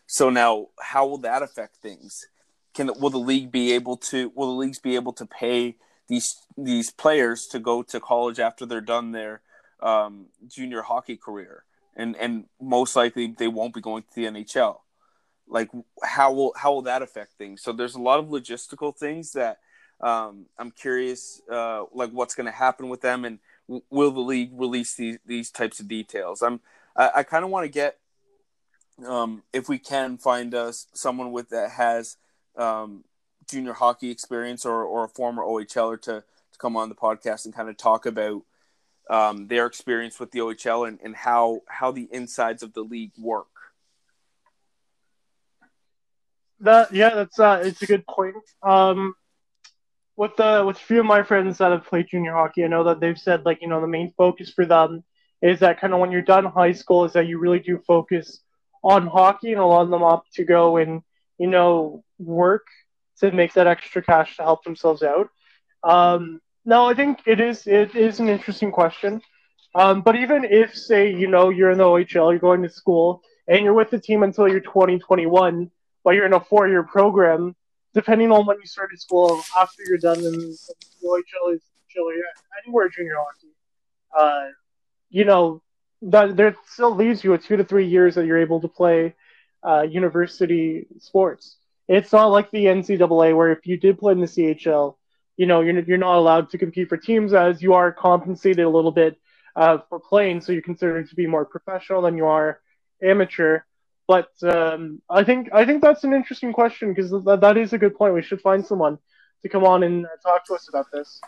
So 0.06 0.30
now, 0.30 0.68
how 0.80 1.06
will 1.06 1.18
that 1.18 1.42
affect 1.42 1.76
things? 1.76 2.26
Can 2.74 2.90
will 2.98 3.10
the 3.10 3.18
league 3.18 3.50
be 3.50 3.72
able 3.72 3.96
to? 3.98 4.32
Will 4.34 4.48
the 4.48 4.60
leagues 4.60 4.78
be 4.78 4.94
able 4.94 5.12
to 5.14 5.26
pay 5.26 5.76
these 6.08 6.36
these 6.56 6.90
players 6.90 7.46
to 7.48 7.58
go 7.58 7.82
to 7.82 8.00
college 8.00 8.38
after 8.40 8.66
they're 8.66 8.80
done 8.80 9.12
their 9.12 9.42
um, 9.80 10.26
junior 10.48 10.82
hockey 10.82 11.16
career? 11.16 11.64
and 11.96 12.16
and 12.16 12.44
most 12.60 12.96
likely 12.96 13.28
they 13.38 13.48
won't 13.48 13.74
be 13.74 13.80
going 13.80 14.02
to 14.02 14.14
the 14.14 14.24
NHL. 14.24 14.78
Like 15.48 15.70
how 16.02 16.32
will 16.32 16.52
how 16.56 16.72
will 16.72 16.82
that 16.82 17.02
affect 17.02 17.34
things? 17.34 17.62
So 17.62 17.72
there's 17.72 17.94
a 17.94 18.00
lot 18.00 18.18
of 18.18 18.26
logistical 18.26 18.96
things 18.96 19.32
that 19.32 19.58
um, 20.00 20.46
I'm 20.58 20.70
curious, 20.70 21.40
uh, 21.50 21.84
like 21.92 22.10
what's 22.10 22.34
going 22.34 22.46
to 22.46 22.52
happen 22.52 22.88
with 22.88 23.02
them, 23.02 23.24
and 23.24 23.38
w- 23.68 23.84
will 23.90 24.10
the 24.10 24.20
league 24.20 24.50
release 24.54 24.94
these 24.94 25.18
these 25.26 25.50
types 25.50 25.80
of 25.80 25.88
details? 25.88 26.42
I'm 26.42 26.60
I, 26.96 27.10
I 27.16 27.22
kind 27.22 27.44
of 27.44 27.50
want 27.50 27.64
to 27.64 27.68
get 27.68 27.98
um, 29.06 29.42
if 29.52 29.68
we 29.68 29.78
can 29.78 30.16
find 30.16 30.54
us 30.54 30.86
someone 30.92 31.32
with 31.32 31.50
that 31.50 31.72
has 31.72 32.16
um, 32.56 33.04
junior 33.48 33.72
hockey 33.72 34.10
experience 34.10 34.64
or 34.64 34.84
or 34.84 35.04
a 35.04 35.08
former 35.08 35.42
OHLer 35.42 36.00
to 36.02 36.24
to 36.52 36.58
come 36.58 36.76
on 36.76 36.88
the 36.88 36.94
podcast 36.94 37.44
and 37.44 37.54
kind 37.54 37.68
of 37.68 37.76
talk 37.76 38.06
about 38.06 38.42
um, 39.10 39.48
their 39.48 39.66
experience 39.66 40.20
with 40.20 40.30
the 40.30 40.40
OHL 40.40 40.86
and, 40.86 40.98
and 41.02 41.16
how 41.16 41.60
how 41.68 41.90
the 41.90 42.08
insides 42.12 42.62
of 42.62 42.72
the 42.72 42.82
league 42.82 43.12
work. 43.18 43.46
That 46.60 46.92
yeah, 46.94 47.10
that's 47.10 47.38
uh, 47.38 47.62
it's 47.64 47.82
a 47.82 47.86
good 47.86 48.06
point. 48.06 48.36
Um, 48.62 49.14
with 50.16 50.36
the 50.36 50.62
with 50.64 50.76
a 50.76 50.80
few 50.80 51.00
of 51.00 51.06
my 51.06 51.22
friends 51.22 51.58
that 51.58 51.72
have 51.72 51.86
played 51.86 52.08
junior 52.08 52.32
hockey, 52.32 52.64
I 52.64 52.68
know 52.68 52.84
that 52.84 53.00
they've 53.00 53.18
said 53.18 53.44
like 53.44 53.62
you 53.62 53.68
know 53.68 53.80
the 53.80 53.88
main 53.88 54.12
focus 54.16 54.50
for 54.50 54.64
them 54.64 55.02
is 55.42 55.58
that 55.60 55.80
kind 55.80 55.92
of 55.92 55.98
when 55.98 56.12
you're 56.12 56.22
done 56.22 56.44
high 56.44 56.72
school 56.72 57.04
is 57.04 57.14
that 57.14 57.26
you 57.26 57.38
really 57.38 57.58
do 57.58 57.82
focus 57.86 58.40
on 58.84 59.06
hockey 59.06 59.52
and 59.52 59.60
a 59.60 59.66
lot 59.66 59.82
of 59.82 59.90
them 59.90 60.02
opt 60.02 60.32
to 60.34 60.44
go 60.44 60.76
and 60.76 61.02
you 61.38 61.48
know 61.48 62.04
work 62.18 62.66
to 63.18 63.30
make 63.30 63.52
that 63.54 63.66
extra 63.66 64.02
cash 64.02 64.36
to 64.36 64.42
help 64.42 64.64
themselves 64.64 65.02
out. 65.02 65.28
Um, 65.84 66.40
no, 66.64 66.88
I 66.88 66.94
think 66.94 67.20
it 67.26 67.40
is 67.40 67.66
it 67.66 67.94
is 67.94 68.20
an 68.20 68.28
interesting 68.28 68.72
question. 68.72 69.20
Um, 69.74 70.02
but 70.02 70.16
even 70.16 70.44
if, 70.44 70.74
say, 70.76 71.14
you 71.14 71.28
know, 71.28 71.48
you're 71.48 71.70
in 71.70 71.78
the 71.78 71.84
OHL, 71.84 72.30
you're 72.30 72.38
going 72.38 72.62
to 72.62 72.68
school, 72.68 73.22
and 73.48 73.64
you're 73.64 73.72
with 73.72 73.90
the 73.90 73.98
team 73.98 74.22
until 74.22 74.46
you're 74.46 74.60
20, 74.60 74.98
21, 74.98 75.70
but 76.04 76.14
you're 76.14 76.26
in 76.26 76.34
a 76.34 76.40
four-year 76.40 76.82
program, 76.82 77.56
depending 77.94 78.30
on 78.30 78.44
when 78.46 78.58
you 78.58 78.66
started 78.66 79.00
school, 79.00 79.40
after 79.58 79.82
you're 79.86 79.98
done 79.98 80.18
in 80.18 80.32
the 80.32 80.58
OHL 81.04 81.54
is 81.54 81.62
anywhere 82.64 82.88
junior 82.88 83.16
hockey, 83.16 83.52
uh, 84.18 84.48
you 85.10 85.24
know, 85.24 85.62
that 86.02 86.36
there 86.36 86.56
still 86.66 86.94
leaves 86.94 87.22
you 87.22 87.30
with 87.30 87.44
two 87.44 87.56
to 87.56 87.64
three 87.64 87.86
years 87.86 88.14
that 88.14 88.26
you're 88.26 88.38
able 88.38 88.60
to 88.60 88.68
play 88.68 89.14
uh, 89.66 89.82
university 89.82 90.86
sports. 90.98 91.56
It's 91.88 92.12
not 92.12 92.26
like 92.26 92.50
the 92.50 92.66
NCAA 92.66 93.36
where 93.36 93.52
if 93.52 93.66
you 93.66 93.76
did 93.76 93.98
play 93.98 94.12
in 94.12 94.20
the 94.20 94.26
CHL, 94.26 94.96
you 95.36 95.46
know 95.46 95.60
you're, 95.60 95.78
you're 95.80 95.98
not 95.98 96.18
allowed 96.18 96.50
to 96.50 96.58
compete 96.58 96.88
for 96.88 96.96
teams 96.96 97.32
as 97.32 97.62
you 97.62 97.74
are 97.74 97.92
compensated 97.92 98.64
a 98.64 98.68
little 98.68 98.92
bit 98.92 99.18
uh, 99.56 99.78
for 99.88 99.98
playing 99.98 100.40
so 100.40 100.52
you're 100.52 100.62
considered 100.62 101.08
to 101.08 101.14
be 101.14 101.26
more 101.26 101.44
professional 101.44 102.02
than 102.02 102.16
you 102.16 102.26
are 102.26 102.60
amateur 103.02 103.60
but 104.06 104.30
um, 104.42 105.00
I 105.08 105.24
think 105.24 105.48
I 105.52 105.64
think 105.64 105.82
that's 105.82 106.04
an 106.04 106.12
interesting 106.12 106.52
question 106.52 106.92
because 106.92 107.10
that, 107.24 107.40
that 107.40 107.56
is 107.56 107.72
a 107.72 107.78
good 107.78 107.96
point. 107.96 108.14
We 108.14 108.22
should 108.22 108.40
find 108.40 108.64
someone 108.64 108.98
to 109.42 109.48
come 109.48 109.64
on 109.64 109.82
and 109.84 110.06
talk 110.22 110.44
to 110.46 110.54
us 110.54 110.68
about 110.68 110.86
this. 110.92 111.20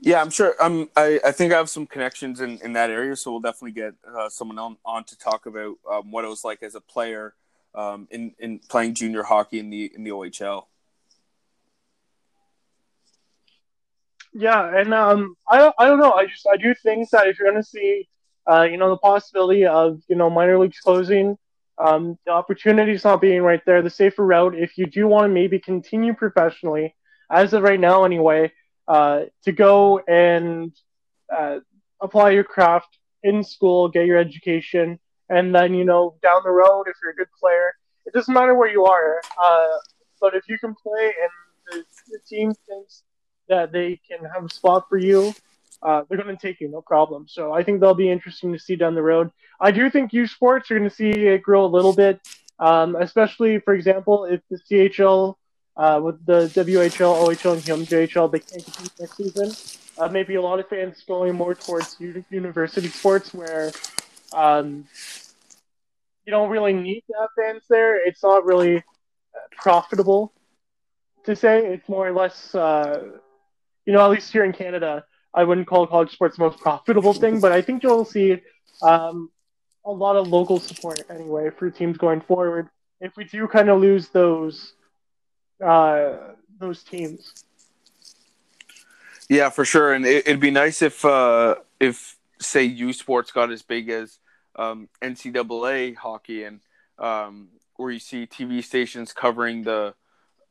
Yeah, 0.00 0.20
I'm 0.20 0.30
sure. 0.30 0.54
Um, 0.60 0.88
I, 0.94 1.18
I 1.24 1.32
think 1.32 1.52
I 1.52 1.56
have 1.56 1.68
some 1.68 1.86
connections 1.86 2.40
in, 2.40 2.58
in 2.58 2.74
that 2.74 2.90
area, 2.90 3.16
so 3.16 3.32
we'll 3.32 3.40
definitely 3.40 3.72
get 3.72 3.94
uh, 4.06 4.28
someone 4.28 4.58
on, 4.58 4.76
on 4.84 5.02
to 5.04 5.18
talk 5.18 5.46
about 5.46 5.76
um, 5.90 6.12
what 6.12 6.24
it 6.24 6.28
was 6.28 6.44
like 6.44 6.62
as 6.62 6.76
a 6.76 6.80
player 6.80 7.34
um, 7.78 8.08
in 8.10 8.34
in 8.40 8.58
playing 8.58 8.94
junior 8.94 9.22
hockey 9.22 9.60
in 9.60 9.70
the 9.70 9.90
in 9.94 10.02
the 10.02 10.10
OHL. 10.10 10.64
Yeah, 14.34 14.76
and 14.76 14.92
um, 14.92 15.36
I 15.48 15.72
I 15.78 15.86
don't 15.86 16.00
know. 16.00 16.12
I 16.12 16.26
just 16.26 16.46
I 16.52 16.56
do 16.56 16.74
think 16.74 17.08
that 17.10 17.28
if 17.28 17.38
you're 17.38 17.50
going 17.50 17.62
to 17.62 17.68
see, 17.68 18.08
uh, 18.50 18.62
you 18.62 18.76
know, 18.76 18.90
the 18.90 18.98
possibility 18.98 19.64
of 19.64 20.00
you 20.08 20.16
know 20.16 20.28
minor 20.28 20.58
leagues 20.58 20.80
closing, 20.80 21.38
um, 21.78 22.18
the 22.26 22.32
opportunities 22.32 23.04
not 23.04 23.20
being 23.20 23.42
right 23.42 23.62
there, 23.64 23.80
the 23.80 23.90
safer 23.90 24.26
route, 24.26 24.56
if 24.56 24.76
you 24.76 24.86
do 24.86 25.06
want 25.06 25.30
to 25.30 25.34
maybe 25.34 25.60
continue 25.60 26.14
professionally, 26.14 26.96
as 27.30 27.52
of 27.52 27.62
right 27.62 27.80
now 27.80 28.04
anyway, 28.04 28.52
uh, 28.88 29.22
to 29.44 29.52
go 29.52 30.00
and 30.00 30.72
uh, 31.34 31.60
apply 32.00 32.30
your 32.30 32.44
craft 32.44 32.98
in 33.22 33.44
school, 33.44 33.88
get 33.88 34.06
your 34.06 34.18
education, 34.18 34.98
and 35.28 35.54
then 35.54 35.74
you 35.74 35.84
know 35.84 36.16
down 36.22 36.42
the 36.44 36.50
road, 36.50 36.84
if 36.88 36.96
you're 37.02 37.12
a 37.12 37.16
good 37.16 37.32
player, 37.38 37.74
it 38.06 38.12
doesn't 38.12 38.32
matter 38.32 38.54
where 38.54 38.70
you 38.70 38.84
are, 38.84 39.20
uh, 39.42 39.76
but 40.20 40.34
if 40.34 40.48
you 40.48 40.58
can 40.58 40.74
play 40.74 41.12
and 41.22 41.30
the, 41.70 41.84
the 42.10 42.18
team 42.28 42.52
thinks 42.66 43.02
that 43.48 43.72
they 43.72 44.00
can 44.08 44.24
have 44.24 44.44
a 44.44 44.48
spot 44.48 44.86
for 44.88 44.98
you, 44.98 45.34
uh, 45.82 46.02
they're 46.08 46.18
going 46.18 46.34
to 46.34 46.40
take 46.40 46.60
you, 46.60 46.68
no 46.68 46.82
problem. 46.82 47.26
So 47.28 47.52
I 47.52 47.62
think 47.62 47.80
that'll 47.80 47.94
be 47.94 48.10
interesting 48.10 48.52
to 48.52 48.58
see 48.58 48.76
down 48.76 48.94
the 48.94 49.02
road. 49.02 49.30
I 49.60 49.70
do 49.70 49.90
think 49.90 50.12
U 50.12 50.26
Sports 50.26 50.70
are 50.70 50.78
going 50.78 50.88
to 50.88 50.94
see 50.94 51.10
it 51.10 51.42
grow 51.42 51.64
a 51.64 51.66
little 51.66 51.92
bit, 51.92 52.20
um, 52.58 52.96
especially, 52.96 53.60
for 53.60 53.74
example, 53.74 54.24
if 54.24 54.40
the 54.50 54.58
CHL 54.70 55.36
uh, 55.78 56.00
with 56.02 56.24
the 56.26 56.50
WHL, 56.54 57.24
OHL, 57.24 57.52
and 57.52 57.62
QMJHL, 57.62 58.32
they 58.32 58.40
can't 58.40 58.64
compete 58.64 58.92
next 58.98 59.16
season. 59.16 59.52
Uh, 59.96 60.08
maybe 60.08 60.34
a 60.34 60.42
lot 60.42 60.58
of 60.58 60.68
fans 60.68 61.02
going 61.06 61.34
more 61.34 61.54
towards 61.54 61.96
university 62.30 62.88
sports 62.88 63.32
where 63.32 63.70
um, 64.32 64.86
you 66.24 66.30
don't 66.30 66.50
really 66.50 66.72
need 66.72 67.02
to 67.06 67.14
have 67.20 67.30
fans 67.36 67.62
there. 67.68 68.06
It's 68.06 68.22
not 68.22 68.44
really 68.44 68.82
profitable 69.52 70.32
to 71.24 71.34
say. 71.34 71.66
It's 71.66 71.88
more 71.88 72.06
or 72.06 72.12
less 72.12 72.54
uh, 72.54 73.18
you 73.88 73.94
know, 73.94 74.04
at 74.04 74.10
least 74.10 74.30
here 74.30 74.44
in 74.44 74.52
Canada, 74.52 75.02
I 75.32 75.44
wouldn't 75.44 75.66
call 75.66 75.86
college 75.86 76.12
sports 76.12 76.36
the 76.36 76.42
most 76.44 76.58
profitable 76.58 77.14
thing, 77.14 77.40
but 77.40 77.52
I 77.52 77.62
think 77.62 77.82
you'll 77.82 78.04
see 78.04 78.36
um, 78.82 79.30
a 79.86 79.90
lot 79.90 80.16
of 80.16 80.28
local 80.28 80.60
support 80.60 81.02
anyway 81.08 81.48
for 81.48 81.70
teams 81.70 81.96
going 81.96 82.20
forward. 82.20 82.68
If 83.00 83.16
we 83.16 83.24
do 83.24 83.48
kind 83.48 83.70
of 83.70 83.80
lose 83.80 84.10
those 84.10 84.74
uh, 85.64 86.18
those 86.60 86.82
teams. 86.82 87.32
Yeah, 89.30 89.48
for 89.48 89.64
sure, 89.64 89.94
and 89.94 90.04
it, 90.04 90.26
would 90.26 90.38
be 90.38 90.50
nice 90.50 90.82
if 90.82 91.02
uh, 91.02 91.54
if 91.80 92.17
say 92.40 92.64
U 92.64 92.92
Sports 92.92 93.32
got 93.32 93.50
as 93.50 93.62
big 93.62 93.88
as 93.88 94.18
um, 94.56 94.88
NCAA 95.02 95.96
hockey, 95.96 96.44
and 96.44 96.60
um, 96.98 97.48
where 97.76 97.90
you 97.90 97.98
see 97.98 98.26
TV 98.26 98.62
stations 98.62 99.12
covering 99.12 99.62
the 99.62 99.94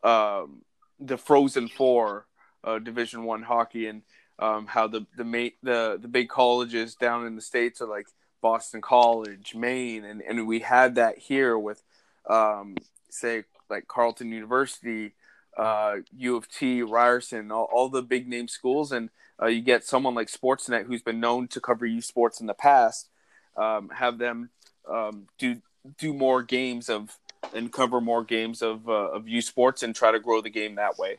um, 0.03 0.61
the 0.99 1.17
Frozen 1.17 1.69
Four 1.69 2.25
uh, 2.63 2.79
Division 2.79 3.23
One 3.23 3.43
hockey 3.43 3.87
and 3.87 4.01
um, 4.39 4.67
how 4.67 4.87
the 4.87 5.05
the, 5.15 5.23
ma- 5.23 5.55
the 5.63 5.97
the 6.01 6.07
big 6.07 6.29
colleges 6.29 6.95
down 6.95 7.25
in 7.25 7.35
the 7.35 7.41
states 7.41 7.81
are 7.81 7.87
like 7.87 8.07
Boston 8.41 8.81
College, 8.81 9.55
Maine, 9.55 10.05
and 10.05 10.21
and 10.21 10.47
we 10.47 10.59
had 10.59 10.95
that 10.95 11.17
here 11.17 11.57
with 11.57 11.83
um, 12.29 12.75
say 13.09 13.43
like 13.69 13.87
Carleton 13.87 14.31
University, 14.31 15.13
uh, 15.57 15.97
U 16.17 16.35
of 16.35 16.49
T, 16.49 16.81
Ryerson, 16.83 17.51
all, 17.51 17.67
all 17.71 17.89
the 17.89 18.01
big 18.01 18.27
name 18.27 18.47
schools, 18.47 18.91
and 18.91 19.09
uh, 19.41 19.47
you 19.47 19.61
get 19.61 19.83
someone 19.83 20.15
like 20.15 20.27
Sportsnet 20.27 20.85
who's 20.85 21.01
been 21.01 21.19
known 21.19 21.47
to 21.49 21.61
cover 21.61 21.85
U 21.85 22.01
Sports 22.01 22.41
in 22.41 22.47
the 22.47 22.53
past, 22.53 23.09
um, 23.55 23.89
have 23.89 24.17
them 24.17 24.49
um, 24.89 25.27
do 25.37 25.61
do 25.97 26.13
more 26.13 26.43
games 26.43 26.89
of 26.89 27.17
and 27.53 27.71
cover 27.71 28.01
more 28.01 28.23
games 28.23 28.61
of 28.61 28.87
uh, 28.89 29.11
of 29.11 29.27
U 29.27 29.41
Sports 29.41 29.83
and 29.83 29.95
try 29.95 30.11
to 30.11 30.19
grow 30.19 30.41
the 30.41 30.49
game 30.49 30.75
that 30.75 30.97
way. 30.97 31.17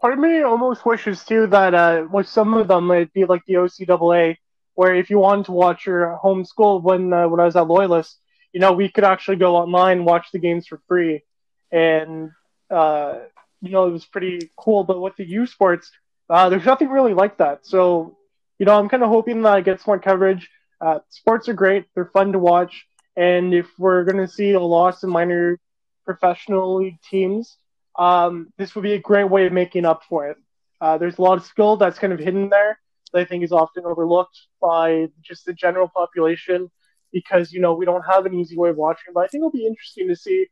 Part 0.00 0.14
of 0.14 0.18
me 0.18 0.42
almost 0.42 0.84
wishes 0.84 1.24
too 1.24 1.46
that 1.48 1.74
uh, 1.74 2.06
with 2.10 2.28
some 2.28 2.54
of 2.54 2.68
them 2.68 2.90
it'd 2.90 3.12
be 3.12 3.24
like 3.24 3.42
the 3.46 3.54
OCAA, 3.54 4.36
where 4.74 4.94
if 4.94 5.10
you 5.10 5.18
wanted 5.18 5.46
to 5.46 5.52
watch 5.52 5.86
your 5.86 6.16
home 6.16 6.44
school 6.44 6.80
when 6.80 7.12
uh, 7.12 7.28
when 7.28 7.40
I 7.40 7.44
was 7.44 7.56
at 7.56 7.68
Loyalist, 7.68 8.18
you 8.52 8.60
know 8.60 8.72
we 8.72 8.88
could 8.88 9.04
actually 9.04 9.36
go 9.36 9.56
online 9.56 10.04
watch 10.04 10.32
the 10.32 10.38
games 10.38 10.66
for 10.66 10.80
free, 10.88 11.22
and 11.70 12.30
uh, 12.68 13.20
you 13.60 13.70
know, 13.70 13.86
it 13.86 13.92
was 13.92 14.04
pretty 14.04 14.50
cool. 14.56 14.84
But 14.84 15.00
with 15.00 15.16
the 15.16 15.26
U 15.28 15.46
Sports, 15.46 15.90
uh, 16.28 16.48
there's 16.48 16.64
nothing 16.64 16.88
really 16.88 17.14
like 17.14 17.38
that. 17.38 17.66
So, 17.66 18.16
you 18.58 18.66
know, 18.66 18.78
I'm 18.78 18.88
kind 18.88 19.02
of 19.02 19.08
hoping 19.08 19.42
that 19.42 19.52
I 19.52 19.60
get 19.60 19.86
more 19.86 19.98
coverage. 19.98 20.48
Uh, 20.80 20.98
sports 21.08 21.48
are 21.48 21.54
great; 21.54 21.86
they're 21.94 22.10
fun 22.12 22.32
to 22.32 22.38
watch, 22.38 22.86
and 23.16 23.54
if 23.54 23.66
we're 23.78 24.04
going 24.04 24.18
to 24.18 24.28
see 24.28 24.52
a 24.52 24.60
loss 24.60 25.02
in 25.02 25.10
minor 25.10 25.58
professional 26.04 26.76
league 26.76 27.00
teams, 27.02 27.56
um, 27.98 28.52
this 28.58 28.74
would 28.74 28.82
be 28.82 28.92
a 28.92 28.98
great 28.98 29.30
way 29.30 29.46
of 29.46 29.52
making 29.52 29.84
up 29.84 30.02
for 30.08 30.28
it. 30.28 30.36
Uh, 30.80 30.98
there's 30.98 31.18
a 31.18 31.22
lot 31.22 31.38
of 31.38 31.44
skill 31.44 31.76
that's 31.76 31.98
kind 31.98 32.12
of 32.12 32.18
hidden 32.18 32.50
there 32.50 32.78
that 33.12 33.20
I 33.20 33.24
think 33.24 33.42
is 33.42 33.52
often 33.52 33.84
overlooked 33.86 34.38
by 34.60 35.06
just 35.22 35.46
the 35.46 35.54
general 35.54 35.88
population 35.88 36.70
because 37.12 37.52
you 37.52 37.60
know 37.60 37.74
we 37.74 37.86
don't 37.86 38.02
have 38.02 38.26
an 38.26 38.34
easy 38.34 38.56
way 38.56 38.70
of 38.70 38.76
watching. 38.76 39.14
But 39.14 39.24
I 39.24 39.26
think 39.28 39.40
it'll 39.40 39.50
be 39.50 39.66
interesting 39.66 40.08
to 40.08 40.16
see 40.16 40.46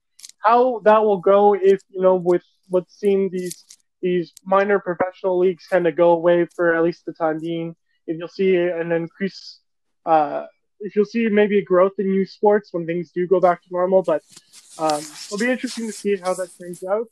how 0.44 0.80
that 0.84 1.02
will 1.02 1.18
go 1.18 1.54
if 1.54 1.80
you 1.88 2.02
know 2.02 2.16
with 2.16 2.42
what's 2.68 2.94
seeing 2.98 3.30
these 3.30 3.64
these 4.02 4.32
minor 4.44 4.78
professional 4.78 5.38
leagues 5.38 5.66
kind 5.66 5.86
of 5.86 5.96
go 5.96 6.10
away 6.10 6.46
for 6.54 6.76
at 6.76 6.82
least 6.82 7.06
the 7.06 7.12
time 7.12 7.40
being. 7.40 7.74
If 8.06 8.18
you'll 8.18 8.28
see 8.28 8.54
an 8.56 8.92
increase, 8.92 9.60
uh, 10.04 10.44
if 10.80 10.94
you'll 10.94 11.06
see 11.06 11.26
maybe 11.28 11.58
a 11.58 11.64
growth 11.64 11.92
in 11.98 12.12
U 12.12 12.26
Sports 12.26 12.68
when 12.72 12.84
things 12.84 13.10
do 13.12 13.26
go 13.26 13.40
back 13.40 13.62
to 13.62 13.68
normal, 13.70 14.02
but 14.02 14.22
um, 14.78 15.00
it'll 15.00 15.38
be 15.38 15.50
interesting 15.50 15.86
to 15.86 15.92
see 15.92 16.16
how 16.16 16.34
that 16.34 16.50
turns 16.60 16.84
out. 16.84 17.06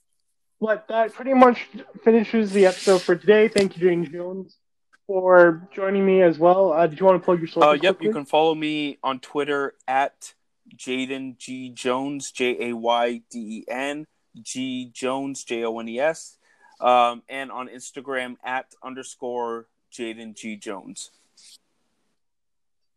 But 0.60 0.86
that 0.88 1.14
pretty 1.14 1.32
much 1.32 1.66
finishes 2.04 2.52
the 2.52 2.66
episode 2.66 3.00
for 3.00 3.16
today. 3.16 3.48
Thank 3.48 3.76
you, 3.76 3.88
Jayden 3.88 4.12
Jones, 4.12 4.58
for 5.06 5.66
joining 5.74 6.04
me 6.04 6.22
as 6.22 6.38
well. 6.38 6.74
Uh, 6.74 6.86
did 6.86 7.00
you 7.00 7.06
want 7.06 7.22
to 7.22 7.24
plug 7.24 7.38
your 7.38 7.48
social? 7.48 7.70
Uh, 7.70 7.72
yep, 7.72 7.96
quickly? 7.96 8.08
you 8.08 8.12
can 8.12 8.26
follow 8.26 8.54
me 8.54 8.98
on 9.02 9.18
Twitter 9.18 9.74
at 9.88 10.34
Jayden 10.76 11.38
G 11.38 11.70
Jones, 11.70 12.30
J 12.30 12.70
A 12.70 12.76
Y 12.76 13.22
D 13.30 13.38
E 13.38 13.64
N 13.68 14.06
G 14.40 14.90
Jones, 14.92 15.44
J 15.44 15.64
O 15.64 15.78
N 15.78 15.88
E 15.88 16.00
S, 16.00 16.38
um, 16.80 17.22
and 17.28 17.50
on 17.52 17.68
Instagram 17.68 18.36
at 18.44 18.66
underscore 18.82 19.66
Jayden 19.92 20.34
G 20.34 20.56
Jones. 20.56 21.10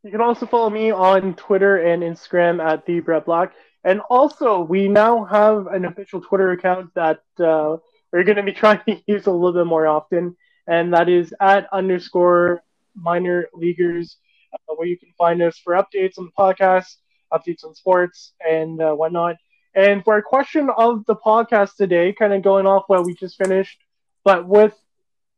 You 0.04 0.12
can 0.12 0.22
also 0.22 0.46
follow 0.46 0.70
me 0.70 0.92
on 0.92 1.34
Twitter 1.34 1.78
and 1.78 2.04
Instagram 2.04 2.64
at 2.64 2.86
the 2.86 3.00
Brett 3.00 3.26
Black. 3.26 3.54
And 3.84 4.02
also, 4.10 4.62
we 4.62 4.88
now 4.88 5.26
have 5.26 5.68
an 5.68 5.86
official 5.86 6.22
Twitter 6.22 6.52
account 6.52 6.94
that 6.94 7.22
uh, 7.40 7.78
we're 8.12 8.24
going 8.24 8.38
to 8.38 8.44
be 8.44 8.52
trying 8.64 8.82
to 8.88 9.02
use 9.08 9.26
a 9.26 9.32
little 9.32 9.54
bit 9.54 9.68
more 9.68 9.88
often, 9.88 10.36
and 10.68 10.94
that 10.94 11.10
is 11.10 11.34
at 11.40 11.68
underscore 11.74 12.62
minor 12.96 13.48
leaguers, 13.54 14.18
uh, 14.54 14.76
where 14.76 14.88
you 14.88 14.98
can 14.98 15.10
find 15.18 15.42
us 15.42 15.58
for 15.58 15.74
updates 15.74 16.18
on 16.18 16.26
the 16.26 16.32
podcast, 16.38 16.98
updates 17.34 17.64
on 17.64 17.76
sports, 17.76 18.34
and 18.40 18.82
uh, 18.82 18.94
whatnot. 18.94 19.36
And 19.76 20.04
for 20.04 20.18
a 20.18 20.24
question 20.24 20.70
of 20.78 21.06
the 21.06 21.16
podcast 21.16 21.76
today, 21.76 22.14
kind 22.14 22.34
of 22.34 22.42
going 22.42 22.66
off 22.66 22.84
what 22.88 23.06
we 23.06 23.14
just 23.14 23.38
finished, 23.38 23.78
but 24.24 24.48
with 24.48 24.74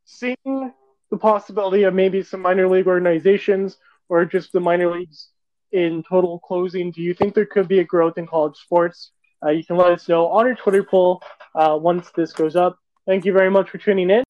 seeing 0.04 0.72
the 1.10 1.16
possibility 1.18 1.82
of 1.84 1.94
maybe 1.94 2.22
some 2.22 2.40
minor 2.40 2.68
league 2.68 2.86
organizations 2.86 3.76
or 4.08 4.24
just 4.24 4.52
the 4.52 4.60
minor 4.60 4.90
leagues 4.90 5.28
in 5.72 6.02
total 6.08 6.38
closing, 6.38 6.90
do 6.90 7.02
you 7.02 7.14
think 7.14 7.34
there 7.34 7.46
could 7.46 7.68
be 7.68 7.80
a 7.80 7.84
growth 7.84 8.16
in 8.16 8.26
college 8.26 8.56
sports? 8.56 9.10
Uh, 9.44 9.50
you 9.50 9.64
can 9.64 9.76
let 9.76 9.92
us 9.92 10.08
know 10.08 10.28
on 10.28 10.46
our 10.46 10.54
Twitter 10.54 10.82
poll 10.82 11.22
uh, 11.54 11.76
once 11.80 12.10
this 12.16 12.32
goes 12.32 12.56
up. 12.56 12.78
Thank 13.06 13.24
you 13.24 13.32
very 13.32 13.50
much 13.50 13.70
for 13.70 13.78
tuning 13.78 14.10
in. 14.10 14.27